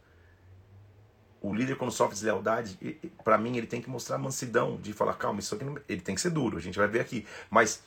o 1.43 1.53
líder 1.53 1.75
quando 1.75 1.91
sofre 1.91 2.15
deslealdade, 2.15 2.79
para 3.21 3.37
mim 3.37 3.57
ele 3.57 3.67
tem 3.67 3.81
que 3.81 3.89
mostrar 3.89 4.17
mansidão, 4.17 4.77
de 4.77 4.93
falar, 4.93 5.13
calma, 5.15 5.41
isso 5.41 5.53
aqui 5.53 5.65
não... 5.65 5.77
ele 5.89 5.99
tem 5.99 6.15
que 6.15 6.21
ser 6.21 6.29
duro, 6.29 6.57
a 6.57 6.61
gente 6.61 6.79
vai 6.79 6.87
ver 6.87 7.01
aqui. 7.01 7.27
Mas 7.51 7.83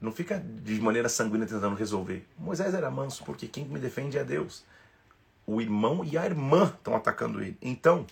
Não 0.00 0.12
fica 0.12 0.38
de 0.38 0.80
maneira 0.80 1.08
sanguínea 1.08 1.46
tentando 1.46 1.74
resolver. 1.74 2.24
Moisés 2.38 2.72
era 2.72 2.90
manso, 2.90 3.24
porque 3.24 3.48
quem 3.48 3.64
me 3.64 3.78
defende 3.80 4.16
é 4.16 4.24
Deus. 4.24 4.64
O 5.44 5.60
irmão 5.60 6.04
e 6.04 6.16
a 6.16 6.24
irmã 6.24 6.72
estão 6.76 6.94
atacando 6.94 7.42
ele. 7.42 7.58
Então, 7.60 8.06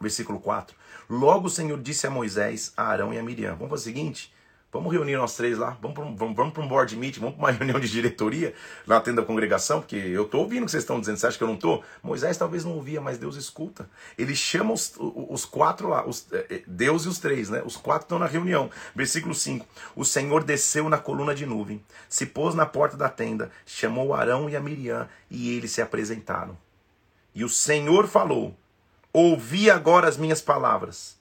versículo 0.00 0.40
4. 0.40 0.76
Logo 1.08 1.46
o 1.46 1.50
Senhor 1.50 1.80
disse 1.80 2.06
a 2.06 2.10
Moisés, 2.10 2.72
a 2.76 2.84
Arão 2.84 3.14
e 3.14 3.18
a 3.18 3.22
Miriam: 3.22 3.54
Vamos 3.54 3.70
fazer 3.70 3.90
o 3.90 3.94
seguinte: 3.94 4.33
Vamos 4.74 4.92
reunir 4.92 5.16
nós 5.16 5.36
três 5.36 5.56
lá, 5.56 5.78
vamos 5.80 5.94
para 5.94 6.04
um, 6.04 6.16
vamos, 6.16 6.34
vamos 6.34 6.58
um 6.58 6.66
board 6.66 6.96
meeting, 6.96 7.20
vamos 7.20 7.36
para 7.36 7.44
uma 7.44 7.52
reunião 7.56 7.78
de 7.78 7.88
diretoria 7.88 8.52
lá 8.84 9.00
tendo 9.00 9.20
a 9.20 9.24
congregação, 9.24 9.80
porque 9.80 9.94
eu 9.94 10.24
estou 10.24 10.40
ouvindo 10.40 10.62
o 10.62 10.64
que 10.64 10.72
vocês 10.72 10.82
estão 10.82 10.98
dizendo, 10.98 11.16
você 11.16 11.28
acha 11.28 11.38
que 11.38 11.44
eu 11.44 11.46
não 11.46 11.54
estou? 11.54 11.84
Moisés 12.02 12.36
talvez 12.36 12.64
não 12.64 12.72
ouvia, 12.72 13.00
mas 13.00 13.16
Deus 13.16 13.36
escuta. 13.36 13.88
Ele 14.18 14.34
chama 14.34 14.72
os, 14.72 14.92
os 14.98 15.44
quatro 15.44 15.88
lá, 15.88 16.04
os, 16.04 16.26
é, 16.32 16.46
é, 16.50 16.62
Deus 16.66 17.04
e 17.04 17.08
os 17.08 17.20
três, 17.20 17.50
né? 17.50 17.62
Os 17.64 17.76
quatro 17.76 18.06
estão 18.06 18.18
na 18.18 18.26
reunião. 18.26 18.68
Versículo 18.96 19.32
5: 19.32 19.64
O 19.94 20.04
Senhor 20.04 20.42
desceu 20.42 20.88
na 20.88 20.98
coluna 20.98 21.36
de 21.36 21.46
nuvem, 21.46 21.80
se 22.08 22.26
pôs 22.26 22.52
na 22.52 22.66
porta 22.66 22.96
da 22.96 23.08
tenda, 23.08 23.52
chamou 23.64 24.12
Arão 24.12 24.50
e 24.50 24.56
a 24.56 24.60
Miriam, 24.60 25.08
e 25.30 25.56
eles 25.56 25.70
se 25.70 25.82
apresentaram. 25.82 26.58
E 27.32 27.44
o 27.44 27.48
Senhor 27.48 28.08
falou: 28.08 28.56
Ouvi 29.12 29.70
agora 29.70 30.08
as 30.08 30.16
minhas 30.16 30.42
palavras. 30.42 31.16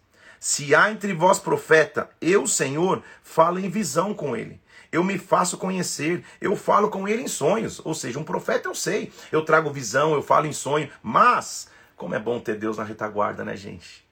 Se 0.46 0.76
há 0.76 0.92
entre 0.92 1.14
vós 1.14 1.40
profeta, 1.40 2.10
eu, 2.20 2.46
Senhor, 2.46 3.02
falo 3.24 3.60
em 3.60 3.70
visão 3.70 4.14
com 4.14 4.36
ele. 4.36 4.60
Eu 4.92 5.02
me 5.02 5.18
faço 5.18 5.58
conhecer, 5.58 6.22
eu 6.42 6.54
falo 6.58 6.90
com 6.90 7.08
ele 7.08 7.22
em 7.22 7.30
sonhos. 7.30 7.80
Ou 7.86 7.94
seja, 7.96 8.20
um 8.20 8.26
profeta 8.26 8.68
eu 8.68 8.76
sei, 8.76 9.10
eu 9.32 9.46
trago 9.46 9.72
visão, 9.72 10.14
eu 10.14 10.22
falo 10.22 10.46
em 10.46 10.52
sonho. 10.52 10.90
Mas, 11.02 11.70
como 11.96 12.14
é 12.14 12.20
bom 12.20 12.42
ter 12.42 12.58
Deus 12.58 12.78
na 12.78 12.84
retaguarda, 12.84 13.46
né, 13.46 13.56
gente? 13.56 14.06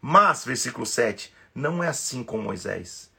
Mas, 0.00 0.42
versículo 0.42 0.86
7, 0.86 1.30
não 1.54 1.84
é 1.84 1.88
assim 1.88 2.24
com 2.24 2.38
Moisés, 2.38 3.10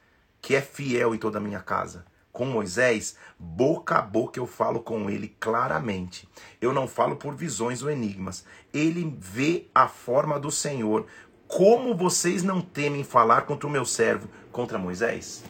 que 0.42 0.56
é 0.56 0.60
fiel 0.60 1.14
em 1.14 1.18
toda 1.18 1.38
a 1.38 1.40
minha 1.40 1.60
casa. 1.60 2.04
Com 2.36 2.44
Moisés, 2.44 3.16
boca 3.38 3.96
a 3.96 4.02
boca 4.02 4.38
eu 4.38 4.46
falo 4.46 4.80
com 4.80 5.08
ele 5.08 5.34
claramente. 5.40 6.28
Eu 6.60 6.70
não 6.70 6.86
falo 6.86 7.16
por 7.16 7.34
visões 7.34 7.82
ou 7.82 7.90
enigmas. 7.90 8.44
Ele 8.74 9.16
vê 9.18 9.68
a 9.74 9.88
forma 9.88 10.38
do 10.38 10.50
Senhor, 10.50 11.06
como 11.48 11.94
vocês 11.94 12.42
não 12.42 12.60
temem 12.60 13.04
falar 13.04 13.42
contra 13.42 13.66
o 13.66 13.70
meu 13.70 13.84
servo, 13.84 14.28
contra 14.50 14.78
Moisés? 14.78 15.44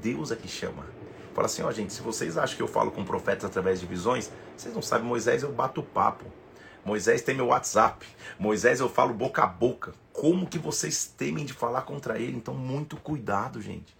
Deus 0.00 0.30
é 0.30 0.36
que 0.36 0.48
chama. 0.48 0.86
Fala 1.34 1.46
assim, 1.46 1.62
ó 1.62 1.70
gente, 1.72 1.92
se 1.92 2.00
vocês 2.00 2.38
acham 2.38 2.56
que 2.56 2.62
eu 2.62 2.68
falo 2.68 2.90
com 2.90 3.04
profetas 3.04 3.44
através 3.44 3.80
de 3.80 3.86
visões, 3.86 4.30
vocês 4.56 4.74
não 4.74 4.80
sabem, 4.80 5.06
Moisés 5.06 5.42
eu 5.42 5.52
bato 5.52 5.82
papo. 5.82 6.24
Moisés 6.84 7.20
tem 7.20 7.34
meu 7.34 7.46
WhatsApp. 7.46 8.06
Moisés 8.38 8.78
eu 8.78 8.88
falo 8.88 9.12
boca 9.12 9.42
a 9.42 9.46
boca. 9.46 9.92
Como 10.12 10.46
que 10.46 10.58
vocês 10.58 11.04
temem 11.04 11.44
de 11.44 11.52
falar 11.52 11.82
contra 11.82 12.18
ele? 12.18 12.36
Então, 12.36 12.54
muito 12.54 12.96
cuidado, 12.96 13.60
gente. 13.60 13.94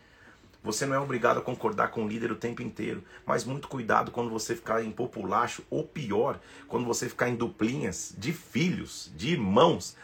Você 0.62 0.86
não 0.86 0.94
é 0.94 0.98
obrigado 0.98 1.38
a 1.38 1.42
concordar 1.42 1.88
com 1.88 2.04
o 2.04 2.08
líder 2.08 2.30
o 2.30 2.36
tempo 2.36 2.62
inteiro, 2.62 3.02
mas 3.24 3.44
muito 3.44 3.68
cuidado 3.68 4.10
quando 4.10 4.30
você 4.30 4.54
ficar 4.54 4.82
em 4.82 4.90
populacho, 4.90 5.62
ou 5.68 5.84
pior, 5.84 6.40
quando 6.68 6.86
você 6.86 7.08
ficar 7.08 7.28
em 7.28 7.36
duplinhas 7.36 8.14
de 8.16 8.32
filhos, 8.32 9.12
de 9.16 9.30
irmãos, 9.32 9.96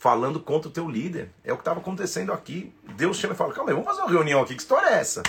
falando 0.00 0.40
contra 0.40 0.70
o 0.70 0.72
teu 0.72 0.88
líder. 0.88 1.30
É 1.44 1.52
o 1.52 1.56
que 1.56 1.60
estava 1.60 1.78
acontecendo 1.78 2.32
aqui. 2.32 2.74
Deus 2.96 3.18
chama 3.18 3.34
e 3.34 3.36
fala: 3.36 3.52
calma 3.52 3.70
aí, 3.70 3.74
vamos 3.74 3.88
fazer 3.88 4.00
uma 4.00 4.10
reunião 4.10 4.40
aqui. 4.40 4.54
Que 4.54 4.62
história 4.62 4.88
é 4.88 4.94
essa? 4.94 5.22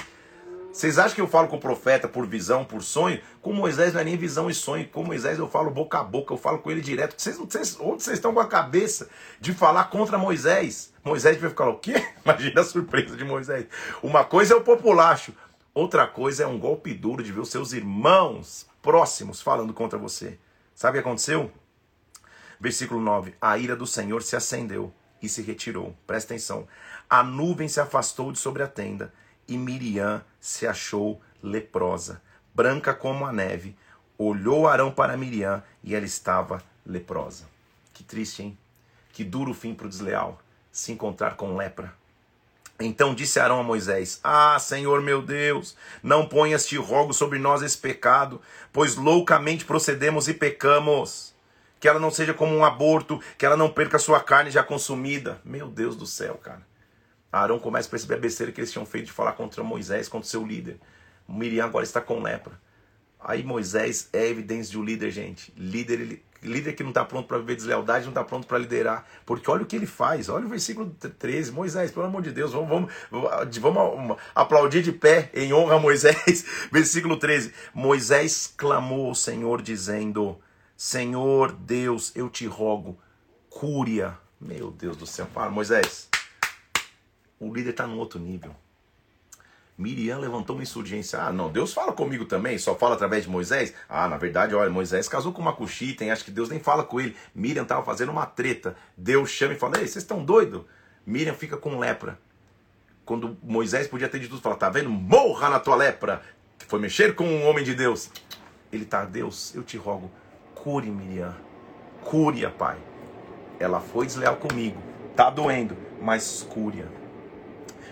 Vocês 0.72 0.98
acham 0.98 1.14
que 1.14 1.20
eu 1.20 1.28
falo 1.28 1.50
com 1.50 1.58
o 1.58 1.60
profeta 1.60 2.08
por 2.08 2.26
visão, 2.26 2.64
por 2.64 2.82
sonho? 2.82 3.20
Com 3.42 3.52
Moisés 3.52 3.94
não 3.94 4.00
é 4.00 4.06
nem 4.06 4.16
visão 4.16 4.50
e 4.50 4.54
sonho. 4.54 4.88
Com 4.88 5.04
Moisés 5.04 5.38
eu 5.38 5.48
falo 5.50 5.70
boca 5.70 6.00
a 6.00 6.04
boca, 6.04 6.34
eu 6.34 6.38
falo 6.38 6.60
com 6.60 6.72
ele 6.72 6.80
direto. 6.80 7.14
Vocês, 7.18 7.38
vocês, 7.38 7.78
onde 7.82 8.02
vocês 8.02 8.18
estão 8.18 8.34
com 8.34 8.40
a 8.40 8.48
cabeça 8.48 9.10
de 9.42 9.54
falar 9.54 9.84
contra 9.90 10.18
Moisés? 10.18 10.94
Moisés 11.04 11.36
vai 11.36 11.50
ficar 11.50 11.68
o 11.68 11.78
quê? 11.78 12.02
Imagina 12.24 12.62
a 12.62 12.64
surpresa 12.64 13.18
de 13.18 13.26
Moisés. 13.26 13.66
Uma 14.02 14.24
coisa 14.24 14.54
é 14.54 14.58
o 14.58 14.62
populacho, 14.62 15.34
outra 15.74 16.08
coisa 16.08 16.44
é 16.44 16.48
um 16.48 16.58
golpe 16.58 16.94
duro 16.94 17.22
de 17.22 17.34
ver 17.34 17.42
os 17.42 17.50
seus 17.50 17.74
irmãos 17.74 18.66
próximos 18.82 19.42
falando 19.42 19.74
contra 19.74 20.00
você. 20.00 20.40
Sabe 20.74 20.98
o 20.98 21.02
que 21.02 21.08
aconteceu? 21.08 21.52
Versículo 22.62 23.02
9: 23.02 23.34
A 23.42 23.58
ira 23.58 23.76
do 23.76 23.88
Senhor 23.88 24.22
se 24.22 24.36
acendeu 24.36 24.94
e 25.20 25.28
se 25.28 25.42
retirou. 25.42 25.98
Presta 26.06 26.36
atenção. 26.36 26.68
A 27.10 27.24
nuvem 27.24 27.68
se 27.68 27.80
afastou 27.80 28.32
de 28.32 28.38
sobre 28.38 28.62
a 28.62 28.68
tenda 28.68 29.12
e 29.48 29.58
Miriam 29.58 30.24
se 30.40 30.68
achou 30.68 31.20
leprosa, 31.42 32.22
branca 32.54 32.94
como 32.94 33.26
a 33.26 33.34
neve. 33.34 33.76
Olhou 34.16 34.68
Arão 34.68 34.92
para 34.92 35.18
Miriam 35.18 35.64
e 35.84 35.96
ela 35.96 36.06
estava 36.06 36.64
leprosa. 36.86 37.46
Que 37.96 38.04
triste, 38.04 38.44
hein? 38.44 38.58
Que 39.12 39.24
duro 39.24 39.56
fim 39.56 39.74
para 39.74 39.88
o 39.88 39.90
desleal 39.90 40.40
se 40.72 40.92
encontrar 40.92 41.36
com 41.36 41.58
lepra. 41.58 41.92
Então 42.80 43.16
disse 43.16 43.40
Arão 43.40 43.60
a 43.60 43.64
Moisés: 43.64 44.20
Ah, 44.24 44.60
Senhor 44.60 45.02
meu 45.02 45.24
Deus, 45.24 45.76
não 46.04 46.28
ponhas 46.28 46.68
te 46.68 46.78
rogo 46.78 47.12
sobre 47.12 47.40
nós 47.40 47.64
esse 47.64 47.78
pecado, 47.78 48.40
pois 48.72 48.96
loucamente 48.96 49.66
procedemos 49.66 50.28
e 50.28 50.34
pecamos 50.36 51.31
que 51.82 51.88
ela 51.88 52.00
não 52.00 52.12
seja 52.12 52.32
como 52.32 52.56
um 52.56 52.64
aborto, 52.64 53.20
que 53.40 53.44
ela 53.44 53.58
não 53.58 53.68
perca 53.68 53.98
sua 53.98 54.20
carne 54.20 54.52
já 54.52 54.62
consumida. 54.62 55.42
Meu 55.44 55.68
Deus 55.68 55.96
do 55.96 56.06
céu, 56.06 56.36
cara. 56.36 56.62
Arão 57.32 57.58
começa 57.58 57.88
a 57.88 57.92
perceber 57.92 58.14
a 58.14 58.20
besteira 58.20 58.52
que 58.52 58.62
eles 58.62 58.72
tinham 58.72 58.86
feito 58.86 59.08
de 59.08 59.12
falar 59.12 59.32
contra 59.32 59.64
Moisés, 59.64 60.08
contra 60.08 60.30
seu 60.30 60.46
líder. 60.46 60.80
Miriam 61.28 61.66
agora 61.66 61.84
está 61.84 62.00
com 62.00 62.22
lepra. 62.22 62.54
Aí 63.20 63.44
Moisés 63.44 64.10
é 64.14 64.28
evidência 64.28 64.72
de 64.72 64.78
um 64.78 64.84
líder, 64.84 65.10
gente. 65.10 65.52
Líder, 65.58 66.02
ele, 66.02 66.24
líder 66.44 66.74
que 66.74 66.84
não 66.84 66.92
está 66.92 67.04
pronto 67.04 67.28
para 67.28 67.40
viver 67.40 67.56
deslealdade, 67.56 68.06
não 68.06 68.12
está 68.12 68.24
pronto 68.24 68.46
para 68.46 68.60
liderar. 68.60 69.08
Porque 69.26 69.50
olha 69.50 69.64
o 69.64 69.66
que 69.66 69.76
ele 69.76 69.88
faz. 69.88 70.30
Olha 70.30 70.46
o 70.46 70.50
versículo 70.50 70.96
13. 71.18 71.52
Moisés, 71.52 71.90
pelo 71.90 72.06
amor 72.06 72.22
de 72.22 72.32
Deus, 72.32 72.54
vamos, 72.54 72.92
vamos, 73.10 73.58
vamos 73.58 74.18
aplaudir 74.36 74.84
de 74.84 74.92
pé 74.92 75.32
em 75.34 75.52
honra 75.52 75.78
a 75.78 75.80
Moisés. 75.80 76.46
versículo 76.72 77.18
13. 77.18 77.52
Moisés 77.74 78.54
clamou 78.56 79.08
ao 79.08 79.16
Senhor, 79.16 79.64
dizendo 79.64 80.40
Senhor 80.84 81.52
Deus, 81.52 82.12
eu 82.16 82.28
te 82.28 82.48
rogo, 82.48 82.98
cúria. 83.52 84.18
Meu 84.40 84.72
Deus 84.72 84.98
do 84.98 85.06
céu, 85.06 85.28
para 85.32 85.48
Moisés. 85.48 86.10
O 87.40 87.54
líder 87.54 87.70
está 87.70 87.86
num 87.86 88.00
outro 88.00 88.20
nível. 88.20 88.56
Miriam 89.78 90.18
levantou 90.18 90.56
uma 90.56 90.64
insurgência. 90.64 91.22
Ah, 91.22 91.32
não, 91.32 91.52
Deus 91.52 91.72
fala 91.72 91.94
comigo 91.94 92.26
também, 92.26 92.58
só 92.58 92.74
fala 92.76 92.96
através 92.96 93.26
de 93.26 93.30
Moisés. 93.30 93.76
Ah, 93.88 94.08
na 94.08 94.18
verdade, 94.18 94.56
olha, 94.56 94.72
Moisés 94.72 95.08
casou 95.08 95.32
com 95.32 95.40
uma 95.40 95.54
cuxita, 95.54 96.04
acho 96.12 96.26
que 96.26 96.32
Deus 96.32 96.50
nem 96.50 96.60
fala 96.60 96.84
com 96.84 97.00
ele. 97.00 97.16
Miriam 97.36 97.62
estava 97.62 97.86
fazendo 97.86 98.12
uma 98.12 98.26
treta. 98.26 98.76
Deus 98.98 99.30
chama 99.30 99.54
e 99.54 99.60
fala: 99.60 99.78
Ei, 99.78 99.88
vocês 99.88 100.04
estão 100.04 100.26
doidos? 100.26 100.64
Miriam 101.06 101.36
fica 101.36 101.58
com 101.58 101.78
lepra. 101.78 102.20
Quando 103.06 103.38
Moisés 103.44 103.88
podia 103.88 104.10
ter 104.10 104.18
de 104.18 104.28
tudo, 104.28 104.42
fala: 104.42 104.56
Tá 104.56 104.68
vendo? 104.72 104.90
Morra 104.90 105.48
na 105.48 105.60
tua 105.60 105.76
lepra. 105.76 106.24
Foi 106.68 106.80
mexer 106.80 107.14
com 107.14 107.24
um 107.24 107.48
homem 107.48 107.64
de 107.64 107.76
Deus. 107.76 108.10
Ele 108.74 108.84
tá, 108.84 109.06
Deus, 109.06 109.54
eu 109.54 109.62
te 109.62 109.78
rogo, 109.78 110.10
Cure 110.64 110.92
Miriam. 110.92 111.36
Cure, 112.04 112.48
Pai. 112.52 112.78
Ela 113.60 113.80
foi 113.80 114.06
desleal 114.06 114.36
comigo. 114.36 114.80
Tá 115.16 115.28
doendo, 115.32 115.76
mas 116.00 116.44
cure. 116.44 116.86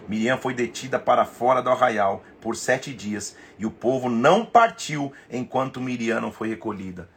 Miriam 0.08 0.38
foi 0.38 0.54
detida 0.54 1.00
para 1.00 1.26
fora 1.26 1.64
do 1.64 1.70
arraial 1.72 2.24
por 2.40 2.56
sete 2.56 2.94
dias 2.94 3.36
e 3.58 3.66
o 3.66 3.72
povo 3.72 4.08
não 4.08 4.46
partiu 4.46 5.12
enquanto 5.32 5.82
Miriam 5.82 6.22
não 6.22 6.32
foi 6.32 6.50
recolhida. 6.50 7.10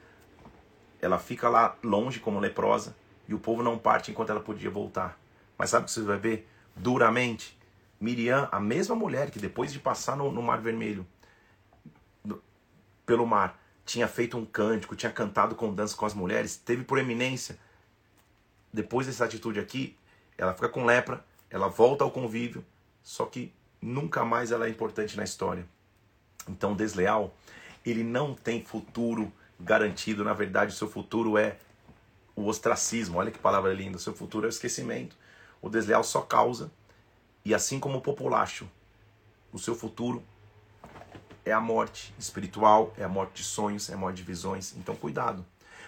Ela 1.02 1.18
fica 1.18 1.50
lá 1.50 1.76
longe 1.82 2.18
como 2.18 2.40
leprosa 2.40 2.96
e 3.28 3.34
o 3.34 3.38
povo 3.38 3.62
não 3.62 3.76
parte 3.76 4.10
enquanto 4.10 4.30
ela 4.30 4.40
podia 4.40 4.70
voltar. 4.70 5.18
Mas 5.58 5.68
sabe 5.68 5.82
o 5.82 5.86
que 5.86 5.92
você 5.92 6.02
vai 6.02 6.18
ver? 6.18 6.48
Duramente, 6.74 7.58
Miriam, 8.00 8.48
a 8.50 8.58
mesma 8.58 8.94
mulher 8.94 9.30
que 9.30 9.38
depois 9.38 9.70
de 9.70 9.78
passar 9.78 10.16
no, 10.16 10.32
no 10.32 10.42
Mar 10.42 10.60
Vermelho, 10.60 11.06
pelo 13.04 13.26
mar, 13.26 13.61
tinha 13.84 14.08
feito 14.08 14.36
um 14.36 14.44
cântico, 14.44 14.96
tinha 14.96 15.12
cantado 15.12 15.54
com 15.54 15.74
dança 15.74 15.96
com 15.96 16.06
as 16.06 16.14
mulheres, 16.14 16.56
teve 16.56 16.84
proeminência. 16.84 17.58
Depois 18.72 19.06
dessa 19.06 19.24
atitude 19.24 19.60
aqui, 19.60 19.96
ela 20.38 20.54
fica 20.54 20.68
com 20.68 20.84
lepra, 20.84 21.24
ela 21.50 21.68
volta 21.68 22.04
ao 22.04 22.10
convívio, 22.10 22.64
só 23.02 23.26
que 23.26 23.52
nunca 23.80 24.24
mais 24.24 24.50
ela 24.50 24.66
é 24.66 24.70
importante 24.70 25.16
na 25.16 25.24
história. 25.24 25.66
Então, 26.48 26.74
desleal, 26.74 27.34
ele 27.84 28.02
não 28.02 28.34
tem 28.34 28.64
futuro 28.64 29.32
garantido, 29.58 30.24
na 30.24 30.32
verdade, 30.32 30.72
o 30.72 30.76
seu 30.76 30.88
futuro 30.88 31.36
é 31.36 31.58
o 32.34 32.46
ostracismo. 32.46 33.18
Olha 33.18 33.30
que 33.30 33.38
palavra 33.38 33.72
linda, 33.72 33.96
o 33.96 34.00
seu 34.00 34.14
futuro 34.14 34.46
é 34.46 34.48
o 34.48 34.50
esquecimento. 34.50 35.16
O 35.60 35.68
desleal 35.68 36.02
só 36.02 36.22
causa, 36.22 36.70
e 37.44 37.54
assim 37.54 37.78
como 37.78 37.98
o 37.98 38.00
populacho, 38.00 38.68
o 39.52 39.58
seu 39.58 39.74
futuro 39.74 40.22
é 41.44 41.52
a 41.52 41.60
morte 41.60 42.14
espiritual, 42.18 42.92
é 42.96 43.04
a 43.04 43.08
morte 43.08 43.42
de 43.42 43.44
sonhos, 43.44 43.90
é 43.90 43.94
a 43.94 43.96
morte 43.96 44.16
de 44.16 44.22
visões. 44.22 44.74
Então, 44.76 44.94
cuidado. 44.94 45.44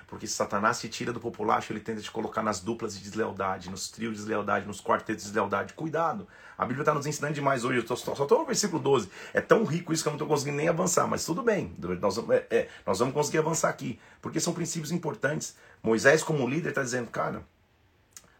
Porque 0.06 0.26
se 0.26 0.34
Satanás 0.34 0.76
se 0.76 0.88
tira 0.88 1.12
do 1.12 1.18
populacho, 1.18 1.72
ele 1.72 1.80
tenta 1.80 2.00
te 2.00 2.10
colocar 2.10 2.42
nas 2.42 2.60
duplas 2.60 2.96
de 2.96 3.02
deslealdade, 3.02 3.70
nos 3.70 3.88
trios 3.88 4.12
de 4.12 4.18
deslealdade, 4.18 4.66
nos 4.66 4.80
quartetos 4.80 5.24
de 5.24 5.30
deslealdade. 5.30 5.72
Cuidado. 5.72 6.28
A 6.56 6.64
Bíblia 6.64 6.82
está 6.82 6.94
nos 6.94 7.06
ensinando 7.06 7.34
demais 7.34 7.64
hoje. 7.64 7.78
Eu 7.78 7.84
tô, 7.84 7.96
só 7.96 8.12
estou 8.12 8.38
no 8.38 8.44
versículo 8.44 8.80
12. 8.80 9.08
É 9.32 9.40
tão 9.40 9.64
rico 9.64 9.92
isso 9.92 10.02
que 10.02 10.08
eu 10.08 10.12
não 10.12 10.16
estou 10.16 10.28
conseguindo 10.28 10.58
nem 10.58 10.68
avançar. 10.68 11.06
Mas 11.08 11.24
tudo 11.24 11.42
bem. 11.42 11.74
Nós, 12.00 12.18
é, 12.30 12.46
é, 12.50 12.68
nós 12.86 12.98
vamos 12.98 13.14
conseguir 13.14 13.38
avançar 13.38 13.68
aqui. 13.70 13.98
Porque 14.20 14.38
são 14.38 14.52
princípios 14.52 14.92
importantes. 14.92 15.56
Moisés, 15.82 16.22
como 16.22 16.48
líder, 16.48 16.68
está 16.68 16.82
dizendo: 16.82 17.10
Cara, 17.10 17.42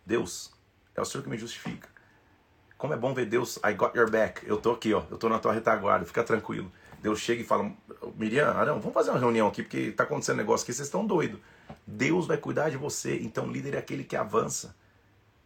Deus, 0.05 0.53
é 0.95 1.01
o 1.01 1.05
Senhor 1.05 1.25
que 1.25 1.31
me 1.31 1.39
justifica. 1.39 1.89
Como 2.77 2.93
é 2.93 2.97
bom 2.97 3.15
ver 3.15 3.27
Deus, 3.27 3.59
I 3.65 3.73
got 3.73 3.97
your 3.97 4.11
back. 4.11 4.47
Eu 4.47 4.59
tô 4.59 4.73
aqui, 4.73 4.93
ó. 4.93 5.03
Eu 5.11 5.17
tô 5.17 5.29
na 5.29 5.39
tua 5.39 5.53
retaguarda, 5.53 6.05
fica 6.05 6.23
tranquilo. 6.23 6.71
Deus 7.05 7.21
chega 7.21 7.43
e 7.43 7.45
fala: 7.45 7.71
Miriam, 8.17 8.49
Arão, 8.49 8.81
vamos 8.81 8.95
fazer 8.95 9.11
uma 9.11 9.19
reunião 9.19 9.47
aqui, 9.47 9.63
porque 9.63 9.93
tá 9.93 10.05
acontecendo 10.05 10.37
um 10.37 10.39
negócio 10.39 10.65
aqui, 10.65 10.73
vocês 10.73 10.89
estão 10.89 11.07
doidos. 11.07 11.39
Deus 11.87 12.27
vai 12.27 12.39
cuidar 12.39 12.71
de 12.71 12.79
você. 12.79 13.19
Então, 13.19 13.53
líder 13.53 13.75
é 13.75 13.79
aquele 13.79 14.05
que 14.05 14.17
avança. 14.17 14.75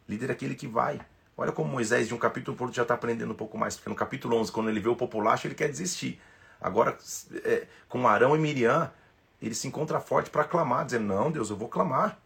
Líder 0.08 0.30
é 0.30 0.32
aquele 0.34 0.54
que 0.54 0.68
vai. 0.68 1.00
Olha 1.36 1.50
como 1.50 1.68
Moisés, 1.68 2.06
de 2.06 2.14
um 2.14 2.16
capítulo 2.16 2.56
outro, 2.60 2.76
já 2.76 2.82
está 2.82 2.94
aprendendo 2.94 3.32
um 3.32 3.36
pouco 3.36 3.58
mais. 3.58 3.74
Porque 3.74 3.90
no 3.90 3.96
capítulo 3.96 4.36
11, 4.36 4.52
quando 4.52 4.70
ele 4.70 4.78
vê 4.78 4.88
o 4.88 4.94
populacho, 4.94 5.48
ele 5.48 5.56
quer 5.56 5.68
desistir. 5.68 6.20
Agora, 6.60 6.96
é, 7.44 7.66
com 7.88 8.06
Arão 8.06 8.36
e 8.36 8.38
Miriam, 8.38 8.88
ele 9.42 9.54
se 9.54 9.66
encontra 9.66 9.98
forte 9.98 10.30
para 10.30 10.44
clamar, 10.44 10.84
dizendo: 10.84 11.06
Não, 11.06 11.28
Deus, 11.28 11.50
eu 11.50 11.56
vou 11.56 11.68
clamar. 11.68 12.20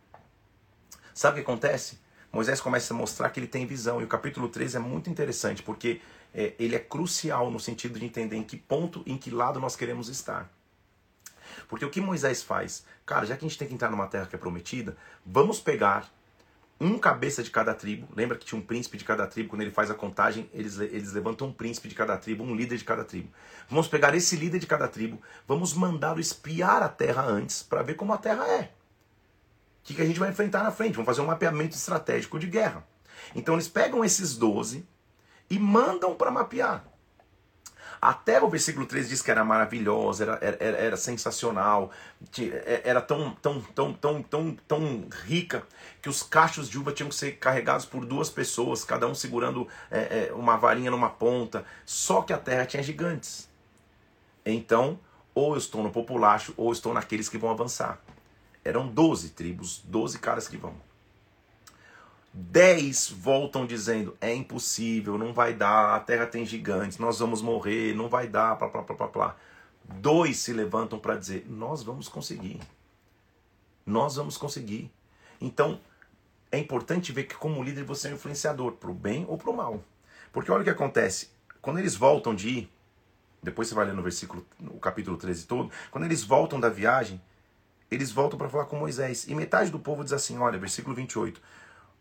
Sabe 1.14 1.40
o 1.40 1.42
que 1.42 1.50
acontece? 1.50 1.98
Moisés 2.30 2.60
começa 2.60 2.92
a 2.92 2.96
mostrar 2.96 3.30
que 3.30 3.40
ele 3.40 3.46
tem 3.46 3.64
visão. 3.64 3.98
E 4.02 4.04
o 4.04 4.08
capítulo 4.08 4.50
13 4.50 4.76
é 4.76 4.80
muito 4.80 5.08
interessante, 5.08 5.62
porque 5.62 6.02
é, 6.34 6.54
ele 6.58 6.74
é 6.74 6.78
crucial 6.78 7.50
no 7.50 7.60
sentido 7.60 7.98
de 7.98 8.04
entender 8.04 8.36
em 8.36 8.42
que 8.42 8.56
ponto, 8.56 9.02
em 9.06 9.16
que 9.16 9.30
lado 9.30 9.60
nós 9.60 9.76
queremos 9.76 10.08
estar. 10.08 10.50
Porque 11.68 11.84
o 11.84 11.90
que 11.90 12.00
Moisés 12.00 12.42
faz? 12.42 12.84
Cara, 13.04 13.26
já 13.26 13.36
que 13.36 13.44
a 13.44 13.48
gente 13.48 13.58
tem 13.58 13.68
que 13.68 13.74
entrar 13.74 13.90
numa 13.90 14.06
terra 14.06 14.26
que 14.26 14.34
é 14.34 14.38
prometida, 14.38 14.96
vamos 15.24 15.60
pegar 15.60 16.10
um 16.80 16.98
cabeça 16.98 17.42
de 17.42 17.50
cada 17.50 17.72
tribo. 17.74 18.08
Lembra 18.14 18.36
que 18.36 18.44
tinha 18.44 18.58
um 18.58 18.64
príncipe 18.64 18.98
de 18.98 19.04
cada 19.04 19.26
tribo? 19.26 19.50
Quando 19.50 19.62
ele 19.62 19.70
faz 19.70 19.90
a 19.90 19.94
contagem, 19.94 20.50
eles, 20.52 20.78
eles 20.78 21.12
levantam 21.12 21.46
um 21.46 21.52
príncipe 21.52 21.88
de 21.88 21.94
cada 21.94 22.16
tribo, 22.16 22.42
um 22.42 22.56
líder 22.56 22.76
de 22.76 22.84
cada 22.84 23.04
tribo. 23.04 23.28
Vamos 23.68 23.86
pegar 23.86 24.14
esse 24.14 24.36
líder 24.36 24.58
de 24.58 24.66
cada 24.66 24.88
tribo, 24.88 25.20
vamos 25.46 25.74
mandá-lo 25.74 26.18
espiar 26.18 26.82
a 26.82 26.88
terra 26.88 27.22
antes, 27.22 27.62
para 27.62 27.82
ver 27.82 27.94
como 27.94 28.12
a 28.12 28.18
terra 28.18 28.44
é. 28.48 28.62
O 28.62 29.84
que, 29.84 29.94
que 29.94 30.02
a 30.02 30.06
gente 30.06 30.18
vai 30.18 30.30
enfrentar 30.30 30.62
na 30.62 30.72
frente? 30.72 30.94
Vamos 30.94 31.06
fazer 31.06 31.20
um 31.20 31.26
mapeamento 31.26 31.76
estratégico 31.76 32.38
de 32.38 32.46
guerra. 32.46 32.86
Então 33.34 33.54
eles 33.54 33.68
pegam 33.68 34.04
esses 34.04 34.36
12 34.36 34.84
e 35.52 35.58
mandam 35.58 36.14
para 36.14 36.30
mapear. 36.30 36.82
Até 38.00 38.42
o 38.42 38.48
versículo 38.48 38.86
3 38.86 39.10
diz 39.10 39.20
que 39.20 39.30
era 39.30 39.44
maravilhosa, 39.44 40.24
era, 40.24 40.38
era, 40.58 40.76
era 40.78 40.96
sensacional, 40.96 41.90
é, 42.38 42.80
era 42.84 43.02
tão, 43.02 43.32
tão, 43.34 43.60
tão, 43.60 43.92
tão, 43.92 44.22
tão, 44.22 44.56
tão 44.66 45.08
rica 45.24 45.62
que 46.00 46.08
os 46.08 46.22
cachos 46.22 46.70
de 46.70 46.78
uva 46.78 46.90
tinham 46.90 47.10
que 47.10 47.14
ser 47.14 47.32
carregados 47.32 47.84
por 47.84 48.06
duas 48.06 48.30
pessoas, 48.30 48.82
cada 48.82 49.06
um 49.06 49.14
segurando 49.14 49.68
é, 49.90 50.30
é, 50.30 50.32
uma 50.32 50.56
varinha 50.56 50.90
numa 50.90 51.10
ponta. 51.10 51.66
Só 51.84 52.22
que 52.22 52.32
a 52.32 52.38
terra 52.38 52.64
tinha 52.64 52.82
gigantes. 52.82 53.46
Então, 54.44 54.98
ou 55.34 55.52
eu 55.52 55.58
estou 55.58 55.82
no 55.82 55.92
populacho, 55.92 56.54
ou 56.56 56.68
eu 56.68 56.72
estou 56.72 56.94
naqueles 56.94 57.28
que 57.28 57.36
vão 57.36 57.50
avançar. 57.50 58.00
Eram 58.64 58.88
12 58.88 59.30
tribos, 59.30 59.82
12 59.84 60.18
caras 60.18 60.48
que 60.48 60.56
vão. 60.56 60.74
10 62.32 63.10
voltam 63.10 63.66
dizendo: 63.66 64.16
é 64.20 64.34
impossível, 64.34 65.18
não 65.18 65.32
vai 65.32 65.52
dar, 65.52 65.94
a 65.94 66.00
terra 66.00 66.26
tem 66.26 66.46
gigantes, 66.46 66.98
nós 66.98 67.18
vamos 67.18 67.42
morrer, 67.42 67.94
não 67.94 68.08
vai 68.08 68.26
dar, 68.26 68.56
plá, 68.56 68.68
plá, 68.68 68.82
plá, 68.82 68.96
plá, 68.96 69.08
plá. 69.08 69.36
Dois 69.84 70.38
se 70.38 70.52
levantam 70.52 70.98
para 70.98 71.16
dizer: 71.16 71.46
nós 71.48 71.82
vamos 71.82 72.08
conseguir. 72.08 72.60
Nós 73.84 74.16
vamos 74.16 74.36
conseguir. 74.38 74.90
Então, 75.40 75.80
é 76.50 76.58
importante 76.58 77.12
ver 77.12 77.24
que, 77.24 77.34
como 77.34 77.62
líder, 77.62 77.84
você 77.84 78.08
é 78.08 78.12
um 78.12 78.14
influenciador, 78.14 78.72
para 78.72 78.90
o 78.90 78.94
bem 78.94 79.26
ou 79.28 79.36
para 79.36 79.50
o 79.50 79.56
mal. 79.56 79.82
Porque 80.32 80.50
olha 80.50 80.62
o 80.62 80.64
que 80.64 80.70
acontece: 80.70 81.30
quando 81.60 81.78
eles 81.78 81.94
voltam 81.94 82.34
de 82.34 82.48
ir, 82.48 82.72
depois 83.42 83.68
você 83.68 83.74
vai 83.74 83.86
ler 83.86 83.94
no 83.94 84.02
versículo, 84.02 84.46
no 84.58 84.78
capítulo 84.78 85.16
13 85.16 85.46
todo, 85.46 85.70
quando 85.90 86.04
eles 86.04 86.22
voltam 86.22 86.60
da 86.60 86.68
viagem, 86.68 87.20
eles 87.90 88.10
voltam 88.10 88.38
para 88.38 88.48
falar 88.48 88.64
com 88.66 88.76
Moisés. 88.76 89.26
E 89.28 89.34
metade 89.34 89.70
do 89.70 89.78
povo 89.78 90.02
diz 90.02 90.12
assim: 90.12 90.38
olha, 90.38 90.58
versículo 90.58 90.94
28. 90.94 91.42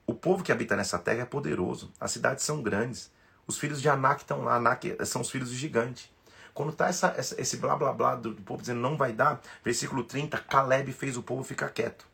O 0.05 0.13
povo 0.13 0.43
que 0.43 0.51
habita 0.51 0.75
nessa 0.75 0.99
terra 0.99 1.21
é 1.21 1.25
poderoso, 1.25 1.91
as 1.99 2.11
cidades 2.11 2.43
são 2.43 2.61
grandes, 2.61 3.11
os 3.47 3.57
filhos 3.57 3.81
de 3.81 3.89
Anak 3.89 4.21
estão 4.21 4.41
lá, 4.41 4.55
Anak 4.55 4.97
são 5.05 5.21
os 5.21 5.29
filhos 5.29 5.49
do 5.49 5.55
gigante. 5.55 6.11
Quando 6.53 6.71
está 6.71 6.87
essa, 6.87 7.13
essa, 7.17 7.39
esse 7.41 7.57
blá 7.57 7.75
blá 7.75 7.93
blá 7.93 8.15
do, 8.15 8.33
do 8.33 8.41
povo 8.41 8.61
dizendo 8.61 8.81
não 8.81 8.97
vai 8.97 9.13
dar, 9.13 9.41
versículo 9.63 10.03
30, 10.03 10.37
Caleb 10.37 10.91
fez 10.91 11.15
o 11.15 11.23
povo 11.23 11.43
ficar 11.43 11.69
quieto. 11.69 12.05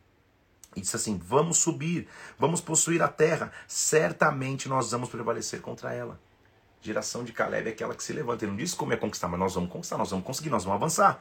E 0.76 0.80
disse 0.80 0.96
assim: 0.96 1.18
Vamos 1.18 1.58
subir, 1.58 2.06
vamos 2.38 2.60
possuir 2.60 3.02
a 3.02 3.08
terra, 3.08 3.50
certamente 3.66 4.68
nós 4.68 4.90
vamos 4.90 5.08
prevalecer 5.08 5.60
contra 5.60 5.92
ela. 5.92 6.18
Geração 6.80 7.24
de 7.24 7.32
Caleb 7.32 7.68
é 7.68 7.72
aquela 7.72 7.94
que 7.94 8.02
se 8.02 8.12
levanta. 8.12 8.44
Ele 8.44 8.52
não 8.52 8.58
disse 8.58 8.76
como 8.76 8.92
é 8.92 8.96
conquistar, 8.96 9.26
mas 9.26 9.40
nós 9.40 9.54
vamos 9.54 9.70
conquistar, 9.70 9.98
nós 9.98 10.10
vamos 10.10 10.24
conseguir, 10.24 10.50
nós 10.50 10.64
vamos 10.64 10.76
avançar. 10.76 11.20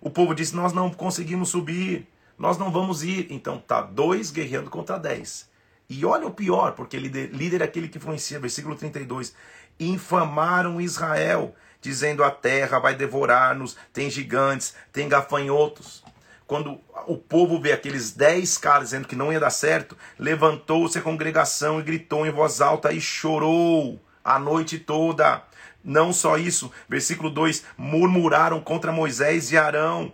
O 0.00 0.10
povo 0.10 0.34
disse: 0.34 0.54
Nós 0.54 0.72
não 0.72 0.90
conseguimos 0.90 1.48
subir, 1.48 2.06
nós 2.36 2.58
não 2.58 2.70
vamos 2.70 3.02
ir. 3.02 3.28
Então 3.30 3.58
tá 3.58 3.80
dois 3.80 4.30
guerreando 4.30 4.68
contra 4.68 4.98
dez. 4.98 5.50
E 5.94 6.06
olha 6.06 6.26
o 6.26 6.30
pior, 6.30 6.72
porque 6.72 6.96
líder, 6.96 7.28
líder 7.34 7.60
é 7.60 7.64
aquele 7.64 7.86
que 7.86 7.98
influencia, 7.98 8.40
versículo 8.40 8.74
32. 8.74 9.34
Infamaram 9.78 10.80
Israel, 10.80 11.54
dizendo: 11.82 12.24
A 12.24 12.30
terra 12.30 12.78
vai 12.78 12.94
devorar-nos, 12.94 13.76
tem 13.92 14.08
gigantes, 14.08 14.74
tem 14.90 15.06
gafanhotos. 15.06 16.02
Quando 16.46 16.80
o 17.06 17.18
povo 17.18 17.60
vê 17.60 17.72
aqueles 17.72 18.10
dez 18.10 18.56
caras 18.56 18.88
dizendo 18.88 19.06
que 19.06 19.14
não 19.14 19.30
ia 19.30 19.38
dar 19.38 19.50
certo, 19.50 19.94
levantou-se 20.18 20.98
a 20.98 21.02
congregação 21.02 21.78
e 21.78 21.82
gritou 21.82 22.26
em 22.26 22.30
voz 22.30 22.62
alta 22.62 22.90
e 22.90 22.98
chorou 22.98 24.00
a 24.24 24.38
noite 24.38 24.78
toda. 24.78 25.42
Não 25.84 26.10
só 26.10 26.38
isso, 26.38 26.72
versículo 26.88 27.28
2: 27.28 27.66
murmuraram 27.76 28.62
contra 28.62 28.90
Moisés 28.90 29.52
e 29.52 29.58
Arão, 29.58 30.10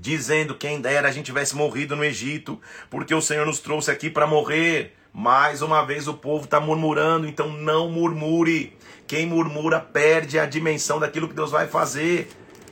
dizendo: 0.00 0.54
Quem 0.54 0.80
dera 0.80 1.08
a 1.08 1.12
gente 1.12 1.26
tivesse 1.26 1.56
morrido 1.56 1.96
no 1.96 2.04
Egito, 2.04 2.60
porque 2.88 3.14
o 3.14 3.20
Senhor 3.20 3.46
nos 3.46 3.58
trouxe 3.58 3.90
aqui 3.90 4.08
para 4.08 4.26
morrer. 4.26 4.94
Mais 5.12 5.62
uma 5.62 5.82
vez 5.84 6.06
o 6.06 6.14
povo 6.14 6.44
está 6.44 6.60
murmurando, 6.60 7.26
então 7.26 7.50
não 7.50 7.90
murmure. 7.90 8.76
Quem 9.06 9.26
murmura 9.26 9.80
perde 9.80 10.38
a 10.38 10.46
dimensão 10.46 11.00
daquilo 11.00 11.28
que 11.28 11.34
Deus 11.34 11.50
vai 11.50 11.66
fazer. 11.66 12.30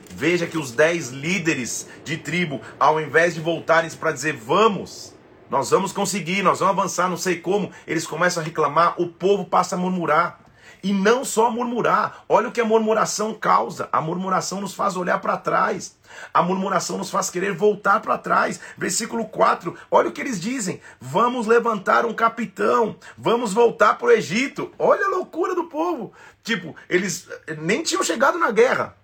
Veja 0.09 0.47
que 0.47 0.57
os 0.57 0.71
dez 0.71 1.09
líderes 1.09 1.87
de 2.05 2.15
tribo, 2.17 2.61
ao 2.79 3.01
invés 3.01 3.33
de 3.33 3.41
voltarem 3.41 3.89
para 3.91 4.11
dizer 4.11 4.33
vamos, 4.33 5.13
nós 5.49 5.69
vamos 5.69 5.91
conseguir, 5.91 6.43
nós 6.43 6.59
vamos 6.59 6.77
avançar, 6.77 7.09
não 7.09 7.17
sei 7.17 7.39
como, 7.39 7.71
eles 7.85 8.07
começam 8.07 8.41
a 8.41 8.45
reclamar, 8.45 8.95
o 9.01 9.07
povo 9.07 9.45
passa 9.45 9.75
a 9.75 9.77
murmurar. 9.77 10.46
E 10.83 10.93
não 10.93 11.25
só 11.25 11.49
murmurar. 11.49 12.23
Olha 12.29 12.49
o 12.49 12.51
que 12.51 12.61
a 12.61 12.65
murmuração 12.65 13.33
causa. 13.33 13.89
A 13.91 14.01
murmuração 14.01 14.61
nos 14.61 14.73
faz 14.73 14.95
olhar 14.95 15.19
para 15.19 15.37
trás. 15.37 15.97
A 16.33 16.41
murmuração 16.41 16.97
nos 16.97 17.09
faz 17.09 17.29
querer 17.29 17.53
voltar 17.53 17.99
para 17.99 18.17
trás. 18.17 18.59
Versículo 18.77 19.25
4, 19.25 19.75
olha 19.91 20.09
o 20.09 20.11
que 20.11 20.21
eles 20.21 20.39
dizem: 20.39 20.81
Vamos 20.99 21.47
levantar 21.47 22.05
um 22.05 22.13
capitão, 22.13 22.95
vamos 23.17 23.53
voltar 23.53 23.97
para 23.97 24.07
o 24.07 24.11
Egito. 24.11 24.71
Olha 24.79 25.05
a 25.05 25.09
loucura 25.09 25.55
do 25.55 25.65
povo. 25.65 26.13
Tipo, 26.43 26.75
eles 26.89 27.27
nem 27.57 27.83
tinham 27.83 28.03
chegado 28.03 28.37
na 28.37 28.51
guerra. 28.51 28.95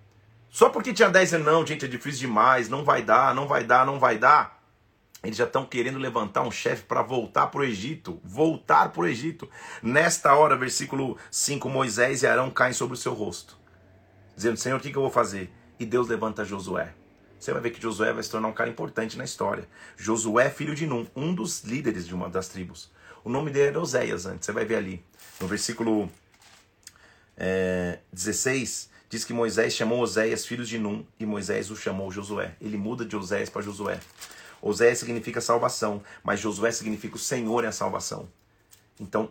Só 0.49 0.69
porque 0.69 0.93
tinha 0.93 1.09
10 1.09 1.31
não, 1.43 1.65
gente, 1.65 1.85
é 1.85 1.87
difícil 1.87 2.27
demais, 2.27 2.69
não 2.69 2.85
vai 2.85 3.01
dar, 3.01 3.33
não 3.33 3.47
vai 3.47 3.63
dar, 3.63 3.85
não 3.85 3.99
vai 3.99 4.19
dar. 4.19 4.62
Eles 5.23 5.37
já 5.37 5.45
estão 5.45 5.65
querendo 5.65 5.97
levantar 5.97 6.41
um 6.41 6.51
chefe 6.51 6.83
para 6.83 7.01
voltar 7.01 7.47
para 7.47 7.61
o 7.61 7.63
Egito. 7.63 8.19
Voltar 8.23 8.89
para 8.89 9.03
o 9.03 9.07
Egito. 9.07 9.49
Nesta 9.81 10.35
hora, 10.35 10.57
versículo 10.57 11.17
5, 11.31 11.69
Moisés 11.69 12.23
e 12.23 12.27
Arão 12.27 12.51
caem 12.51 12.73
sobre 12.73 12.95
o 12.95 12.97
seu 12.97 13.13
rosto. 13.13 13.57
Dizendo, 14.35 14.57
Senhor, 14.57 14.77
o 14.77 14.81
que, 14.81 14.91
que 14.91 14.97
eu 14.97 15.01
vou 15.01 15.11
fazer? 15.11 15.49
E 15.79 15.85
Deus 15.85 16.09
levanta 16.09 16.43
Josué. 16.43 16.93
Você 17.39 17.53
vai 17.53 17.61
ver 17.61 17.71
que 17.71 17.81
Josué 17.81 18.11
vai 18.11 18.23
se 18.23 18.29
tornar 18.29 18.49
um 18.49 18.53
cara 18.53 18.69
importante 18.69 19.17
na 19.17 19.23
história. 19.23 19.67
Josué, 19.95 20.49
filho 20.49 20.75
de 20.75 20.85
Num, 20.85 21.07
um 21.15 21.33
dos 21.33 21.63
líderes 21.63 22.05
de 22.05 22.13
uma 22.13 22.29
das 22.29 22.49
tribos. 22.49 22.91
O 23.23 23.29
nome 23.29 23.49
dele 23.49 23.69
era 23.69 23.79
Oséias 23.79 24.25
antes, 24.25 24.45
você 24.45 24.51
vai 24.51 24.65
ver 24.65 24.75
ali. 24.75 25.05
No 25.39 25.47
versículo 25.47 26.09
é, 27.37 27.99
16, 28.11 28.89
diz 29.09 29.23
que 29.23 29.33
Moisés 29.33 29.73
chamou 29.73 30.01
Oséias, 30.01 30.45
filho 30.45 30.65
de 30.65 30.77
Num, 30.77 31.05
e 31.19 31.25
Moisés 31.25 31.69
o 31.69 31.75
chamou 31.75 32.11
Josué. 32.11 32.55
Ele 32.61 32.77
muda 32.77 33.05
de 33.05 33.15
Oséias 33.15 33.49
para 33.49 33.61
Josué. 33.61 33.99
Oséias 34.63 34.99
significa 34.99 35.41
salvação, 35.41 36.01
mas 36.23 36.39
Josué 36.39 36.71
significa 36.71 37.17
o 37.17 37.19
Senhor 37.19 37.65
é 37.65 37.67
a 37.67 37.71
salvação. 37.71 38.29
Então, 38.97 39.29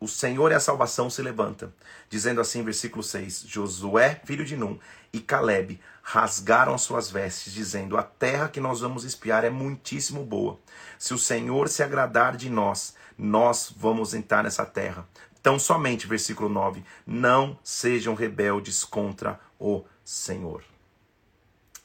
o 0.00 0.08
Senhor 0.08 0.50
é 0.50 0.56
a 0.56 0.60
salvação 0.60 1.08
se 1.08 1.22
levanta, 1.22 1.72
dizendo 2.08 2.40
assim, 2.40 2.64
versículo 2.64 3.02
6: 3.02 3.44
Josué, 3.46 4.20
filho 4.24 4.44
de 4.44 4.56
Num, 4.56 4.76
e 5.12 5.20
Caleb 5.20 5.78
rasgaram 6.02 6.74
as 6.74 6.82
suas 6.82 7.08
vestes, 7.08 7.52
dizendo: 7.52 7.96
A 7.96 8.02
terra 8.02 8.48
que 8.48 8.58
nós 8.58 8.80
vamos 8.80 9.04
espiar 9.04 9.44
é 9.44 9.50
muitíssimo 9.50 10.24
boa. 10.24 10.58
Se 10.98 11.14
o 11.14 11.18
Senhor 11.18 11.68
se 11.68 11.84
agradar 11.84 12.36
de 12.36 12.50
nós, 12.50 12.94
nós 13.16 13.72
vamos 13.76 14.14
entrar 14.14 14.42
nessa 14.42 14.66
terra. 14.66 15.06
Tão 15.40 15.60
somente, 15.60 16.08
versículo 16.08 16.48
9: 16.48 16.82
Não 17.06 17.56
sejam 17.62 18.14
rebeldes 18.14 18.82
contra 18.82 19.38
o 19.60 19.84
Senhor. 20.04 20.64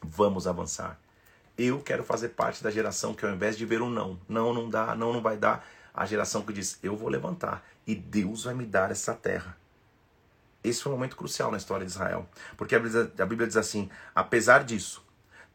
Vamos 0.02 0.48
avançar. 0.48 1.05
Eu 1.58 1.80
quero 1.80 2.04
fazer 2.04 2.30
parte 2.30 2.64
da 2.64 2.70
geração 2.70 3.14
que 3.14 3.26
ao 3.26 3.32
invés 3.32 3.58
de 3.58 3.66
ver 3.66 3.82
um 3.82 3.90
não, 3.90 4.20
não, 4.28 4.54
não 4.54 4.70
dá, 4.70 4.94
não, 4.94 5.14
não 5.14 5.22
vai 5.22 5.38
dar, 5.38 5.66
a 5.94 6.06
geração 6.06 6.42
que 6.42 6.52
diz, 6.52 6.78
eu 6.84 6.96
vou 6.96 7.08
levantar 7.08 7.66
e 7.88 7.96
Deus 7.96 8.44
vai 8.44 8.54
me 8.54 8.66
dar 8.66 8.92
essa 8.92 9.14
terra. 9.14 9.58
Esse 10.64 10.82
foi 10.82 10.92
um 10.92 10.96
momento 10.96 11.16
crucial 11.16 11.52
na 11.52 11.58
história 11.58 11.86
de 11.86 11.92
Israel. 11.92 12.28
Porque 12.58 12.76
a 12.76 12.80
Bíblia, 12.80 13.48
diz 13.48 13.56
assim: 13.56 13.90
apesar 14.14 14.64
disso, 14.64 15.06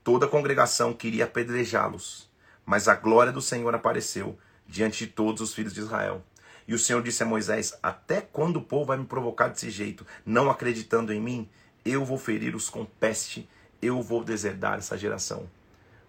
toda 0.05 0.27
a 0.27 0.29
congregação 0.29 0.95
queria 0.95 1.25
apedrejá-los, 1.25 2.31
mas 2.65 2.89
a 2.89 2.95
glória 2.95 3.33
do 3.33 3.43
Senhor 3.43 3.75
apareceu 3.75 4.39
diante 4.67 5.05
de 5.05 5.13
todos 5.13 5.43
os 5.43 5.53
filhos 5.53 5.75
de 5.75 5.81
Israel. 5.81 6.25
E 6.67 6.75
o 6.75 6.79
Senhor 6.79 7.03
disse 7.03 7.23
a 7.25 7.27
Moisés: 7.27 7.77
Até 7.83 8.21
quando 8.21 8.59
o 8.59 8.63
povo 8.63 8.87
vai 8.87 8.97
me 8.97 9.05
provocar 9.05 9.49
desse 9.49 9.69
jeito, 9.69 10.07
não 10.25 10.49
acreditando 10.49 11.13
em 11.13 11.21
mim? 11.21 11.49
Eu 11.85 12.05
vou 12.05 12.17
feri-los 12.17 12.71
com 12.71 12.85
peste, 12.85 13.49
eu 13.83 14.01
vou 14.01 14.23
deserdar 14.23 14.79
essa 14.79 14.97
geração. 14.97 15.51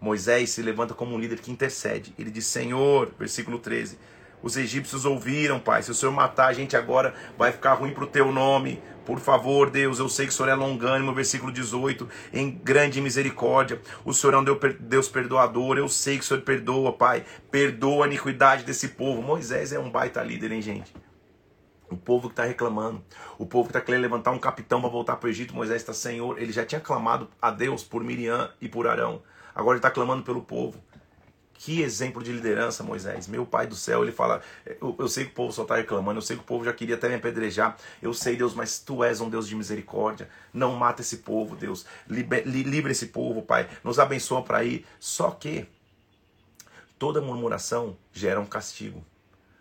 Moisés 0.01 0.49
se 0.49 0.63
levanta 0.63 0.95
como 0.95 1.15
um 1.15 1.19
líder 1.19 1.39
que 1.39 1.51
intercede. 1.51 2.11
Ele 2.17 2.31
diz: 2.31 2.47
Senhor, 2.47 3.13
versículo 3.19 3.59
13. 3.59 3.99
Os 4.41 4.57
egípcios 4.57 5.05
ouviram, 5.05 5.59
Pai. 5.59 5.83
Se 5.83 5.91
o 5.91 5.93
Senhor 5.93 6.11
matar 6.11 6.47
a 6.47 6.53
gente 6.53 6.75
agora, 6.75 7.13
vai 7.37 7.51
ficar 7.51 7.75
ruim 7.75 7.93
para 7.93 8.05
o 8.05 8.07
teu 8.07 8.31
nome. 8.31 8.81
Por 9.05 9.19
favor, 9.19 9.69
Deus, 9.69 9.99
eu 9.99 10.09
sei 10.09 10.25
que 10.25 10.31
o 10.31 10.35
Senhor 10.35 10.49
é 10.49 10.55
longânimo, 10.55 11.13
versículo 11.13 11.51
18, 11.51 12.09
em 12.33 12.49
grande 12.49 12.99
misericórdia. 12.99 13.79
O 14.03 14.11
Senhor 14.11 14.33
é 14.33 14.37
um 14.37 14.43
Deus 14.79 15.07
perdoador. 15.07 15.77
Eu 15.77 15.87
sei 15.87 16.17
que 16.17 16.23
o 16.23 16.27
Senhor 16.27 16.41
perdoa, 16.41 16.93
Pai. 16.93 17.23
Perdoa 17.51 18.05
a 18.05 18.07
iniquidade 18.07 18.63
desse 18.63 18.89
povo. 18.89 19.21
Moisés 19.21 19.71
é 19.71 19.77
um 19.77 19.91
baita 19.91 20.23
líder, 20.23 20.51
hein, 20.51 20.63
gente? 20.63 20.91
O 21.91 21.97
povo 21.97 22.29
que 22.29 22.33
está 22.33 22.45
reclamando, 22.45 23.03
o 23.37 23.45
povo 23.45 23.65
que 23.65 23.71
está 23.71 23.81
querendo 23.81 24.01
levantar 24.01 24.31
um 24.31 24.39
capitão 24.39 24.81
para 24.81 24.89
voltar 24.89 25.17
para 25.17 25.27
o 25.27 25.29
Egito, 25.29 25.53
Moisés 25.53 25.81
está, 25.81 25.93
Senhor, 25.93 26.41
ele 26.41 26.53
já 26.53 26.65
tinha 26.65 26.79
clamado 26.79 27.29
a 27.39 27.51
Deus 27.51 27.83
por 27.83 28.01
Miriam 28.01 28.49
e 28.61 28.69
por 28.69 28.87
Arão. 28.87 29.21
Agora 29.53 29.75
ele 29.75 29.79
está 29.79 29.91
clamando 29.91 30.23
pelo 30.23 30.41
povo. 30.41 30.81
Que 31.63 31.81
exemplo 31.81 32.23
de 32.23 32.31
liderança, 32.31 32.83
Moisés. 32.83 33.27
Meu 33.27 33.45
pai 33.45 33.67
do 33.67 33.75
céu, 33.75 34.01
ele 34.01 34.11
fala: 34.11 34.41
eu, 34.65 34.95
eu 34.97 35.07
sei 35.07 35.25
que 35.25 35.31
o 35.31 35.35
povo 35.35 35.53
só 35.53 35.61
está 35.61 35.75
reclamando, 35.75 36.17
eu 36.17 36.21
sei 36.23 36.35
que 36.35 36.41
o 36.41 36.45
povo 36.45 36.65
já 36.65 36.73
queria 36.73 36.95
até 36.95 37.07
me 37.07 37.13
apedrejar. 37.13 37.77
Eu 38.01 38.15
sei, 38.15 38.35
Deus, 38.35 38.55
mas 38.55 38.79
tu 38.79 39.03
és 39.03 39.21
um 39.21 39.29
Deus 39.29 39.47
de 39.47 39.55
misericórdia. 39.55 40.27
Não 40.51 40.75
mata 40.75 41.01
esse 41.01 41.17
povo, 41.17 41.55
Deus. 41.55 41.85
Liber, 42.07 42.89
esse 42.89 43.07
povo, 43.07 43.43
Pai. 43.43 43.69
Nos 43.83 43.99
abençoa 43.99 44.41
para 44.41 44.63
ir. 44.63 44.87
Só 44.99 45.29
que 45.29 45.67
toda 46.97 47.21
murmuração 47.21 47.95
gera 48.11 48.39
um 48.39 48.45
castigo. 48.47 49.05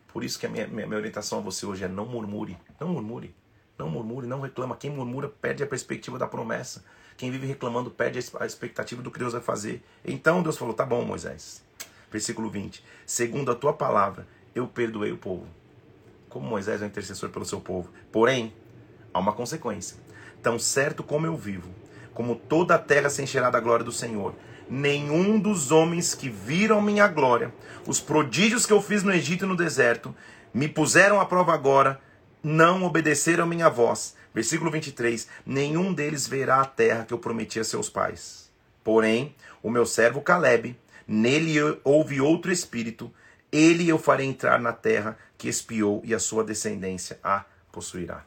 Por 0.09 0.24
isso 0.24 0.38
que 0.38 0.47
a 0.47 0.49
minha, 0.49 0.66
minha, 0.66 0.86
minha 0.86 0.99
orientação 0.99 1.41
a 1.41 1.43
você 1.43 1.66
hoje 1.66 1.84
é: 1.84 1.88
não 1.88 2.07
murmure. 2.07 2.57
Não 2.80 2.88
murmure. 2.88 3.34
Não 3.76 3.91
murmure, 3.91 4.26
não 4.26 4.41
reclama. 4.41 4.74
Quem 4.74 4.91
murmura 4.91 5.28
perde 5.28 5.62
a 5.62 5.66
perspectiva 5.66 6.18
da 6.18 6.26
promessa. 6.26 6.82
Quem 7.21 7.31
vive 7.31 7.47
reclamando 7.47 7.91
perde 7.91 8.18
a 8.41 8.47
expectativa 8.47 9.03
do 9.03 9.11
que 9.11 9.18
Deus 9.18 9.35
vai 9.35 9.43
fazer. 9.43 9.83
Então 10.03 10.43
Deus 10.43 10.57
falou: 10.57 10.73
tá 10.73 10.87
bom, 10.87 11.05
Moisés. 11.05 11.62
Versículo 12.11 12.49
20: 12.49 12.83
Segundo 13.05 13.53
a 13.53 13.55
tua 13.55 13.75
palavra, 13.75 14.27
eu 14.55 14.66
perdoei 14.66 15.12
o 15.12 15.18
povo. 15.18 15.47
Como 16.31 16.49
Moisés 16.49 16.81
é 16.81 16.85
o 16.87 16.89
intercessor 16.89 17.29
pelo 17.29 17.45
seu 17.45 17.61
povo. 17.61 17.91
Porém, 18.11 18.55
há 19.12 19.18
uma 19.18 19.35
consequência. 19.35 19.99
Tão 20.43 20.59
certo 20.59 21.03
como 21.03 21.27
eu 21.27 21.37
vivo, 21.37 21.68
como 22.14 22.35
toda 22.35 22.77
a 22.77 22.79
terra 22.79 23.11
se 23.11 23.23
encherá 23.23 23.51
da 23.51 23.61
glória 23.61 23.85
do 23.85 23.93
Senhor, 23.93 24.35
nenhum 24.66 25.39
dos 25.39 25.71
homens 25.71 26.14
que 26.14 26.31
viram 26.31 26.81
minha 26.81 27.07
glória, 27.07 27.53
os 27.87 28.01
prodígios 28.01 28.64
que 28.64 28.73
eu 28.73 28.81
fiz 28.81 29.03
no 29.03 29.12
Egito 29.12 29.45
e 29.45 29.49
no 29.49 29.59
deserto, 29.59 30.16
me 30.55 30.68
puseram 30.68 31.21
à 31.21 31.27
prova 31.27 31.53
agora, 31.53 32.01
não 32.43 32.83
obedeceram 32.83 33.47
minha 33.47 33.68
voz, 33.68 34.16
Versículo 34.35 34.70
23: 34.70 35.28
Nenhum 35.45 35.93
deles 35.93 36.26
verá 36.26 36.61
a 36.61 36.66
terra 36.66 37.05
que 37.05 37.12
eu 37.12 37.18
prometi 37.18 37.59
a 37.59 37.64
seus 37.64 37.89
pais. 37.89 38.51
Porém, 38.83 39.35
o 39.62 39.70
meu 39.70 39.85
servo 39.85 40.22
Caleb, 40.22 40.78
nele 41.07 41.57
houve 41.85 42.20
outro 42.20 42.51
espírito, 42.51 43.12
ele 43.53 43.89
eu 43.89 43.99
farei 43.99 44.26
entrar 44.26 44.61
na 44.61 44.72
terra 44.72 45.18
que 45.37 45.49
espiou 45.49 46.01
e 46.05 46.14
a 46.14 46.18
sua 46.18 46.45
descendência 46.45 47.18
a 47.22 47.45
possuirá. 47.72 48.24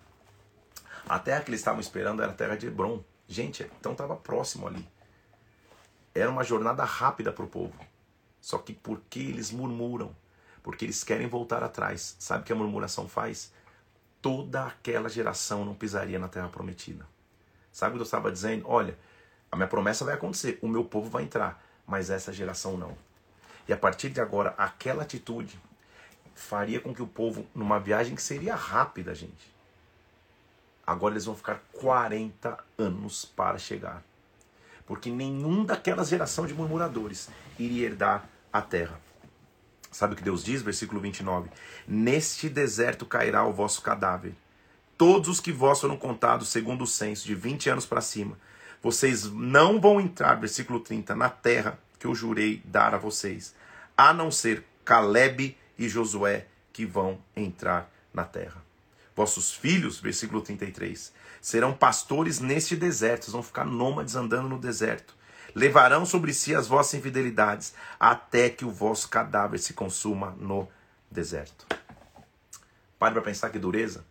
A 1.07 1.19
terra 1.19 1.41
que 1.41 1.49
eles 1.49 1.59
estavam 1.59 1.81
esperando 1.81 2.21
era 2.21 2.31
a 2.31 2.35
terra 2.35 2.55
de 2.55 2.67
Hebron. 2.67 3.03
Gente, 3.27 3.69
então 3.79 3.93
estava 3.93 4.15
próximo 4.15 4.67
ali. 4.67 4.87
Era 6.13 6.29
uma 6.29 6.43
jornada 6.43 6.83
rápida 6.83 7.31
para 7.31 7.45
o 7.45 7.47
povo. 7.47 7.73
Só 8.39 8.57
que 8.57 8.73
porque 8.73 9.19
eles 9.19 9.51
murmuram, 9.51 10.15
porque 10.61 10.85
eles 10.85 11.03
querem 11.03 11.27
voltar 11.27 11.63
atrás, 11.63 12.15
sabe 12.19 12.43
o 12.43 12.45
que 12.45 12.53
a 12.53 12.55
murmuração 12.55 13.07
faz? 13.07 13.51
Toda 14.23 14.65
aquela 14.65 15.09
geração 15.09 15.65
não 15.65 15.75
pisaria 15.75 16.17
na 16.17 16.29
terra 16.29 16.47
prometida. 16.47 17.05
Sabe 17.73 17.91
o 17.91 17.95
que 17.97 18.01
eu 18.01 18.05
estava 18.05 18.31
dizendo? 18.31 18.63
Olha, 18.65 18.97
a 19.51 19.57
minha 19.57 19.67
promessa 19.67 20.05
vai 20.05 20.13
acontecer, 20.13 20.57
o 20.61 20.67
meu 20.67 20.85
povo 20.85 21.09
vai 21.09 21.23
entrar, 21.23 21.61
mas 21.85 22.09
essa 22.09 22.31
geração 22.31 22.77
não. 22.77 22.97
E 23.67 23.73
a 23.73 23.77
partir 23.77 24.09
de 24.09 24.21
agora, 24.21 24.55
aquela 24.57 25.03
atitude 25.03 25.59
faria 26.33 26.79
com 26.79 26.95
que 26.95 27.01
o 27.01 27.07
povo, 27.07 27.45
numa 27.53 27.79
viagem 27.79 28.15
que 28.15 28.21
seria 28.21 28.55
rápida, 28.55 29.13
gente, 29.13 29.53
agora 30.87 31.13
eles 31.13 31.25
vão 31.25 31.35
ficar 31.35 31.61
40 31.73 32.57
anos 32.77 33.25
para 33.25 33.57
chegar. 33.57 34.01
Porque 34.85 35.09
nenhum 35.09 35.65
daquela 35.65 36.05
geração 36.05 36.47
de 36.47 36.53
murmuradores 36.53 37.29
iria 37.59 37.87
herdar 37.87 38.25
a 38.51 38.61
terra. 38.61 38.99
Sabe 39.93 40.13
o 40.13 40.17
que 40.17 40.23
Deus 40.23 40.43
diz? 40.43 40.61
Versículo 40.61 40.99
29. 40.99 41.49
Neste 41.87 42.49
deserto 42.49 43.05
cairá 43.05 43.45
o 43.45 43.53
vosso 43.53 43.81
cadáver. 43.81 44.33
Todos 44.97 45.29
os 45.29 45.39
que 45.39 45.51
vós 45.51 45.79
foram 45.79 45.95
contados 45.95 46.49
segundo 46.49 46.83
o 46.83 46.87
censo, 46.87 47.25
de 47.25 47.35
20 47.35 47.69
anos 47.69 47.85
para 47.85 48.01
cima, 48.01 48.37
vocês 48.81 49.25
não 49.25 49.79
vão 49.79 50.01
entrar, 50.01 50.35
versículo 50.35 50.79
30, 50.79 51.15
na 51.15 51.29
terra 51.29 51.79
que 51.99 52.07
eu 52.07 52.15
jurei 52.15 52.61
dar 52.65 52.93
a 52.93 52.97
vocês, 52.97 53.55
a 53.95 54.13
não 54.13 54.29
ser 54.29 54.63
Caleb 54.83 55.55
e 55.77 55.87
Josué 55.87 56.47
que 56.71 56.85
vão 56.85 57.19
entrar 57.35 57.89
na 58.13 58.25
terra. 58.25 58.63
Vossos 59.15 59.53
filhos, 59.53 59.99
versículo 59.99 60.41
33, 60.41 61.13
serão 61.39 61.71
pastores 61.71 62.39
neste 62.39 62.75
deserto, 62.75 63.31
vão 63.31 63.43
ficar 63.43 63.65
nômades 63.65 64.15
andando 64.15 64.49
no 64.49 64.57
deserto 64.57 65.15
levarão 65.55 66.05
sobre 66.05 66.33
si 66.33 66.55
as 66.55 66.67
vossas 66.67 66.95
infidelidades, 66.95 67.73
até 67.99 68.49
que 68.49 68.65
o 68.65 68.71
vosso 68.71 69.09
cadáver 69.09 69.59
se 69.59 69.73
consuma 69.73 70.31
no 70.39 70.67
deserto. 71.09 71.67
Pare 72.97 73.13
para 73.13 73.21
pensar 73.21 73.49
que 73.49 73.59
dureza. 73.59 74.05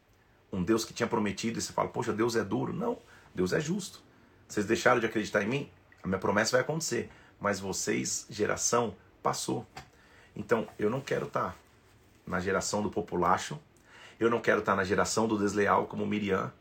Um 0.53 0.63
Deus 0.63 0.85
que 0.85 0.93
tinha 0.93 1.07
prometido 1.07 1.59
e 1.59 1.63
você 1.63 1.73
fala, 1.73 1.89
poxa, 1.89 2.13
Deus 2.13 2.37
é 2.37 2.45
duro. 2.45 2.73
Não, 2.73 2.99
Deus 3.35 3.53
é 3.53 3.61
justo. 3.61 4.03
Vocês 4.47 4.67
deixaram 4.67 5.01
de 5.01 5.07
acreditar 5.07 5.43
em 5.43 5.47
mim? 5.47 5.71
A 6.03 6.07
minha 6.07 6.19
promessa 6.19 6.53
vai 6.53 6.61
acontecer. 6.61 7.11
Mas 7.41 7.59
vocês, 7.59 8.27
geração, 8.29 8.95
passou. 9.23 9.67
Então, 10.37 10.69
eu 10.79 10.91
não 10.91 11.01
quero 11.01 11.27
estar 11.27 11.57
na 12.27 12.39
geração 12.39 12.83
do 12.83 12.91
populacho. 12.91 13.59
Eu 14.21 14.29
não 14.29 14.41
quero 14.41 14.61
estar 14.61 14.77
na 14.77 14.85
geração 14.85 15.27
do 15.27 15.39
desleal 15.39 15.87
como 15.87 16.07
Miriam. 16.07 16.53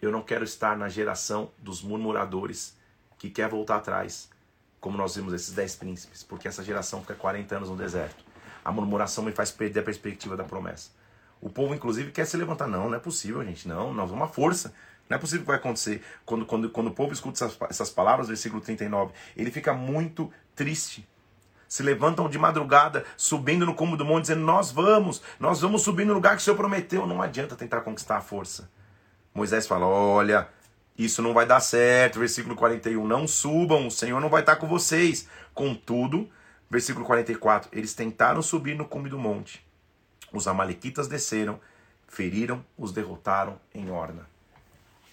Eu 0.00 0.10
não 0.10 0.22
quero 0.22 0.44
estar 0.44 0.76
na 0.76 0.88
geração 0.88 1.50
dos 1.58 1.82
murmuradores 1.82 2.76
que 3.18 3.30
quer 3.30 3.48
voltar 3.48 3.76
atrás, 3.76 4.28
como 4.80 4.96
nós 4.96 5.16
vimos 5.16 5.32
esses 5.32 5.52
dez 5.52 5.74
príncipes, 5.74 6.22
porque 6.22 6.46
essa 6.46 6.62
geração 6.62 7.00
fica 7.00 7.14
40 7.14 7.56
anos 7.56 7.70
no 7.70 7.76
deserto. 7.76 8.24
A 8.64 8.72
murmuração 8.72 9.24
me 9.24 9.32
faz 9.32 9.50
perder 9.50 9.80
a 9.80 9.82
perspectiva 9.82 10.36
da 10.36 10.44
promessa. 10.44 10.90
O 11.40 11.50
povo, 11.50 11.74
inclusive, 11.74 12.10
quer 12.10 12.24
se 12.26 12.36
levantar. 12.36 12.66
Não, 12.66 12.88
não 12.88 12.96
é 12.96 12.98
possível, 12.98 13.44
gente. 13.44 13.68
Não, 13.68 13.92
nós 13.92 14.08
vamos 14.08 14.24
uma 14.24 14.28
força. 14.28 14.74
Não 15.08 15.16
é 15.16 15.20
possível 15.20 15.42
que 15.42 15.48
vai 15.48 15.56
acontecer. 15.56 16.02
Quando, 16.24 16.46
quando, 16.46 16.70
quando 16.70 16.86
o 16.86 16.90
povo 16.90 17.12
escuta 17.12 17.44
essas, 17.44 17.58
essas 17.68 17.90
palavras, 17.90 18.28
versículo 18.28 18.62
39, 18.62 19.12
ele 19.36 19.50
fica 19.50 19.74
muito 19.74 20.32
triste. 20.56 21.06
Se 21.68 21.82
levantam 21.82 22.28
de 22.28 22.38
madrugada, 22.38 23.04
subindo 23.16 23.66
no 23.66 23.74
cume 23.74 23.96
do 23.96 24.04
monte, 24.04 24.22
dizendo: 24.22 24.42
Nós 24.42 24.70
vamos, 24.70 25.20
nós 25.38 25.60
vamos 25.60 25.82
subir 25.82 26.06
no 26.06 26.14
lugar 26.14 26.36
que 26.36 26.40
o 26.40 26.44
Senhor 26.44 26.56
prometeu. 26.56 27.06
Não 27.06 27.20
adianta 27.20 27.56
tentar 27.56 27.82
conquistar 27.82 28.16
a 28.16 28.20
força. 28.22 28.70
Moisés 29.34 29.66
fala: 29.66 29.84
Olha, 29.84 30.48
isso 30.96 31.20
não 31.20 31.34
vai 31.34 31.46
dar 31.46 31.60
certo. 31.60 32.18
Versículo 32.18 32.54
41. 32.54 33.06
Não 33.06 33.26
subam, 33.26 33.86
o 33.86 33.90
Senhor 33.90 34.20
não 34.20 34.28
vai 34.28 34.40
estar 34.40 34.56
com 34.56 34.66
vocês. 34.66 35.28
Contudo, 35.52 36.28
versículo 36.70 37.04
44. 37.04 37.68
Eles 37.72 37.94
tentaram 37.94 38.42
subir 38.42 38.76
no 38.76 38.84
cume 38.84 39.08
do 39.08 39.18
monte. 39.18 39.64
Os 40.32 40.48
amalequitas 40.48 41.06
desceram, 41.06 41.60
feriram, 42.08 42.64
os 42.76 42.92
derrotaram 42.92 43.60
em 43.74 43.90
Orna. 43.90 44.28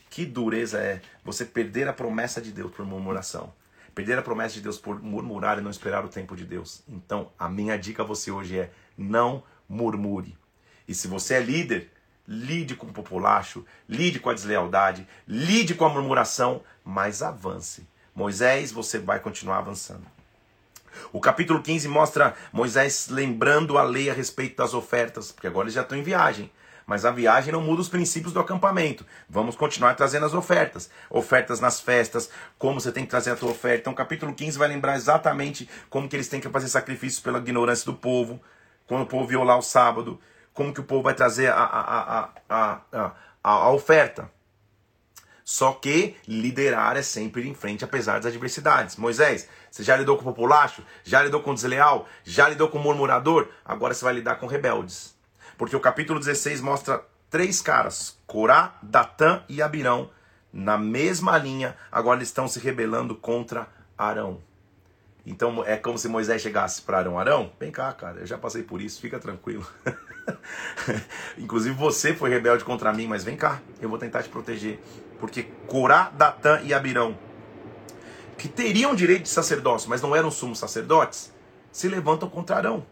Que 0.09 0.25
dureza 0.25 0.79
é 0.79 1.01
você 1.23 1.45
perder 1.45 1.87
a 1.87 1.93
promessa 1.93 2.41
de 2.41 2.51
Deus 2.51 2.71
por 2.71 2.85
murmuração. 2.85 3.53
Perder 3.93 4.17
a 4.17 4.21
promessa 4.21 4.55
de 4.55 4.61
Deus 4.61 4.77
por 4.77 5.01
murmurar 5.01 5.57
e 5.57 5.61
não 5.61 5.71
esperar 5.71 6.05
o 6.05 6.09
tempo 6.09 6.35
de 6.35 6.45
Deus. 6.45 6.81
Então, 6.87 7.31
a 7.37 7.49
minha 7.49 7.77
dica 7.77 8.03
a 8.03 8.05
você 8.05 8.31
hoje 8.31 8.57
é: 8.57 8.71
não 8.97 9.43
murmure. 9.67 10.37
E 10.87 10.93
se 10.93 11.07
você 11.07 11.35
é 11.35 11.39
líder, 11.39 11.91
lide 12.31 12.77
com 12.77 12.87
o 12.87 12.93
populacho, 12.93 13.65
lide 13.89 14.17
com 14.17 14.29
a 14.29 14.33
deslealdade, 14.33 15.05
lide 15.27 15.75
com 15.75 15.83
a 15.83 15.89
murmuração, 15.89 16.63
mas 16.81 17.21
avance. 17.21 17.85
Moisés, 18.15 18.71
você 18.71 18.97
vai 18.97 19.19
continuar 19.19 19.57
avançando. 19.57 20.05
O 21.11 21.19
capítulo 21.19 21.61
15 21.61 21.89
mostra 21.89 22.33
Moisés 22.53 23.09
lembrando 23.09 23.77
a 23.77 23.83
lei 23.83 24.09
a 24.09 24.13
respeito 24.13 24.55
das 24.55 24.73
ofertas, 24.73 25.29
porque 25.29 25.47
agora 25.47 25.65
eles 25.65 25.73
já 25.73 25.81
estão 25.81 25.97
em 25.97 26.03
viagem. 26.03 26.49
Mas 26.87 27.03
a 27.05 27.11
viagem 27.11 27.51
não 27.51 27.61
muda 27.61 27.81
os 27.81 27.89
princípios 27.89 28.33
do 28.33 28.39
acampamento. 28.39 29.05
Vamos 29.29 29.55
continuar 29.55 29.95
trazendo 29.95 30.25
as 30.25 30.33
ofertas. 30.33 30.89
Ofertas 31.09 31.59
nas 31.59 31.79
festas, 31.79 32.29
como 32.57 32.79
você 32.79 32.91
tem 32.91 33.03
que 33.03 33.09
trazer 33.09 33.31
a 33.31 33.35
tua 33.35 33.51
oferta. 33.51 33.81
Então, 33.81 33.93
o 33.93 33.95
capítulo 33.95 34.33
15 34.33 34.57
vai 34.57 34.69
lembrar 34.69 34.95
exatamente 34.95 35.69
como 35.89 36.07
que 36.07 36.15
eles 36.15 36.27
têm 36.27 36.39
que 36.39 36.49
fazer 36.49 36.67
sacrifícios 36.69 37.21
pela 37.21 37.39
ignorância 37.39 37.85
do 37.85 37.93
povo, 37.93 38.41
quando 38.87 39.03
o 39.03 39.05
povo 39.05 39.27
violar 39.27 39.57
o 39.57 39.61
sábado, 39.61 40.19
como 40.53 40.73
que 40.73 40.81
o 40.81 40.83
povo 40.83 41.03
vai 41.03 41.13
trazer 41.13 41.47
a, 41.47 41.63
a, 41.63 42.29
a, 42.49 42.81
a, 42.91 43.11
a, 43.43 43.71
oferta. 43.71 44.29
Só 45.43 45.73
que 45.73 46.15
liderar 46.27 46.95
é 46.97 47.01
sempre 47.01 47.47
em 47.47 47.53
frente, 47.53 47.83
apesar 47.83 48.19
das 48.19 48.27
adversidades. 48.27 48.95
Moisés, 48.95 49.47
você 49.69 49.83
já 49.83 49.95
lidou 49.95 50.15
com 50.17 50.23
o 50.23 50.33
populacho? 50.33 50.83
Já 51.03 51.23
lidou 51.23 51.41
com 51.41 51.51
o 51.51 51.55
desleal? 51.55 52.07
Já 52.23 52.47
lidou 52.47 52.69
com 52.69 52.77
o 52.77 52.81
murmurador? 52.81 53.47
Agora 53.65 53.93
você 53.93 54.05
vai 54.05 54.13
lidar 54.13 54.35
com 54.35 54.47
rebeldes. 54.47 55.15
Porque 55.57 55.75
o 55.75 55.79
capítulo 55.79 56.19
16 56.19 56.61
mostra 56.61 57.03
três 57.29 57.61
caras, 57.61 58.17
Corá, 58.27 58.77
Datã 58.81 59.43
e 59.47 59.61
Abirão, 59.61 60.09
na 60.51 60.77
mesma 60.77 61.37
linha, 61.37 61.77
agora 61.89 62.17
eles 62.17 62.27
estão 62.27 62.47
se 62.47 62.59
rebelando 62.59 63.15
contra 63.15 63.67
Arão. 63.97 64.41
Então 65.25 65.63
é 65.63 65.77
como 65.77 65.97
se 65.97 66.07
Moisés 66.07 66.41
chegasse 66.41 66.81
para 66.81 66.97
Arão: 66.97 67.19
Arão, 67.19 67.51
vem 67.59 67.71
cá, 67.71 67.91
cara, 67.93 68.21
eu 68.21 68.25
já 68.25 68.37
passei 68.37 68.63
por 68.63 68.81
isso, 68.81 68.99
fica 68.99 69.19
tranquilo. 69.19 69.65
Inclusive 71.37 71.75
você 71.75 72.13
foi 72.13 72.29
rebelde 72.29 72.63
contra 72.63 72.91
mim, 72.91 73.07
mas 73.07 73.23
vem 73.23 73.37
cá, 73.37 73.61
eu 73.79 73.89
vou 73.89 73.97
tentar 73.97 74.23
te 74.23 74.29
proteger. 74.29 74.79
Porque 75.19 75.43
Corá, 75.67 76.11
Datã 76.15 76.59
e 76.63 76.73
Abirão, 76.73 77.17
que 78.37 78.47
teriam 78.47 78.95
direito 78.95 79.23
de 79.23 79.29
sacerdócio, 79.29 79.87
mas 79.87 80.01
não 80.01 80.15
eram 80.15 80.31
sumos 80.31 80.57
sacerdotes, 80.57 81.31
se 81.71 81.87
levantam 81.87 82.27
contra 82.27 82.55
Arão. 82.55 82.85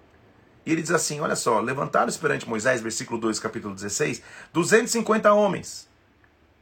E 0.64 0.72
ele 0.72 0.84
diz 0.84 0.92
assim: 0.92 1.20
olha 1.20 1.36
só, 1.36 1.60
levantaram-se 1.60 2.20
perante 2.20 2.48
Moisés, 2.48 2.82
versículo 2.82 3.20
2, 3.20 3.40
capítulo 3.40 3.74
16, 3.74 4.22
250 4.54 5.34
homens. 5.34 5.90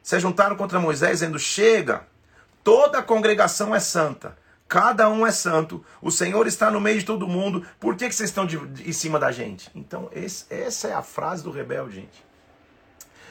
Se 0.01 0.17
juntaram 0.21 0.55
contra 0.55 0.79
Moisés, 0.79 1.19
dizendo: 1.19 1.37
Chega, 1.37 2.07
toda 2.63 2.99
a 2.99 3.03
congregação 3.03 3.75
é 3.75 3.79
santa, 3.81 4.37
cada 4.67 5.09
um 5.09 5.25
é 5.25 5.31
santo, 5.31 5.83
o 6.01 6.11
Senhor 6.11 6.47
está 6.47 6.69
no 6.69 6.79
meio 6.79 6.99
de 6.99 7.05
todo 7.05 7.27
mundo, 7.27 7.65
por 7.79 7.95
que, 7.95 8.07
que 8.07 8.15
vocês 8.15 8.29
estão 8.29 8.45
de, 8.45 8.57
de, 8.67 8.89
em 8.89 8.93
cima 8.93 9.19
da 9.19 9.31
gente? 9.31 9.71
Então, 9.73 10.09
esse, 10.11 10.45
essa 10.49 10.87
é 10.87 10.93
a 10.93 11.01
frase 11.01 11.43
do 11.43 11.51
rebelde, 11.51 11.95
gente. 11.95 12.27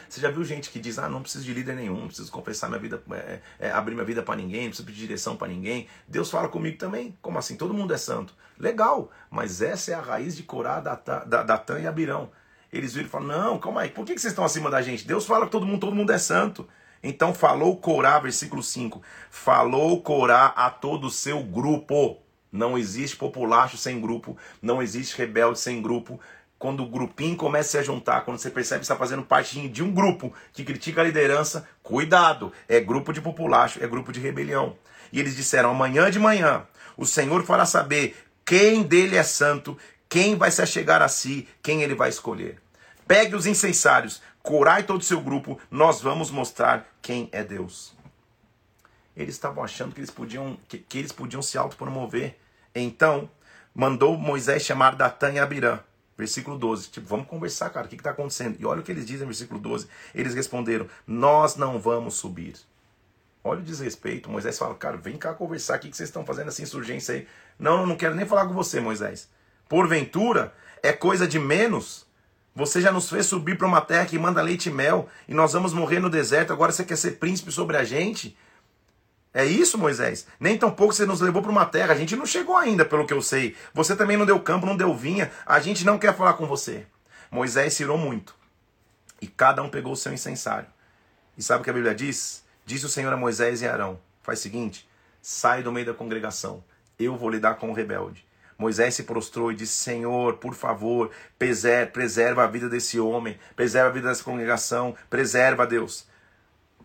Você 0.09 0.20
já 0.20 0.30
viu 0.30 0.45
gente 0.45 0.70
que 0.70 0.78
diz: 0.78 0.99
Ah, 0.99 1.09
não 1.09 1.20
preciso 1.20 1.45
de 1.45 1.53
líder 1.53 1.74
nenhum, 1.74 1.99
não 1.99 2.07
preciso 2.07 2.30
confessar 2.30 2.68
minha 2.68 2.80
vida, 2.80 3.03
é, 3.11 3.41
é, 3.59 3.70
abrir 3.70 3.95
minha 3.95 4.05
vida 4.05 4.22
para 4.22 4.37
ninguém, 4.37 4.62
não 4.62 4.68
preciso 4.68 4.87
pedir 4.87 5.01
direção 5.01 5.37
para 5.37 5.49
ninguém. 5.49 5.89
Deus 6.07 6.30
fala 6.30 6.49
comigo 6.49 6.78
também. 6.78 7.16
Como 7.20 7.39
assim? 7.39 7.57
Todo 7.57 7.74
mundo 7.74 7.93
é 7.93 7.99
santo. 7.99 8.34
Legal, 8.59 9.11
mas 9.30 9.61
essa 9.61 9.91
é 9.91 9.95
a 9.95 10.01
raiz 10.01 10.37
de 10.37 10.43
Corá, 10.43 10.80
Datã, 10.80 11.80
e 11.80 11.87
Abirão. 11.87 12.30
Eles 12.72 12.95
viram 12.95 13.09
e 13.09 13.11
falam: 13.11 13.28
Não, 13.28 13.59
calma 13.59 13.82
aí, 13.82 13.91
por 13.91 14.05
que 14.05 14.18
vocês 14.18 14.32
estão 14.32 14.45
acima 14.45 14.70
da 14.70 14.80
gente? 14.80 15.07
Deus 15.07 15.26
fala 15.26 15.47
que 15.47 15.53
todo 15.53 15.66
mundo, 15.66 15.80
todo 15.80 15.95
mundo 15.95 16.12
é 16.12 16.18
santo. 16.18 16.66
Então 17.03 17.34
falou 17.34 17.76
Corá, 17.76 18.18
versículo 18.18 18.62
5: 18.62 19.03
Falou 19.30 20.03
Corá 20.03 20.47
a 20.47 20.70
todo 20.70 21.07
o 21.07 21.11
seu 21.11 21.42
grupo. 21.42 22.18
Não 22.51 22.78
existe 22.78 23.16
populacho 23.16 23.76
sem 23.76 24.01
grupo, 24.01 24.36
não 24.62 24.80
existe 24.80 25.18
rebelde 25.18 25.59
sem 25.59 25.82
grupo, 25.82 26.18
quando 26.59 26.82
o 26.82 26.88
grupinho 26.88 27.36
começa 27.36 27.78
a 27.78 27.80
se 27.82 27.86
juntar, 27.86 28.22
quando 28.22 28.38
você 28.38 28.51
percebe 28.51 28.80
que 28.80 28.84
está 28.84 28.97
fazendo 28.97 29.22
parte 29.22 29.68
de 29.68 29.82
um 29.82 29.92
grupo 29.92 30.32
que 30.53 30.64
critica 30.64 31.01
a 31.01 31.05
liderança, 31.05 31.68
cuidado, 31.82 32.53
é 32.68 32.80
grupo 32.80 33.12
de 33.12 33.20
populacho, 33.20 33.82
é 33.82 33.86
grupo 33.86 34.11
de 34.11 34.20
rebelião. 34.20 34.76
E 35.12 35.20
eles 35.20 35.36
disseram: 35.36 35.70
amanhã 35.70 36.11
de 36.11 36.18
manhã, 36.18 36.66
o 36.97 37.05
Senhor 37.05 37.44
fará 37.44 37.66
saber 37.66 38.16
quem 38.44 38.82
dele 38.82 39.16
é 39.16 39.22
santo, 39.22 39.76
quem 40.09 40.36
vai 40.36 40.51
se 40.51 40.62
achegar 40.62 41.03
a 41.03 41.09
si, 41.09 41.47
quem 41.62 41.82
ele 41.82 41.94
vai 41.94 42.09
escolher. 42.09 42.59
Pegue 43.07 43.36
os 43.36 43.47
incensários, 43.47 44.22
corai 44.47 44.84
todo 44.84 45.01
o 45.01 45.05
seu 45.05 45.20
grupo, 45.20 45.59
nós 45.68 46.01
vamos 46.01 46.30
mostrar 46.30 46.86
quem 47.03 47.28
é 47.32 47.42
Deus. 47.42 47.92
Eles 49.16 49.34
estavam 49.34 49.64
achando 49.64 49.92
que 49.92 49.99
eles 49.99 50.11
podiam, 50.11 50.57
que, 50.68 50.78
que 50.78 50.99
eles 50.99 51.11
podiam 51.11 51.42
se 51.42 51.59
autopromover. 51.59 52.36
Então, 52.72 53.28
mandou 53.74 54.16
Moisés 54.16 54.62
chamar 54.62 54.94
Datã 54.94 55.32
e 55.32 55.40
Abirã 55.40 55.80
Versículo 56.16 56.57
12. 56.57 56.90
Tipo, 56.90 57.07
vamos 57.07 57.26
conversar, 57.26 57.68
cara. 57.70 57.86
O 57.86 57.88
que 57.88 57.97
está 57.97 58.11
acontecendo? 58.11 58.57
E 58.59 58.64
olha 58.64 58.80
o 58.80 58.82
que 58.82 58.90
eles 58.90 59.05
dizem 59.05 59.26
versículo 59.26 59.61
12. 59.61 59.86
Eles 60.14 60.34
responderam: 60.34 60.88
Nós 61.07 61.57
não 61.57 61.78
vamos 61.78 62.14
subir. 62.14 62.55
Olha 63.44 63.61
o 63.61 63.64
desrespeito. 63.64 64.30
Moisés 64.30 64.57
fala: 64.59 64.74
Cara, 64.74 64.97
vem 64.97 65.18
cá 65.18 65.34
conversar. 65.34 65.76
O 65.76 65.80
que 65.80 65.94
vocês 65.94 66.09
estão 66.09 66.24
fazendo 66.24 66.49
essa 66.49 66.62
insurgência 66.62 67.16
aí? 67.16 67.28
Não, 67.59 67.86
não 67.86 67.97
quero 67.97 68.14
nem 68.14 68.24
falar 68.24 68.47
com 68.47 68.55
você, 68.55 68.80
Moisés. 68.80 69.28
Porventura, 69.68 70.55
é 70.82 70.92
coisa 70.92 71.28
de 71.28 71.38
menos. 71.38 72.05
Você 72.57 72.80
já 72.80 72.90
nos 72.90 73.11
fez 73.11 73.26
subir 73.26 73.59
para 73.59 73.66
uma 73.66 73.82
terra 73.82 74.07
que 74.07 74.18
manda 74.18 74.40
leite 74.40 74.70
e 74.70 74.72
mel. 74.72 75.11
E 75.28 75.34
nós 75.34 75.52
vamos 75.52 75.74
morrer 75.74 76.00
no 76.00 76.09
deserto. 76.09 76.54
Agora 76.54 76.72
você 76.72 76.84
quer 76.84 76.96
ser 76.96 77.18
príncipe 77.18 77.52
sobre 77.52 77.76
a 77.76 77.84
gente? 77.84 78.34
É 79.34 79.44
isso, 79.44 79.76
Moisés? 79.76 80.26
Nem 80.40 80.57
tão 80.57 80.70
pouco 80.70 80.94
você 80.94 81.04
nos 81.04 81.20
levou 81.20 81.42
para 81.42 81.50
uma 81.50 81.66
terra. 81.66 81.92
A 81.92 81.96
gente 81.96 82.16
não 82.16 82.24
chegou 82.24 82.57
ainda, 82.57 82.82
pelo 82.82 83.07
que 83.07 83.12
eu 83.12 83.20
sei. 83.20 83.54
Você 83.74 83.94
também 83.94 84.16
não 84.16 84.24
deu 84.24 84.40
campo, 84.40 84.64
não 84.64 84.74
deu 84.74 84.96
vinha. 84.96 85.30
A 85.44 85.61
gente 85.61 85.84
não 85.84 85.98
quer 85.98 86.16
falar 86.16 86.32
com 86.32 86.46
você. 86.46 86.86
Moisés 87.30 87.74
se 87.74 87.82
irou 87.82 87.98
muito. 87.98 88.34
E 89.20 89.26
cada 89.26 89.62
um 89.62 89.68
pegou 89.68 89.92
o 89.92 89.96
seu 89.96 90.14
incensário. 90.14 90.68
E 91.36 91.42
sabe 91.42 91.61
o 91.61 91.64
que 91.64 91.68
a 91.68 91.74
Bíblia 91.74 91.94
diz? 91.94 92.42
Disse 92.64 92.86
o 92.86 92.88
Senhor 92.88 93.12
a 93.12 93.18
Moisés 93.18 93.61
e 93.61 93.68
Arão: 93.68 94.00
Faz 94.22 94.38
o 94.38 94.42
seguinte, 94.42 94.88
sai 95.20 95.62
do 95.62 95.70
meio 95.70 95.84
da 95.84 95.92
congregação. 95.92 96.64
Eu 96.98 97.16
vou 97.16 97.28
lidar 97.28 97.57
com 97.57 97.68
o 97.70 97.74
rebelde. 97.74 98.26
Moisés 98.59 98.94
se 98.94 99.02
prostrou 99.02 99.52
e 99.52 99.54
disse: 99.54 99.74
Senhor, 99.74 100.34
por 100.38 100.54
favor, 100.54 101.11
preserva 101.38 102.44
a 102.44 102.46
vida 102.46 102.68
desse 102.68 102.98
homem, 102.98 103.38
preserva 103.54 103.88
a 103.88 103.92
vida 103.92 104.09
dessa 104.09 104.24
congregação, 104.24 104.94
preserva 105.11 105.66
Deus. 105.66 106.07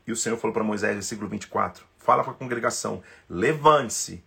E 0.05 0.11
o 0.11 0.15
Senhor 0.15 0.38
falou 0.38 0.53
para 0.53 0.63
Moisés, 0.63 0.93
versículo 0.93 1.30
24: 1.30 1.86
fala 1.97 2.24
com 2.24 2.32
a 2.32 2.36
congregação: 2.36 3.01
levante-se. 3.30 4.24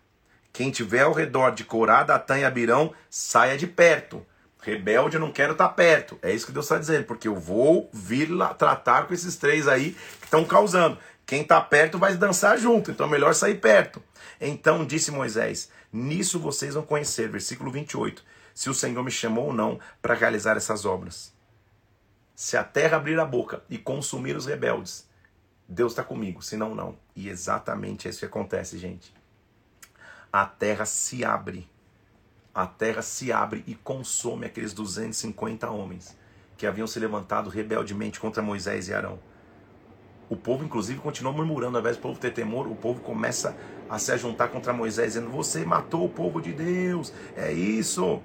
Quem 0.53 0.71
tiver 0.71 1.03
ao 1.03 1.13
redor 1.13 1.51
de 1.51 1.65
Corá, 1.65 2.05
Datã 2.05 2.39
e 2.39 2.45
Abirão, 2.45 2.95
saia 3.11 3.59
de 3.59 3.67
perto. 3.67 4.25
Rebelde, 4.61 5.17
eu 5.17 5.21
não 5.21 5.33
quero 5.33 5.53
estar 5.53 5.69
tá 5.69 5.75
perto. 5.75 6.17
É 6.23 6.33
isso 6.33 6.47
que 6.47 6.53
Deus 6.53 6.65
está 6.65 6.79
dizendo, 6.79 7.05
porque 7.05 7.27
eu 7.27 7.35
vou 7.35 7.91
vir 7.93 8.31
lá 8.31 8.55
tratar 8.55 9.07
com 9.07 9.13
esses 9.13 9.37
três 9.37 9.67
aí 9.67 9.97
que 10.21 10.27
estão 10.27 10.45
causando. 10.45 10.97
Quem 11.27 11.43
está 11.43 11.61
perto 11.61 11.99
vai 11.99 12.17
dançar 12.17 12.57
junto, 12.57 12.91
então 12.91 13.07
é 13.07 13.11
melhor 13.11 13.35
sair 13.35 13.57
perto. 13.57 14.03
Então 14.41 14.87
disse 14.87 15.11
Moisés: 15.11 15.71
Nisso 15.97 16.41
vocês 16.41 16.75
vão 16.75 16.83
conhecer, 16.83 17.29
versículo 17.29 17.71
28, 17.71 18.25
se 18.53 18.69
o 18.69 18.75
Senhor 18.75 19.01
me 19.05 19.13
chamou 19.13 19.47
ou 19.47 19.53
não 19.53 19.79
para 20.03 20.13
realizar 20.13 20.57
essas 20.57 20.85
obras. 20.85 21.33
Se 22.35 22.57
a 22.57 22.65
terra 22.65 22.97
abrir 22.97 23.17
a 23.21 23.25
boca 23.25 23.63
e 23.71 23.79
consumir 23.79 24.35
os 24.37 24.45
rebeldes, 24.45 25.09
Deus 25.69 25.93
está 25.93 26.03
comigo, 26.03 26.43
senão 26.43 26.75
não. 26.75 26.99
E 27.15 27.29
exatamente 27.29 28.09
é 28.09 28.11
isso 28.11 28.19
que 28.19 28.25
acontece, 28.25 28.77
gente. 28.77 29.15
A 30.33 30.45
terra 30.45 30.85
se 30.85 31.25
abre. 31.25 31.71
A 32.53 32.67
terra 32.67 33.01
se 33.01 33.31
abre 33.31 33.63
e 33.65 33.77
consome 33.77 34.47
aqueles 34.47 34.73
250 34.73 35.71
homens 35.71 36.19
que 36.57 36.67
haviam 36.67 36.89
se 36.89 36.99
levantado 36.99 37.49
rebeldemente 37.49 38.19
contra 38.19 38.43
Moisés 38.43 38.89
e 38.89 38.95
Arão. 38.95 39.21
O 40.29 40.37
povo, 40.37 40.65
inclusive, 40.65 41.01
continua 41.01 41.33
murmurando. 41.33 41.77
Ao 41.77 41.81
invés 41.81 41.97
do 41.97 42.03
povo 42.03 42.19
ter 42.19 42.33
temor, 42.33 42.67
o 42.67 42.75
povo 42.75 43.01
começa 43.01 43.57
a 43.89 43.99
se 43.99 44.17
juntar 44.17 44.49
contra 44.49 44.73
Moisés, 44.73 45.15
dizendo: 45.15 45.31
Você 45.31 45.65
matou 45.65 46.05
o 46.05 46.09
povo 46.09 46.41
de 46.41 46.53
Deus. 46.53 47.13
É 47.37 47.53
isso. 47.53 48.23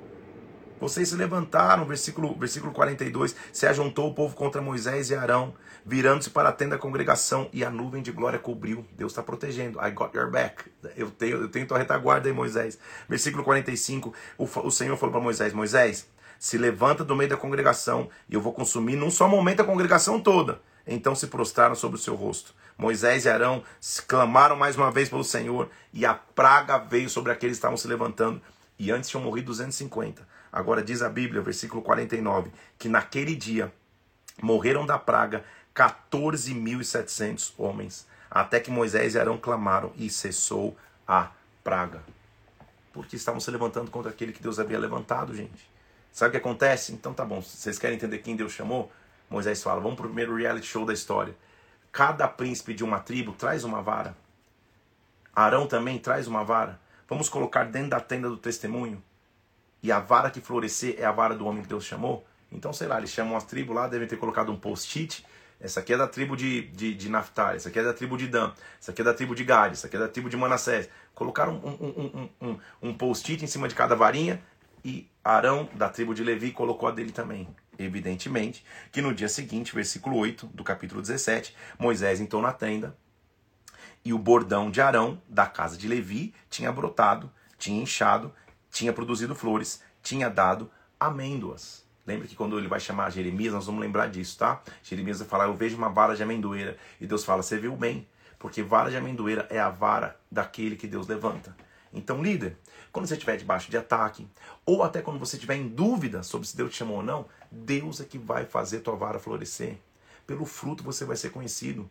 Vocês 0.79 1.09
se 1.09 1.15
levantaram, 1.15 1.83
versículo, 1.83 2.33
versículo 2.35 2.71
42, 2.71 3.35
se 3.51 3.67
ajuntou 3.67 4.09
o 4.09 4.13
povo 4.13 4.33
contra 4.33 4.61
Moisés 4.61 5.09
e 5.09 5.15
Arão, 5.15 5.53
virando-se 5.85 6.29
para 6.29 6.49
a 6.49 6.51
tenda 6.53 6.77
da 6.77 6.81
congregação, 6.81 7.49
e 7.51 7.65
a 7.65 7.69
nuvem 7.69 8.01
de 8.01 8.13
glória 8.13 8.39
cobriu. 8.39 8.85
Deus 8.95 9.11
está 9.11 9.21
protegendo. 9.21 9.77
I 9.85 9.91
got 9.91 10.15
your 10.15 10.31
back. 10.31 10.63
Eu 10.95 11.11
tenho, 11.11 11.37
eu 11.37 11.49
tenho 11.49 11.67
tua 11.67 11.77
retaguarda 11.77 12.29
aí, 12.29 12.33
Moisés. 12.33 12.79
Versículo 13.09 13.43
45, 13.43 14.13
o, 14.37 14.45
o 14.45 14.71
Senhor 14.71 14.95
falou 14.95 15.11
para 15.11 15.21
Moisés, 15.21 15.51
Moisés, 15.51 16.07
se 16.39 16.57
levanta 16.57 17.03
do 17.03 17.13
meio 17.13 17.29
da 17.29 17.37
congregação, 17.37 18.09
e 18.29 18.35
eu 18.35 18.41
vou 18.41 18.53
consumir 18.53 18.95
num 18.95 19.11
só 19.11 19.27
momento 19.27 19.61
a 19.61 19.65
congregação 19.65 20.21
toda. 20.21 20.61
Então 20.91 21.13
se 21.13 21.27
prostraram 21.27 21.75
sobre 21.75 21.99
o 21.99 22.01
seu 22.01 22.15
rosto. 22.15 22.53
Moisés 22.75 23.25
e 23.25 23.29
Arão 23.29 23.63
clamaram 24.07 24.55
mais 24.55 24.75
uma 24.75 24.89
vez 24.89 25.07
pelo 25.07 25.23
Senhor, 25.23 25.69
e 25.93 26.03
a 26.05 26.15
praga 26.15 26.79
veio 26.79 27.09
sobre 27.09 27.31
aqueles 27.31 27.57
que 27.57 27.59
estavam 27.59 27.77
se 27.77 27.87
levantando, 27.87 28.41
e 28.79 28.89
antes 28.89 29.09
tinham 29.09 29.23
morrido 29.23 29.47
250. 29.47 30.27
Agora 30.51 30.81
diz 30.81 31.03
a 31.03 31.09
Bíblia, 31.09 31.41
versículo 31.41 31.81
49, 31.83 32.51
que 32.79 32.89
naquele 32.89 33.35
dia 33.35 33.71
morreram 34.41 34.85
da 34.85 34.97
praga 34.97 35.45
14.700 35.75 37.53
homens, 37.57 38.07
até 38.31 38.59
que 38.59 38.71
Moisés 38.71 39.13
e 39.13 39.19
Arão 39.19 39.37
clamaram 39.37 39.91
e 39.95 40.09
cessou 40.09 40.75
a 41.07 41.29
praga. 41.63 42.01
Porque 42.91 43.15
estavam 43.15 43.39
se 43.39 43.51
levantando 43.51 43.91
contra 43.91 44.09
aquele 44.09 44.33
que 44.33 44.41
Deus 44.41 44.57
havia 44.57 44.79
levantado, 44.79 45.35
gente. 45.35 45.69
Sabe 46.11 46.29
o 46.29 46.31
que 46.31 46.37
acontece? 46.37 46.93
Então 46.93 47.13
tá 47.13 47.23
bom, 47.23 47.41
vocês 47.41 47.77
querem 47.77 47.95
entender 47.95 48.17
quem 48.19 48.35
Deus 48.35 48.51
chamou? 48.53 48.91
Moisés 49.29 49.61
fala: 49.61 49.79
vamos 49.79 49.95
para 49.95 50.05
o 50.05 50.09
primeiro 50.09 50.35
reality 50.35 50.67
show 50.67 50.85
da 50.85 50.93
história. 50.93 51.35
Cada 51.91 52.27
príncipe 52.27 52.73
de 52.73 52.83
uma 52.83 52.99
tribo 52.99 53.33
traz 53.33 53.63
uma 53.63 53.81
vara. 53.81 54.15
Arão 55.35 55.67
também 55.67 55.99
traz 55.99 56.27
uma 56.27 56.43
vara. 56.43 56.79
Vamos 57.07 57.29
colocar 57.29 57.63
dentro 57.63 57.89
da 57.89 57.99
tenda 57.99 58.29
do 58.29 58.37
testemunho 58.37 59.01
e 59.81 59.91
a 59.91 59.99
vara 59.99 60.29
que 60.29 60.41
florescer 60.41 60.95
é 60.97 61.05
a 61.05 61.11
vara 61.11 61.35
do 61.35 61.45
homem 61.45 61.63
que 61.63 61.69
Deus 61.69 61.85
chamou, 61.85 62.25
então, 62.51 62.73
sei 62.73 62.87
lá, 62.87 62.97
eles 62.97 63.11
chamam 63.11 63.37
as 63.37 63.43
tribos 63.43 63.75
lá, 63.75 63.87
devem 63.87 64.07
ter 64.07 64.17
colocado 64.17 64.51
um 64.51 64.55
post-it. 64.55 65.25
Essa 65.59 65.81
aqui 65.81 65.93
é 65.93 65.97
da 65.97 66.07
tribo 66.07 66.37
de, 66.37 66.67
de, 66.69 66.95
de 66.95 67.09
Naphtali, 67.09 67.57
essa 67.57 67.69
aqui 67.69 67.79
é 67.79 67.83
da 67.83 67.93
tribo 67.93 68.17
de 68.17 68.27
Dan, 68.27 68.51
essa 68.79 68.91
aqui 68.91 69.01
é 69.01 69.03
da 69.03 69.13
tribo 69.13 69.35
de 69.35 69.43
Gad, 69.43 69.73
essa 69.73 69.87
aqui 69.87 69.97
é 69.97 69.99
da 69.99 70.07
tribo 70.07 70.29
de 70.29 70.37
Manassés. 70.37 70.89
Colocaram 71.13 71.55
um, 71.55 71.85
um, 71.85 72.29
um, 72.41 72.49
um, 72.49 72.59
um 72.81 72.93
post-it 72.93 73.43
em 73.43 73.47
cima 73.47 73.67
de 73.67 73.75
cada 73.75 73.93
varinha 73.93 74.41
e 74.85 75.09
Arão, 75.23 75.69
da 75.75 75.89
tribo 75.89 76.15
de 76.15 76.23
Levi, 76.23 76.51
colocou 76.51 76.87
a 76.87 76.91
dele 76.91 77.11
também. 77.11 77.47
Evidentemente 77.79 78.63
que 78.91 79.01
no 79.01 79.13
dia 79.13 79.29
seguinte, 79.29 79.73
versículo 79.73 80.17
8 80.17 80.47
do 80.47 80.63
capítulo 80.63 81.01
17, 81.01 81.55
Moisés 81.79 82.19
entrou 82.19 82.41
na 82.41 82.51
tenda 82.51 82.95
e 84.03 84.13
o 84.13 84.19
bordão 84.19 84.69
de 84.69 84.81
Arão, 84.81 85.21
da 85.27 85.45
casa 85.45 85.77
de 85.77 85.87
Levi, 85.87 86.33
tinha 86.49 86.71
brotado, 86.71 87.31
tinha 87.57 87.81
inchado 87.81 88.33
tinha 88.71 88.93
produzido 88.93 89.35
flores, 89.35 89.81
tinha 90.01 90.29
dado 90.29 90.69
amêndoas. 90.99 91.83
Lembra 92.05 92.27
que 92.27 92.35
quando 92.35 92.57
ele 92.57 92.67
vai 92.67 92.79
chamar 92.79 93.11
Jeremias, 93.11 93.53
nós 93.53 93.65
vamos 93.65 93.81
lembrar 93.81 94.07
disso, 94.07 94.37
tá? 94.37 94.61
Jeremias 94.83 95.19
vai 95.19 95.27
falar: 95.27 95.45
Eu 95.45 95.55
vejo 95.55 95.77
uma 95.77 95.89
vara 95.89 96.15
de 96.15 96.23
amendoeira. 96.23 96.77
E 96.99 97.05
Deus 97.05 97.23
fala: 97.23 97.43
Você 97.43 97.57
viu 97.57 97.75
bem, 97.75 98.07
porque 98.37 98.63
vara 98.63 98.89
de 98.89 98.97
amendoeira 98.97 99.47
é 99.49 99.59
a 99.59 99.69
vara 99.69 100.19
daquele 100.31 100.75
que 100.75 100.87
Deus 100.87 101.07
levanta. 101.07 101.55
Então, 101.91 102.21
líder, 102.21 102.57
quando 102.91 103.07
você 103.07 103.13
estiver 103.13 103.37
debaixo 103.37 103.69
de 103.69 103.77
ataque, 103.77 104.27
ou 104.65 104.83
até 104.83 105.01
quando 105.01 105.19
você 105.19 105.35
estiver 105.35 105.55
em 105.55 105.67
dúvida 105.67 106.23
sobre 106.23 106.47
se 106.47 106.57
Deus 106.57 106.71
te 106.71 106.77
chamou 106.77 106.97
ou 106.97 107.03
não, 107.03 107.25
Deus 107.51 108.01
é 108.01 108.05
que 108.05 108.17
vai 108.17 108.45
fazer 108.45 108.79
tua 108.79 108.95
vara 108.95 109.19
florescer. 109.19 109.77
Pelo 110.25 110.45
fruto 110.45 110.83
você 110.83 111.05
vai 111.05 111.15
ser 111.15 111.29
conhecido. 111.31 111.89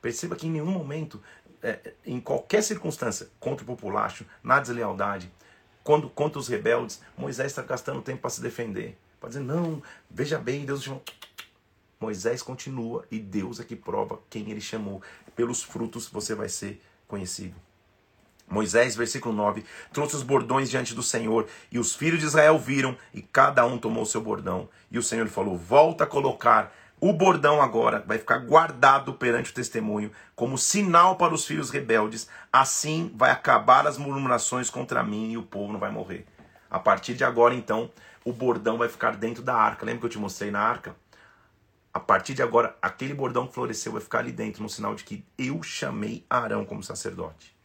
Perceba 0.00 0.36
que 0.36 0.46
em 0.46 0.50
nenhum 0.50 0.70
momento, 0.70 1.22
é, 1.62 1.94
em 2.04 2.20
qualquer 2.20 2.62
circunstância, 2.62 3.28
contra 3.40 3.64
o 3.64 3.66
populacho, 3.66 4.24
na 4.42 4.60
deslealdade, 4.60 5.32
quando, 5.82 6.08
contra 6.10 6.38
os 6.38 6.48
rebeldes, 6.48 7.00
Moisés 7.16 7.52
está 7.52 7.62
gastando 7.62 8.02
tempo 8.02 8.22
para 8.22 8.30
se 8.30 8.40
defender. 8.40 8.98
Para 9.20 9.30
dizer, 9.30 9.40
não, 9.40 9.82
veja 10.10 10.38
bem, 10.38 10.64
Deus 10.64 10.82
chamou. 10.82 11.02
Moisés 11.98 12.42
continua 12.42 13.06
e 13.10 13.18
Deus 13.18 13.58
é 13.58 13.64
que 13.64 13.74
prova 13.74 14.20
quem 14.28 14.50
ele 14.50 14.60
chamou. 14.60 15.00
Pelos 15.34 15.62
frutos 15.62 16.08
você 16.08 16.34
vai 16.34 16.48
ser 16.48 16.82
conhecido. 17.08 17.65
Moisés, 18.48 18.94
versículo 18.94 19.34
9, 19.34 19.64
trouxe 19.92 20.16
os 20.16 20.22
bordões 20.22 20.70
diante 20.70 20.94
do 20.94 21.02
Senhor, 21.02 21.46
e 21.70 21.78
os 21.78 21.94
filhos 21.94 22.20
de 22.20 22.26
Israel 22.26 22.58
viram, 22.58 22.96
e 23.12 23.20
cada 23.20 23.66
um 23.66 23.76
tomou 23.76 24.04
o 24.04 24.06
seu 24.06 24.20
bordão. 24.20 24.68
E 24.90 24.98
o 24.98 25.02
Senhor 25.02 25.26
falou: 25.28 25.56
Volta 25.56 26.04
a 26.04 26.06
colocar 26.06 26.72
o 26.98 27.12
bordão 27.12 27.60
agora, 27.60 28.02
vai 28.06 28.18
ficar 28.18 28.38
guardado 28.38 29.12
perante 29.12 29.50
o 29.50 29.54
testemunho, 29.54 30.10
como 30.34 30.56
sinal 30.56 31.16
para 31.16 31.34
os 31.34 31.44
filhos 31.44 31.70
rebeldes. 31.70 32.28
Assim 32.52 33.12
vai 33.14 33.30
acabar 33.30 33.86
as 33.86 33.98
murmurações 33.98 34.70
contra 34.70 35.02
mim, 35.02 35.32
e 35.32 35.36
o 35.36 35.42
povo 35.42 35.72
não 35.72 35.80
vai 35.80 35.90
morrer. 35.90 36.24
A 36.70 36.78
partir 36.78 37.14
de 37.14 37.24
agora, 37.24 37.54
então, 37.54 37.90
o 38.24 38.32
bordão 38.32 38.78
vai 38.78 38.88
ficar 38.88 39.16
dentro 39.16 39.42
da 39.42 39.54
arca. 39.54 39.84
Lembra 39.84 40.00
que 40.00 40.06
eu 40.06 40.10
te 40.10 40.18
mostrei 40.18 40.50
na 40.50 40.60
arca? 40.60 40.96
A 41.92 42.00
partir 42.00 42.34
de 42.34 42.42
agora, 42.42 42.76
aquele 42.80 43.14
bordão 43.14 43.46
que 43.46 43.54
floresceu 43.54 43.92
vai 43.92 44.00
ficar 44.00 44.18
ali 44.18 44.30
dentro, 44.30 44.62
no 44.62 44.68
sinal 44.68 44.94
de 44.94 45.02
que 45.02 45.24
eu 45.38 45.62
chamei 45.62 46.24
Arão 46.28 46.64
como 46.64 46.82
sacerdote. 46.82 47.55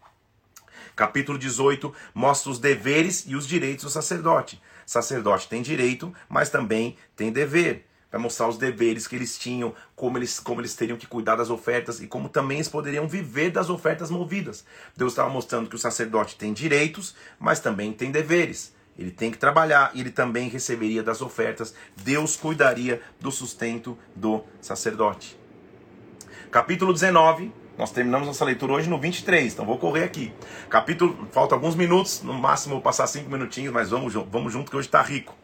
Capítulo 1.02 1.36
18 1.36 1.92
mostra 2.14 2.52
os 2.52 2.60
deveres 2.60 3.26
e 3.26 3.36
os 3.36 3.48
direitos 3.48 3.86
do 3.86 3.90
sacerdote. 3.90 4.62
Sacerdote 4.86 5.48
tem 5.50 5.64
direito, 5.64 6.14
mas 6.30 6.52
também 6.52 6.96
tem 7.16 7.32
dever. 7.32 7.88
Vai 8.12 8.22
mostrar 8.22 8.48
os 8.48 8.56
deveres 8.56 9.08
que 9.08 9.16
eles 9.16 9.36
tinham, 9.36 9.74
como 9.96 10.20
eles, 10.20 10.40
como 10.40 10.62
eles 10.62 10.76
teriam 10.76 11.00
que 11.00 11.08
cuidar 11.08 11.38
das 11.38 11.50
ofertas 11.50 12.00
e 12.02 12.06
como 12.06 12.30
também 12.30 12.58
eles 12.58 12.70
poderiam 12.70 13.08
viver 13.08 13.50
das 13.50 13.68
ofertas 13.68 14.12
movidas. 14.12 14.64
Deus 14.96 15.14
estava 15.14 15.28
mostrando 15.28 15.68
que 15.68 15.76
o 15.76 15.80
sacerdote 15.80 16.36
tem 16.36 16.54
direitos, 16.54 17.16
mas 17.40 17.60
também 17.60 17.92
tem 17.92 18.12
deveres. 18.12 18.72
Ele 18.96 19.10
tem 19.10 19.32
que 19.32 19.40
trabalhar 19.40 19.90
e 19.96 20.02
ele 20.02 20.12
também 20.12 20.50
receberia 20.50 21.02
das 21.02 21.20
ofertas. 21.20 21.74
Deus 21.98 22.36
cuidaria 22.36 23.02
do 23.20 23.32
sustento 23.32 23.98
do 24.16 24.44
sacerdote. 24.62 25.36
Capítulo 26.52 26.94
19 26.94 27.61
nós 27.78 27.92
terminamos 27.92 28.28
nossa 28.28 28.46
leitura 28.46 28.74
hoje 28.74 28.90
no 28.90 29.00
23, 29.00 29.54
então 29.54 29.66
vou 29.66 29.78
correr 29.78 30.04
aqui. 30.04 30.34
Capítulo, 30.70 31.28
falta 31.32 31.56
alguns 31.56 31.76
minutos, 31.76 32.22
no 32.22 32.34
máximo 32.34 32.82
passar 32.82 33.08
cinco 33.08 33.30
minutinhos, 33.30 33.74
mas 33.74 33.90
vamos, 33.90 34.14
vamos 34.14 34.54
junto 34.54 34.70
que 34.70 34.78
hoje 34.78 34.88
está 34.88 35.02
rico. 35.02 35.36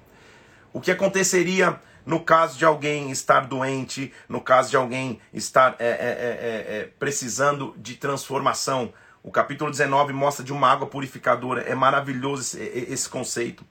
O 0.73 0.81
que 0.81 0.91
aconteceria 0.91 1.79
no 2.05 2.19
caso 2.19 2.57
de 2.57 2.65
alguém 2.65 3.11
estar 3.11 3.47
doente, 3.47 4.13
no 4.29 4.39
caso 4.39 4.69
de 4.69 4.77
alguém 4.77 5.19
estar 5.33 5.75
é, 5.79 5.87
é, 5.87 5.89
é, 5.89 6.77
é, 6.77 6.89
precisando 6.99 7.73
de 7.77 7.95
transformação? 7.95 8.93
O 9.23 9.31
capítulo 9.31 9.71
19 9.71 10.13
mostra 10.13 10.43
de 10.43 10.53
uma 10.53 10.71
água 10.71 10.87
purificadora, 10.87 11.61
é 11.61 11.75
maravilhoso 11.75 12.41
esse, 12.41 12.59
esse 12.89 13.09
conceito. 13.09 13.65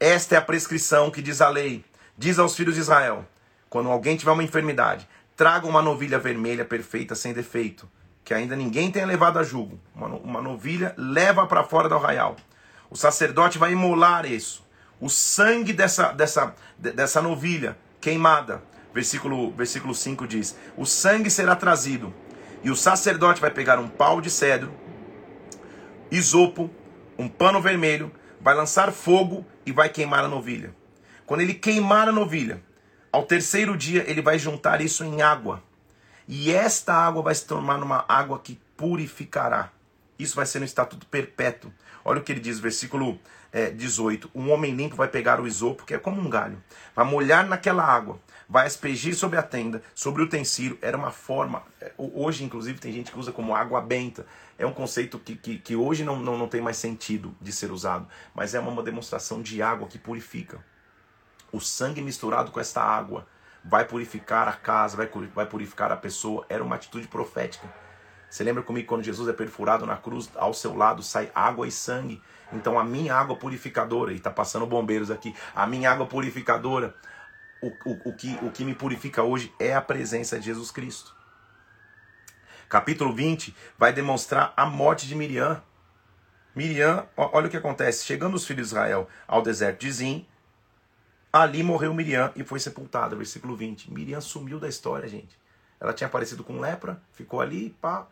Esta 0.00 0.34
é 0.34 0.38
a 0.38 0.42
prescrição 0.42 1.10
que 1.10 1.20
diz 1.20 1.40
a 1.40 1.48
lei. 1.48 1.84
Diz 2.16 2.38
aos 2.38 2.56
filhos 2.56 2.74
de 2.74 2.80
Israel: 2.80 3.24
quando 3.68 3.88
alguém 3.88 4.16
tiver 4.16 4.32
uma 4.32 4.42
enfermidade, 4.42 5.08
Traga 5.40 5.66
uma 5.66 5.80
novilha 5.80 6.18
vermelha 6.18 6.66
perfeita, 6.66 7.14
sem 7.14 7.32
defeito, 7.32 7.88
que 8.22 8.34
ainda 8.34 8.54
ninguém 8.54 8.90
tenha 8.90 9.06
levado 9.06 9.38
a 9.38 9.42
julgo. 9.42 9.80
Uma, 9.94 10.08
uma 10.08 10.42
novilha 10.42 10.92
leva 10.98 11.46
para 11.46 11.64
fora 11.64 11.88
do 11.88 11.94
arraial. 11.94 12.36
O 12.90 12.94
sacerdote 12.94 13.56
vai 13.56 13.72
imolar 13.72 14.30
isso. 14.30 14.62
O 15.00 15.08
sangue 15.08 15.72
dessa, 15.72 16.12
dessa, 16.12 16.54
dessa 16.76 17.22
novilha 17.22 17.74
queimada, 18.02 18.62
versículo, 18.92 19.50
versículo 19.52 19.94
5 19.94 20.26
diz: 20.26 20.58
O 20.76 20.84
sangue 20.84 21.30
será 21.30 21.56
trazido, 21.56 22.12
e 22.62 22.70
o 22.70 22.76
sacerdote 22.76 23.40
vai 23.40 23.50
pegar 23.50 23.78
um 23.78 23.88
pau 23.88 24.20
de 24.20 24.28
cedro, 24.28 24.70
isopo, 26.10 26.70
um 27.18 27.30
pano 27.30 27.62
vermelho, 27.62 28.12
vai 28.42 28.54
lançar 28.54 28.92
fogo 28.92 29.46
e 29.64 29.72
vai 29.72 29.88
queimar 29.88 30.22
a 30.22 30.28
novilha. 30.28 30.74
Quando 31.24 31.40
ele 31.40 31.54
queimar 31.54 32.10
a 32.10 32.12
novilha, 32.12 32.62
ao 33.12 33.24
terceiro 33.24 33.76
dia, 33.76 34.04
ele 34.08 34.22
vai 34.22 34.38
juntar 34.38 34.80
isso 34.80 35.04
em 35.04 35.20
água. 35.22 35.62
E 36.28 36.52
esta 36.52 36.94
água 36.94 37.22
vai 37.22 37.34
se 37.34 37.44
tornar 37.44 37.82
uma 37.82 38.04
água 38.08 38.38
que 38.38 38.58
purificará. 38.76 39.70
Isso 40.18 40.36
vai 40.36 40.46
ser 40.46 40.60
um 40.60 40.64
estatuto 40.64 41.06
perpétuo. 41.06 41.72
Olha 42.04 42.20
o 42.20 42.22
que 42.22 42.30
ele 42.30 42.40
diz, 42.40 42.60
versículo 42.60 43.18
é, 43.52 43.70
18. 43.70 44.30
Um 44.34 44.50
homem 44.50 44.74
limpo 44.74 44.94
vai 44.94 45.08
pegar 45.08 45.40
o 45.40 45.46
isopo, 45.46 45.84
que 45.84 45.94
é 45.94 45.98
como 45.98 46.20
um 46.20 46.30
galho, 46.30 46.62
vai 46.94 47.04
molhar 47.04 47.46
naquela 47.46 47.82
água, 47.82 48.20
vai 48.48 48.66
aspergir 48.66 49.14
sobre 49.14 49.38
a 49.38 49.42
tenda, 49.42 49.82
sobre 49.94 50.22
o 50.22 50.26
utensílio. 50.26 50.78
Era 50.80 50.96
uma 50.96 51.10
forma. 51.10 51.62
É, 51.80 51.92
hoje, 51.98 52.44
inclusive, 52.44 52.78
tem 52.78 52.92
gente 52.92 53.10
que 53.10 53.18
usa 53.18 53.32
como 53.32 53.54
água 53.54 53.80
benta. 53.80 54.26
É 54.58 54.64
um 54.64 54.72
conceito 54.72 55.18
que, 55.18 55.34
que, 55.34 55.58
que 55.58 55.74
hoje 55.74 56.04
não, 56.04 56.18
não, 56.18 56.38
não 56.38 56.48
tem 56.48 56.60
mais 56.60 56.76
sentido 56.76 57.34
de 57.40 57.52
ser 57.52 57.72
usado, 57.72 58.06
mas 58.34 58.54
é 58.54 58.60
uma 58.60 58.82
demonstração 58.82 59.42
de 59.42 59.60
água 59.62 59.88
que 59.88 59.98
purifica. 59.98 60.64
O 61.52 61.60
sangue 61.60 62.00
misturado 62.00 62.50
com 62.50 62.60
esta 62.60 62.82
água 62.82 63.26
vai 63.64 63.84
purificar 63.84 64.48
a 64.48 64.52
casa, 64.52 64.96
vai, 64.96 65.10
vai 65.34 65.46
purificar 65.46 65.92
a 65.92 65.96
pessoa. 65.96 66.44
Era 66.48 66.62
uma 66.62 66.76
atitude 66.76 67.08
profética. 67.08 67.68
Você 68.30 68.44
lembra 68.44 68.62
comigo 68.62 68.86
quando 68.86 69.02
Jesus 69.02 69.28
é 69.28 69.32
perfurado 69.32 69.84
na 69.84 69.96
cruz, 69.96 70.30
ao 70.36 70.54
seu 70.54 70.76
lado 70.76 71.02
sai 71.02 71.32
água 71.34 71.66
e 71.66 71.72
sangue. 71.72 72.22
Então 72.52 72.78
a 72.78 72.84
minha 72.84 73.14
água 73.14 73.36
purificadora, 73.36 74.12
e 74.12 74.16
está 74.16 74.30
passando 74.30 74.66
bombeiros 74.66 75.10
aqui, 75.10 75.34
a 75.54 75.66
minha 75.66 75.90
água 75.90 76.06
purificadora, 76.06 76.94
o, 77.60 77.68
o, 77.84 78.10
o, 78.10 78.12
que, 78.14 78.38
o 78.42 78.50
que 78.50 78.64
me 78.64 78.74
purifica 78.74 79.22
hoje 79.22 79.52
é 79.58 79.74
a 79.74 79.82
presença 79.82 80.38
de 80.38 80.46
Jesus 80.46 80.70
Cristo. 80.70 81.14
Capítulo 82.68 83.12
20 83.12 83.54
vai 83.76 83.92
demonstrar 83.92 84.52
a 84.56 84.64
morte 84.64 85.08
de 85.08 85.16
Miriam. 85.16 85.60
Miriam, 86.54 87.06
olha 87.16 87.48
o 87.48 87.50
que 87.50 87.56
acontece. 87.56 88.04
Chegando 88.04 88.34
os 88.34 88.46
filhos 88.46 88.68
de 88.68 88.74
Israel 88.74 89.08
ao 89.26 89.42
deserto 89.42 89.80
de 89.80 89.90
Zim, 89.90 90.26
Ali 91.32 91.62
morreu 91.62 91.94
Miriam 91.94 92.32
e 92.34 92.42
foi 92.42 92.58
sepultada, 92.58 93.14
versículo 93.14 93.54
20. 93.54 93.92
Miriam 93.92 94.20
sumiu 94.20 94.58
da 94.58 94.68
história, 94.68 95.08
gente. 95.08 95.38
Ela 95.80 95.92
tinha 95.92 96.08
aparecido 96.08 96.42
com 96.42 96.58
lepra, 96.58 97.00
ficou 97.12 97.40
ali, 97.40 97.70
pá. 97.80 98.06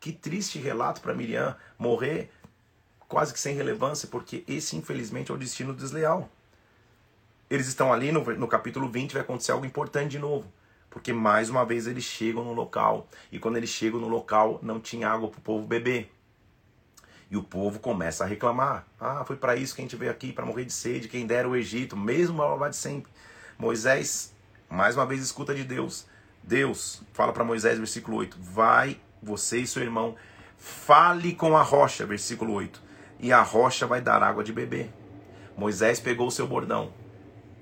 Que 0.00 0.12
triste 0.12 0.58
relato 0.58 1.00
para 1.00 1.14
Miriam 1.14 1.56
morrer 1.78 2.30
quase 3.08 3.32
que 3.32 3.38
sem 3.38 3.54
relevância, 3.54 4.08
porque 4.08 4.44
esse, 4.48 4.76
infelizmente, 4.76 5.30
é 5.30 5.34
o 5.34 5.38
destino 5.38 5.72
desleal. 5.72 6.28
Eles 7.48 7.68
estão 7.68 7.92
ali 7.92 8.10
no, 8.10 8.22
no 8.36 8.48
capítulo 8.48 8.88
20, 8.88 9.12
vai 9.12 9.22
acontecer 9.22 9.52
algo 9.52 9.64
importante 9.64 10.10
de 10.10 10.18
novo. 10.18 10.52
Porque 10.90 11.12
mais 11.12 11.48
uma 11.48 11.64
vez 11.64 11.86
eles 11.86 12.04
chegam 12.04 12.44
no 12.44 12.52
local. 12.52 13.06
E 13.30 13.38
quando 13.38 13.56
eles 13.56 13.70
chegam 13.70 14.00
no 14.00 14.08
local, 14.08 14.58
não 14.62 14.80
tinha 14.80 15.08
água 15.08 15.28
para 15.28 15.38
o 15.38 15.42
povo 15.42 15.66
beber. 15.66 16.10
E 17.30 17.36
o 17.36 17.42
povo 17.42 17.80
começa 17.80 18.24
a 18.24 18.26
reclamar. 18.26 18.86
Ah, 19.00 19.24
foi 19.24 19.36
para 19.36 19.56
isso 19.56 19.74
que 19.74 19.80
a 19.80 19.84
gente 19.84 19.96
veio 19.96 20.10
aqui, 20.10 20.32
para 20.32 20.46
morrer 20.46 20.64
de 20.64 20.72
sede, 20.72 21.08
quem 21.08 21.26
dera 21.26 21.48
o 21.48 21.56
Egito, 21.56 21.96
mesmo 21.96 22.42
lá 22.56 22.68
de 22.68 22.76
sempre. 22.76 23.10
Moisés, 23.58 24.34
mais 24.70 24.96
uma 24.96 25.06
vez, 25.06 25.22
escuta 25.22 25.54
de 25.54 25.64
Deus. 25.64 26.06
Deus 26.42 27.02
fala 27.12 27.32
para 27.32 27.42
Moisés, 27.42 27.78
versículo 27.78 28.18
8: 28.18 28.38
Vai, 28.40 29.00
você 29.20 29.58
e 29.58 29.66
seu 29.66 29.82
irmão, 29.82 30.14
fale 30.56 31.34
com 31.34 31.56
a 31.56 31.62
rocha, 31.62 32.06
versículo 32.06 32.52
8, 32.52 32.80
e 33.18 33.32
a 33.32 33.42
rocha 33.42 33.86
vai 33.86 34.00
dar 34.00 34.22
água 34.22 34.44
de 34.44 34.52
beber. 34.52 34.92
Moisés 35.56 35.98
pegou 35.98 36.28
o 36.28 36.30
seu 36.30 36.46
bordão. 36.46 36.92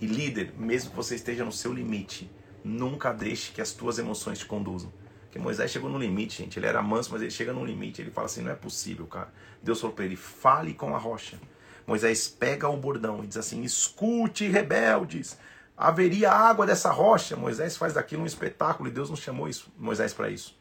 E 0.00 0.06
líder, 0.06 0.52
mesmo 0.58 0.90
que 0.90 0.96
você 0.96 1.14
esteja 1.14 1.44
no 1.44 1.52
seu 1.52 1.72
limite, 1.72 2.30
nunca 2.62 3.12
deixe 3.12 3.52
que 3.52 3.62
as 3.62 3.72
tuas 3.72 3.98
emoções 3.98 4.40
te 4.40 4.46
conduzam. 4.46 4.92
Porque 5.34 5.42
Moisés 5.42 5.72
chegou 5.72 5.90
no 5.90 5.98
limite, 5.98 6.44
gente. 6.44 6.60
Ele 6.60 6.66
era 6.66 6.80
manso, 6.80 7.10
mas 7.10 7.20
ele 7.20 7.30
chega 7.32 7.52
no 7.52 7.64
limite. 7.64 8.00
Ele 8.00 8.12
fala 8.12 8.26
assim: 8.26 8.40
não 8.40 8.52
é 8.52 8.54
possível, 8.54 9.04
cara. 9.04 9.34
Deus 9.60 9.80
falou 9.80 9.92
para 9.92 10.04
ele: 10.04 10.14
fale 10.14 10.72
com 10.72 10.94
a 10.94 10.98
rocha. 10.98 11.40
Moisés 11.84 12.28
pega 12.28 12.68
o 12.68 12.76
bordão 12.76 13.24
e 13.24 13.26
diz 13.26 13.36
assim: 13.36 13.64
escute, 13.64 14.46
rebeldes. 14.46 15.36
Haveria 15.76 16.30
água 16.30 16.64
dessa 16.64 16.92
rocha. 16.92 17.34
Moisés 17.34 17.76
faz 17.76 17.94
daquilo 17.94 18.22
um 18.22 18.26
espetáculo 18.26 18.88
e 18.88 18.92
Deus 18.92 19.10
não 19.10 19.16
chamou 19.16 19.48
isso, 19.48 19.72
Moisés 19.76 20.14
para 20.14 20.30
isso. 20.30 20.56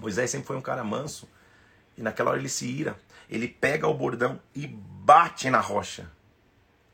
Moisés 0.00 0.28
sempre 0.32 0.48
foi 0.48 0.56
um 0.56 0.62
cara 0.62 0.82
manso. 0.82 1.28
E 1.96 2.02
naquela 2.02 2.30
hora 2.30 2.40
ele 2.40 2.48
se 2.48 2.66
ira. 2.66 2.96
Ele 3.30 3.46
pega 3.46 3.86
o 3.86 3.94
bordão 3.94 4.40
e 4.52 4.66
bate 4.66 5.48
na 5.48 5.60
rocha. 5.60 6.10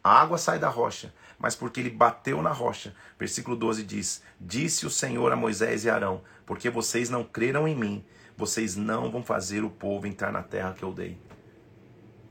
A 0.07 0.21
água 0.21 0.39
sai 0.39 0.57
da 0.57 0.69
rocha, 0.69 1.13
mas 1.37 1.57
porque 1.57 1.81
ele 1.81 1.91
bateu 1.91 2.41
na 2.41 2.53
rocha. 2.53 2.95
Versículo 3.19 3.57
12 3.57 3.83
diz: 3.83 4.23
Disse 4.41 4.87
o 4.87 4.91
Senhor 4.91 5.33
a 5.33 5.35
Moisés 5.35 5.85
e 5.85 5.91
Arão: 5.91 6.23
Porque 6.47 6.71
vocês 6.71 7.11
não 7.11 7.25
creram 7.25 7.67
em 7.67 7.75
mim, 7.75 8.05
vocês 8.37 8.77
não 8.77 9.11
vão 9.11 9.21
fazer 9.21 9.65
o 9.65 9.69
povo 9.69 10.07
entrar 10.07 10.31
na 10.31 10.45
terra 10.45 10.75
que 10.75 10.85
eu 10.85 10.93
dei. 10.93 11.19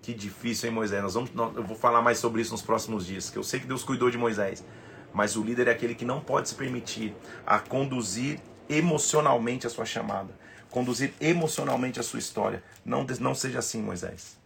Que 0.01 0.13
difícil, 0.13 0.69
hein, 0.69 0.73
Moisés? 0.73 1.03
Nós 1.03 1.15
vamos, 1.15 1.31
eu 1.35 1.63
vou 1.65 1.75
falar 1.75 2.01
mais 2.01 2.17
sobre 2.17 2.41
isso 2.41 2.53
nos 2.53 2.61
próximos 2.61 3.05
dias, 3.05 3.29
que 3.29 3.37
eu 3.37 3.43
sei 3.43 3.59
que 3.59 3.67
Deus 3.67 3.83
cuidou 3.83 4.09
de 4.09 4.17
Moisés. 4.17 4.63
Mas 5.13 5.35
o 5.35 5.43
líder 5.43 5.67
é 5.67 5.71
aquele 5.71 5.95
que 5.95 6.05
não 6.05 6.21
pode 6.21 6.47
se 6.47 6.55
permitir 6.55 7.13
a 7.45 7.59
conduzir 7.59 8.39
emocionalmente 8.69 9.67
a 9.67 9.69
sua 9.69 9.83
chamada, 9.83 10.33
conduzir 10.69 11.13
emocionalmente 11.19 11.99
a 11.99 12.03
sua 12.03 12.19
história. 12.19 12.63
Não, 12.85 13.05
não 13.19 13.35
seja 13.35 13.59
assim, 13.59 13.81
Moisés. 13.81 14.37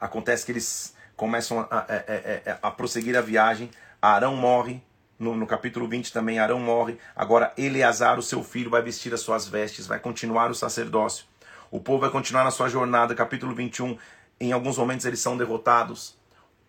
Acontece 0.00 0.46
que 0.46 0.52
eles 0.52 0.94
começam 1.22 1.60
a, 1.60 1.66
a, 1.70 1.84
a, 1.84 2.58
a 2.66 2.70
prosseguir 2.72 3.16
a 3.16 3.20
viagem. 3.20 3.70
Arão 4.00 4.34
morre, 4.34 4.82
no, 5.16 5.36
no, 5.36 5.46
capítulo 5.46 5.86
20 5.86 6.12
também 6.12 6.40
Arão 6.40 6.58
morre. 6.58 6.98
Agora 7.14 7.52
Eleazar, 7.56 8.18
o 8.18 8.22
seu 8.22 8.42
filho, 8.42 8.68
vai 8.68 8.82
vestir 8.82 9.14
as 9.14 9.20
suas 9.20 9.46
vestes, 9.46 9.86
vai 9.86 10.00
continuar 10.00 10.50
o 10.50 10.54
sacerdócio. 10.54 11.24
O 11.70 11.78
povo 11.78 12.00
vai 12.00 12.10
continuar 12.10 12.42
na 12.42 12.50
sua 12.50 12.68
jornada. 12.68 13.14
Capítulo 13.14 13.54
21, 13.54 13.96
em 14.40 14.50
alguns 14.50 14.76
momentos 14.76 15.06
eles 15.06 15.20
são 15.20 15.36
derrotados. 15.36 16.18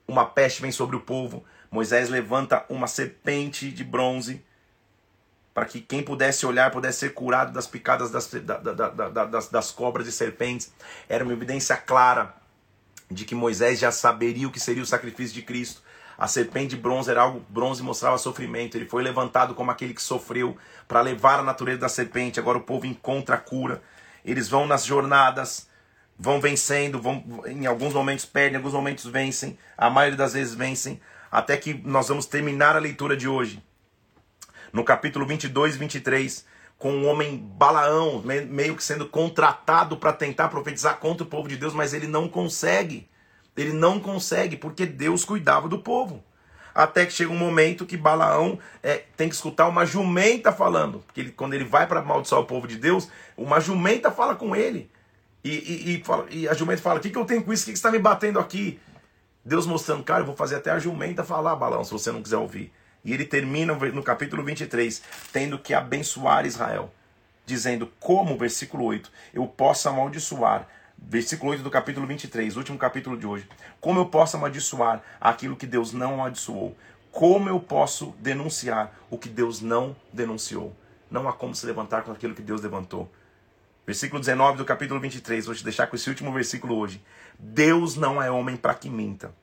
Uma 0.07 0.23
peste 0.23 0.61
vem 0.61 0.71
sobre 0.71 0.95
o 0.95 0.99
povo. 0.99 1.43
Moisés 1.71 2.07
levanta 2.09 2.63
uma 2.69 2.85
serpente 2.85 3.71
de 3.71 3.83
bronze 3.83 4.45
para 5.51 5.65
que 5.65 5.81
quem 5.81 6.03
pudesse 6.03 6.45
olhar 6.45 6.69
pudesse 6.69 6.99
ser 6.99 7.15
curado 7.15 7.51
das 7.51 7.65
picadas 7.65 8.11
das, 8.11 8.27
da, 8.27 8.57
da, 8.59 8.89
da, 8.89 9.25
das, 9.25 9.47
das 9.49 9.71
cobras 9.71 10.05
e 10.05 10.11
serpentes. 10.11 10.71
Era 11.09 11.23
uma 11.23 11.33
evidência 11.33 11.75
clara 11.75 12.42
de 13.09 13.25
que 13.25 13.35
Moisés 13.35 13.79
já 13.79 13.91
saberia 13.91 14.47
o 14.47 14.51
que 14.51 14.59
seria 14.59 14.83
o 14.83 14.85
sacrifício 14.85 15.33
de 15.33 15.41
Cristo. 15.41 15.81
A 16.17 16.27
serpente 16.27 16.75
de 16.75 16.81
bronze 16.81 17.09
era 17.09 17.21
algo, 17.21 17.45
bronze 17.49 17.81
mostrava 17.81 18.17
sofrimento. 18.17 18.77
Ele 18.77 18.85
foi 18.85 19.03
levantado 19.03 19.53
como 19.55 19.71
aquele 19.71 19.93
que 19.93 20.01
sofreu 20.01 20.57
para 20.87 21.01
levar 21.01 21.39
a 21.39 21.43
natureza 21.43 21.79
da 21.79 21.89
serpente. 21.89 22.39
Agora 22.39 22.57
o 22.57 22.61
povo 22.61 22.85
encontra 22.85 23.35
a 23.35 23.39
cura. 23.39 23.81
Eles 24.23 24.47
vão 24.47 24.65
nas 24.65 24.85
jornadas, 24.85 25.67
vão 26.17 26.39
vencendo, 26.39 27.01
vão 27.01 27.43
em 27.45 27.65
alguns 27.65 27.93
momentos 27.93 28.25
perdem, 28.25 28.53
em 28.53 28.57
alguns 28.57 28.73
momentos 28.73 29.05
vencem. 29.05 29.57
A 29.77 29.89
maioria 29.89 30.17
das 30.17 30.33
vezes 30.33 30.53
vencem, 30.53 31.01
até 31.31 31.57
que 31.57 31.73
nós 31.73 32.07
vamos 32.07 32.25
terminar 32.25 32.75
a 32.75 32.79
leitura 32.79 33.17
de 33.17 33.27
hoje. 33.27 33.61
No 34.71 34.83
capítulo 34.83 35.25
22 35.25 35.75
e 35.75 35.77
23, 35.77 36.45
com 36.83 36.97
o 36.97 37.05
homem 37.05 37.37
Balaão, 37.37 38.21
meio 38.49 38.75
que 38.75 38.83
sendo 38.83 39.07
contratado 39.07 39.95
para 39.95 40.11
tentar 40.11 40.49
profetizar 40.49 40.97
contra 40.97 41.23
o 41.23 41.25
povo 41.25 41.47
de 41.47 41.55
Deus, 41.55 41.73
mas 41.73 41.93
ele 41.93 42.07
não 42.07 42.27
consegue. 42.27 43.07
Ele 43.55 43.71
não 43.71 44.01
consegue, 44.01 44.57
porque 44.57 44.85
Deus 44.85 45.23
cuidava 45.23 45.69
do 45.69 45.79
povo. 45.79 46.21
Até 46.75 47.05
que 47.05 47.13
chega 47.13 47.31
um 47.31 47.37
momento 47.37 47.85
que 47.85 47.95
Balaão 47.95 48.59
é, 48.83 49.01
tem 49.15 49.29
que 49.29 49.35
escutar 49.35 49.69
uma 49.69 49.85
jumenta 49.85 50.51
falando. 50.51 50.99
Porque 50.99 51.21
ele, 51.21 51.31
quando 51.31 51.53
ele 51.53 51.63
vai 51.63 51.87
para 51.87 52.01
amaldiçoar 52.01 52.41
o 52.41 52.45
povo 52.45 52.67
de 52.67 52.75
Deus, 52.75 53.07
uma 53.37 53.61
jumenta 53.61 54.11
fala 54.11 54.35
com 54.35 54.53
ele. 54.53 54.91
E, 55.41 55.51
e, 55.51 55.95
e, 55.95 56.03
fala, 56.03 56.25
e 56.29 56.49
a 56.49 56.53
jumenta 56.53 56.81
fala: 56.81 56.99
O 56.99 57.01
que, 57.01 57.09
que 57.09 57.17
eu 57.17 57.23
tenho 57.23 57.45
com 57.45 57.53
isso? 57.53 57.63
O 57.63 57.65
que, 57.67 57.71
que 57.71 57.77
você 57.77 57.87
está 57.87 57.91
me 57.91 57.99
batendo 57.99 58.39
aqui? 58.39 58.77
Deus 59.45 59.65
mostrando, 59.65 60.03
cara, 60.03 60.23
eu 60.23 60.25
vou 60.25 60.35
fazer 60.35 60.57
até 60.57 60.71
a 60.71 60.79
jumenta 60.79 61.23
falar, 61.23 61.55
Balaão, 61.55 61.85
se 61.85 61.93
você 61.93 62.11
não 62.11 62.21
quiser 62.21 62.37
ouvir. 62.37 62.73
E 63.03 63.13
ele 63.13 63.25
termina 63.25 63.73
no 63.73 64.03
capítulo 64.03 64.43
23, 64.43 65.01
tendo 65.31 65.59
que 65.59 65.73
abençoar 65.73 66.45
Israel, 66.45 66.91
dizendo 67.45 67.91
como, 67.99 68.37
versículo 68.37 68.85
8, 68.85 69.11
eu 69.33 69.45
posso 69.45 69.89
amaldiçoar 69.89 70.67
versículo 70.97 71.51
8 71.51 71.63
do 71.63 71.69
capítulo 71.69 72.07
23, 72.07 72.55
último 72.55 72.77
capítulo 72.77 73.17
de 73.17 73.27
hoje. 73.27 73.47
Como 73.81 73.99
eu 73.99 74.05
posso 74.05 74.37
amaldiçoar 74.37 75.01
aquilo 75.19 75.55
que 75.55 75.67
Deus 75.67 75.91
não 75.91 76.13
amaldiçoou? 76.13 76.75
Como 77.11 77.49
eu 77.49 77.59
posso 77.59 78.15
denunciar 78.19 78.91
o 79.09 79.17
que 79.17 79.29
Deus 79.29 79.61
não 79.61 79.95
denunciou? 80.11 80.75
Não 81.11 81.27
há 81.27 81.33
como 81.33 81.53
se 81.53 81.65
levantar 81.65 82.03
com 82.03 82.11
aquilo 82.11 82.33
que 82.33 82.41
Deus 82.41 82.61
levantou. 82.61 83.11
Versículo 83.85 84.19
19 84.19 84.57
do 84.57 84.65
capítulo 84.65 84.99
23, 84.99 85.45
vou 85.45 85.53
te 85.53 85.63
deixar 85.63 85.87
com 85.87 85.95
esse 85.95 86.09
último 86.09 86.31
versículo 86.31 86.77
hoje. 86.77 87.03
Deus 87.37 87.95
não 87.95 88.21
é 88.21 88.31
homem 88.31 88.55
para 88.55 88.73
que 88.73 88.89
minta, 88.89 89.33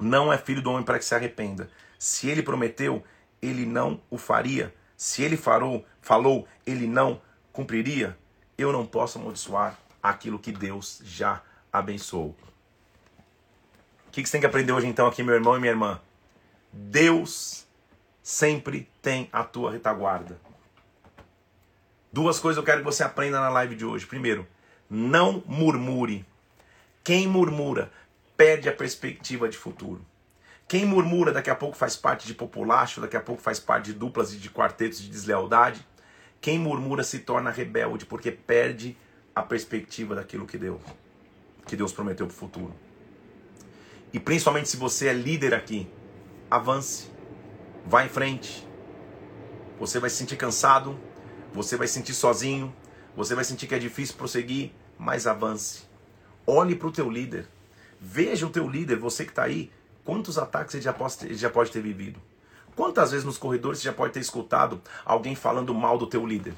não 0.00 0.32
é 0.32 0.38
filho 0.38 0.62
do 0.62 0.70
homem 0.70 0.82
para 0.82 0.98
que 0.98 1.04
se 1.04 1.14
arrependa. 1.14 1.68
Se 1.98 2.28
ele 2.28 2.42
prometeu, 2.42 3.02
ele 3.40 3.66
não 3.66 4.00
o 4.10 4.18
faria. 4.18 4.74
Se 4.96 5.22
ele 5.22 5.36
farou, 5.36 5.84
falou, 6.00 6.46
ele 6.66 6.86
não 6.86 7.20
cumpriria. 7.52 8.16
Eu 8.56 8.72
não 8.72 8.86
posso 8.86 9.18
amaldiçoar 9.18 9.78
aquilo 10.02 10.38
que 10.38 10.52
Deus 10.52 11.00
já 11.04 11.42
abençoou. 11.72 12.34
O 14.08 14.10
que 14.10 14.24
você 14.24 14.32
tem 14.32 14.40
que 14.40 14.46
aprender 14.46 14.72
hoje 14.72 14.86
então 14.86 15.06
aqui, 15.06 15.22
meu 15.22 15.34
irmão 15.34 15.56
e 15.56 15.60
minha 15.60 15.72
irmã? 15.72 16.00
Deus 16.72 17.66
sempre 18.22 18.88
tem 19.02 19.28
a 19.32 19.44
tua 19.44 19.70
retaguarda. 19.70 20.40
Duas 22.12 22.38
coisas 22.38 22.56
eu 22.56 22.64
quero 22.64 22.78
que 22.78 22.84
você 22.84 23.02
aprenda 23.02 23.40
na 23.40 23.50
live 23.50 23.76
de 23.76 23.84
hoje. 23.84 24.06
Primeiro, 24.06 24.46
não 24.88 25.42
murmure. 25.46 26.24
Quem 27.04 27.26
murmura 27.26 27.92
perde 28.36 28.68
a 28.68 28.72
perspectiva 28.72 29.48
de 29.48 29.56
futuro. 29.56 30.04
Quem 30.68 30.84
murmura 30.84 31.30
daqui 31.30 31.48
a 31.48 31.54
pouco 31.54 31.76
faz 31.76 31.94
parte 31.94 32.26
de 32.26 32.34
populacho, 32.34 33.00
daqui 33.00 33.16
a 33.16 33.20
pouco 33.20 33.40
faz 33.40 33.60
parte 33.60 33.86
de 33.86 33.92
duplas 33.92 34.34
e 34.34 34.36
de 34.36 34.50
quartetos 34.50 35.00
de 35.00 35.08
deslealdade. 35.08 35.86
Quem 36.40 36.58
murmura 36.58 37.04
se 37.04 37.20
torna 37.20 37.50
rebelde 37.50 38.04
porque 38.04 38.32
perde 38.32 38.96
a 39.32 39.42
perspectiva 39.42 40.16
daquilo 40.16 40.44
que 40.44 40.58
Deus, 40.58 40.80
que 41.66 41.76
Deus 41.76 41.92
prometeu 41.92 42.26
para 42.26 42.34
o 42.34 42.36
futuro. 42.36 42.74
E 44.12 44.18
principalmente 44.18 44.68
se 44.68 44.76
você 44.76 45.06
é 45.08 45.12
líder 45.12 45.54
aqui, 45.54 45.88
avance, 46.50 47.10
vá 47.84 48.04
em 48.04 48.08
frente. 48.08 48.66
Você 49.78 50.00
vai 50.00 50.10
se 50.10 50.16
sentir 50.16 50.36
cansado, 50.36 50.98
você 51.52 51.76
vai 51.76 51.86
se 51.86 51.94
sentir 51.94 52.14
sozinho, 52.14 52.74
você 53.14 53.36
vai 53.36 53.44
sentir 53.44 53.68
que 53.68 53.74
é 53.74 53.78
difícil 53.78 54.16
prosseguir, 54.16 54.72
mas 54.98 55.28
avance. 55.28 55.84
Olhe 56.44 56.74
para 56.74 56.88
o 56.88 56.92
teu 56.92 57.08
líder, 57.08 57.46
veja 58.00 58.46
o 58.46 58.50
teu 58.50 58.68
líder, 58.68 58.96
você 58.98 59.24
que 59.24 59.30
está 59.30 59.44
aí, 59.44 59.70
quantos 60.06 60.38
ataques 60.38 60.74
ele 60.74 60.84
já 60.84 60.92
pode, 60.92 61.18
ter, 61.18 61.26
ele 61.26 61.36
já 61.36 61.50
pode 61.50 61.70
ter 61.70 61.82
vivido. 61.82 62.18
Quantas 62.76 63.10
vezes 63.10 63.26
nos 63.26 63.36
corredores 63.36 63.80
você 63.80 63.86
já 63.86 63.92
pode 63.92 64.12
ter 64.12 64.20
escutado 64.20 64.80
alguém 65.04 65.34
falando 65.34 65.74
mal 65.74 65.98
do 65.98 66.06
teu 66.06 66.24
líder? 66.24 66.54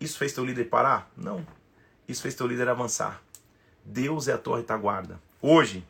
Isso 0.00 0.16
fez 0.16 0.32
teu 0.32 0.44
líder 0.44 0.64
parar? 0.64 1.10
Não. 1.16 1.46
Isso 2.08 2.22
fez 2.22 2.34
teu 2.34 2.46
líder 2.46 2.68
avançar. 2.68 3.22
Deus 3.84 4.28
é 4.28 4.32
a 4.32 4.38
tua 4.38 4.56
retaguarda. 4.56 5.20
Hoje 5.42 5.84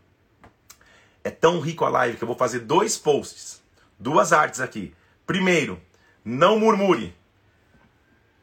é 1.22 1.30
tão 1.30 1.60
rico 1.60 1.84
a 1.84 1.88
live 1.88 2.16
que 2.16 2.24
eu 2.24 2.28
vou 2.28 2.36
fazer 2.36 2.60
dois 2.60 2.98
posts, 2.98 3.62
duas 3.98 4.32
artes 4.32 4.60
aqui. 4.60 4.92
Primeiro, 5.26 5.80
não 6.24 6.58
murmure. 6.58 7.14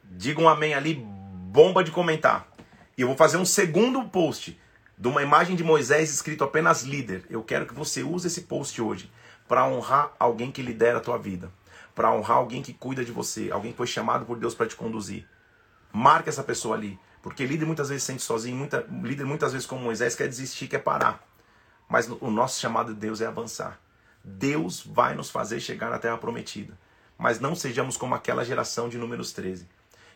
Diga 0.04 0.40
um 0.40 0.48
amém 0.48 0.74
ali, 0.74 0.96
bomba 0.96 1.84
de 1.84 1.92
comentar. 1.92 2.48
E 2.98 3.02
eu 3.02 3.08
vou 3.08 3.18
fazer 3.18 3.38
um 3.38 3.46
segundo 3.46 4.04
post 4.06 4.58
de 4.98 5.08
uma 5.08 5.22
imagem 5.22 5.56
de 5.56 5.64
Moisés 5.64 6.12
escrito 6.12 6.44
apenas 6.44 6.82
líder. 6.82 7.26
Eu 7.30 7.44
quero 7.44 7.68
que 7.68 7.74
você 7.74 8.02
use 8.02 8.28
esse 8.28 8.42
post 8.42 8.82
hoje 8.82 9.12
para 9.48 9.68
honrar 9.68 10.12
alguém 10.20 10.52
que 10.52 10.62
lidera 10.62 10.98
a 10.98 11.02
tua 11.02 11.18
vida, 11.18 11.52
para 11.94 12.12
honrar 12.12 12.38
alguém 12.38 12.64
que 12.64 12.74
cuida 12.74 13.06
de 13.06 13.12
você, 13.12 13.52
alguém 13.52 13.72
que 13.72 13.78
foi 13.78 13.88
chamado 13.88 14.26
por 14.26 14.38
Deus 14.38 14.56
para 14.56 14.68
te 14.68 14.76
conduzir. 14.76 15.28
Marque 15.94 16.30
essa 16.30 16.44
pessoa 16.44 16.76
ali. 16.76 17.00
Porque 17.22 17.46
líder 17.46 17.66
muitas 17.66 17.90
vezes 17.90 18.04
se 18.04 18.12
sente 18.12 18.24
sozinho, 18.24 18.56
muita, 18.56 18.86
líder 19.04 19.26
muitas 19.26 19.52
vezes 19.52 19.68
como 19.68 19.82
Moisés 19.82 20.16
quer 20.16 20.28
desistir, 20.28 20.68
quer 20.68 20.80
parar. 20.80 21.28
Mas 21.90 22.08
o 22.10 22.32
nosso 22.32 22.60
chamado 22.60 22.94
de 22.94 23.00
Deus 23.00 23.22
é 23.22 23.26
avançar. 23.26 23.80
Deus 24.24 24.82
vai 24.86 25.14
nos 25.14 25.30
fazer 25.30 25.60
chegar 25.60 25.90
na 25.90 26.00
terra 26.00 26.18
prometida. 26.18 26.78
Mas 27.18 27.40
não 27.40 27.56
sejamos 27.56 27.98
como 27.98 28.16
aquela 28.16 28.46
geração 28.46 28.88
de 28.88 28.98
números 28.98 29.32
13, 29.34 29.68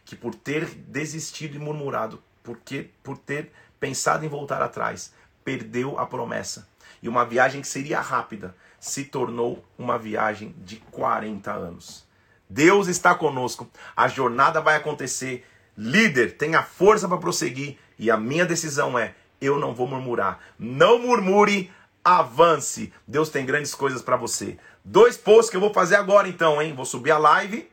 que 0.05 0.15
por 0.15 0.36
ter 0.36 0.65
desistido 0.65 1.55
e 1.55 1.59
murmurado, 1.59 2.21
porque 2.43 2.91
por 3.03 3.17
ter 3.17 3.51
pensado 3.82 4.23
em 4.25 4.29
voltar 4.29 4.61
atrás, 4.61 5.13
perdeu 5.43 5.99
a 5.99 6.05
promessa. 6.05 6.69
E 7.03 7.09
uma 7.09 7.25
viagem 7.25 7.59
que 7.59 7.67
seria 7.67 7.99
rápida 7.99 8.55
se 8.79 9.03
tornou 9.03 9.65
uma 9.77 9.99
viagem 9.99 10.55
de 10.59 10.77
40 10.77 11.51
anos. 11.51 12.05
Deus 12.49 12.88
está 12.88 13.13
conosco, 13.13 13.69
a 13.95 14.07
jornada 14.07 14.61
vai 14.61 14.77
acontecer 14.77 15.45
Líder, 15.77 16.38
tenha 16.38 16.61
força 16.61 17.07
para 17.07 17.17
prosseguir. 17.17 17.77
E 17.97 18.11
a 18.11 18.17
minha 18.17 18.45
decisão 18.45 18.97
é: 18.97 19.15
eu 19.39 19.59
não 19.59 19.73
vou 19.73 19.88
murmurar. 19.88 20.39
Não 20.59 20.99
murmure, 20.99 21.71
avance. 22.03 22.91
Deus 23.07 23.29
tem 23.29 23.45
grandes 23.45 23.73
coisas 23.73 24.01
para 24.01 24.15
você. 24.15 24.57
Dois 24.84 25.17
posts 25.17 25.49
que 25.49 25.55
eu 25.55 25.61
vou 25.61 25.73
fazer 25.73 25.95
agora 25.95 26.27
então, 26.27 26.61
hein? 26.61 26.73
Vou 26.75 26.86
subir 26.86 27.11
a 27.11 27.17
live, 27.17 27.69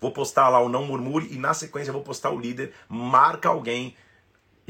vou 0.00 0.12
postar 0.12 0.48
lá 0.48 0.60
o 0.60 0.68
não 0.68 0.84
murmure 0.84 1.28
e 1.30 1.38
na 1.38 1.54
sequência 1.54 1.92
vou 1.92 2.02
postar 2.02 2.30
o 2.30 2.38
líder. 2.38 2.72
Marca 2.88 3.48
alguém, 3.48 3.96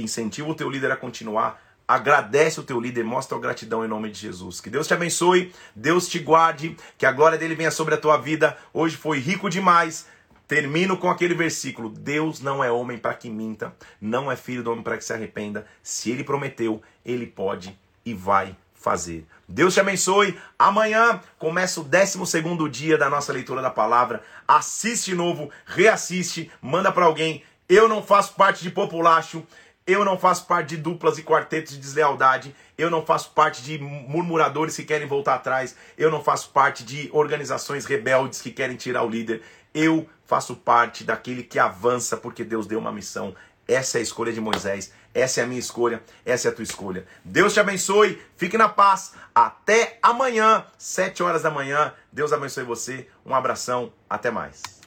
incentiva 0.02 0.48
o 0.48 0.54
teu 0.54 0.68
líder 0.68 0.90
a 0.90 0.96
continuar. 0.96 1.62
Agradece 1.86 2.60
o 2.60 2.62
teu 2.62 2.80
líder, 2.80 3.04
mostra 3.04 3.36
a 3.36 3.40
gratidão 3.40 3.84
em 3.84 3.88
nome 3.88 4.10
de 4.10 4.18
Jesus. 4.18 4.60
Que 4.60 4.70
Deus 4.70 4.86
te 4.86 4.94
abençoe, 4.94 5.52
Deus 5.74 6.08
te 6.08 6.18
guarde, 6.18 6.76
que 6.96 7.04
a 7.04 7.12
glória 7.12 7.36
dele 7.36 7.54
venha 7.54 7.70
sobre 7.70 7.94
a 7.94 7.98
tua 7.98 8.16
vida. 8.16 8.56
Hoje 8.72 8.96
foi 8.96 9.18
rico 9.18 9.50
demais. 9.50 10.06
Termino 10.46 10.96
com 10.96 11.10
aquele 11.10 11.34
versículo: 11.34 11.88
Deus 11.88 12.40
não 12.40 12.62
é 12.62 12.70
homem 12.70 12.98
para 12.98 13.14
que 13.14 13.30
minta, 13.30 13.74
não 14.00 14.30
é 14.30 14.36
filho 14.36 14.62
do 14.62 14.70
homem 14.70 14.82
para 14.82 14.96
que 14.96 15.04
se 15.04 15.12
arrependa. 15.12 15.66
Se 15.82 16.10
ele 16.10 16.24
prometeu, 16.24 16.82
ele 17.04 17.26
pode 17.26 17.78
e 18.04 18.14
vai 18.14 18.56
fazer. 18.74 19.26
Deus 19.48 19.74
te 19.74 19.80
abençoe. 19.80 20.38
Amanhã 20.58 21.20
começa 21.38 21.80
o 21.80 21.84
12 21.84 22.68
dia 22.70 22.98
da 22.98 23.08
nossa 23.08 23.32
leitura 23.32 23.62
da 23.62 23.70
palavra. 23.70 24.22
Assiste 24.46 25.14
novo, 25.14 25.50
reassiste, 25.64 26.50
manda 26.60 26.90
para 26.90 27.06
alguém. 27.06 27.42
Eu 27.68 27.88
não 27.88 28.02
faço 28.02 28.34
parte 28.34 28.62
de 28.62 28.70
populacho. 28.70 29.46
Eu 29.86 30.04
não 30.04 30.16
faço 30.16 30.46
parte 30.46 30.70
de 30.70 30.76
duplas 30.76 31.18
e 31.18 31.22
quartetos 31.22 31.72
de 31.72 31.80
deslealdade. 31.80 32.54
Eu 32.78 32.88
não 32.88 33.04
faço 33.04 33.30
parte 33.32 33.62
de 33.62 33.78
murmuradores 33.78 34.76
que 34.76 34.84
querem 34.84 35.08
voltar 35.08 35.34
atrás. 35.34 35.74
Eu 35.98 36.10
não 36.10 36.22
faço 36.22 36.50
parte 36.50 36.84
de 36.84 37.10
organizações 37.12 37.84
rebeldes 37.84 38.40
que 38.40 38.52
querem 38.52 38.76
tirar 38.76 39.02
o 39.02 39.10
líder. 39.10 39.42
Eu 39.74 40.08
faço 40.24 40.54
parte 40.54 41.02
daquele 41.02 41.42
que 41.42 41.58
avança 41.58 42.16
porque 42.16 42.44
Deus 42.44 42.66
deu 42.66 42.78
uma 42.78 42.92
missão. 42.92 43.34
Essa 43.66 43.98
é 43.98 44.00
a 44.00 44.02
escolha 44.02 44.32
de 44.32 44.40
Moisés. 44.40 44.92
Essa 45.12 45.40
é 45.40 45.44
a 45.44 45.46
minha 45.46 45.60
escolha. 45.60 46.02
Essa 46.24 46.48
é 46.48 46.50
a 46.50 46.54
tua 46.54 46.62
escolha. 46.62 47.04
Deus 47.24 47.52
te 47.52 47.58
abençoe. 47.58 48.22
Fique 48.36 48.56
na 48.56 48.68
paz. 48.68 49.14
Até 49.34 49.98
amanhã, 50.00 50.64
sete 50.78 51.22
horas 51.22 51.42
da 51.42 51.50
manhã. 51.50 51.92
Deus 52.12 52.32
abençoe 52.32 52.64
você. 52.64 53.08
Um 53.26 53.34
abração. 53.34 53.92
Até 54.08 54.30
mais. 54.30 54.81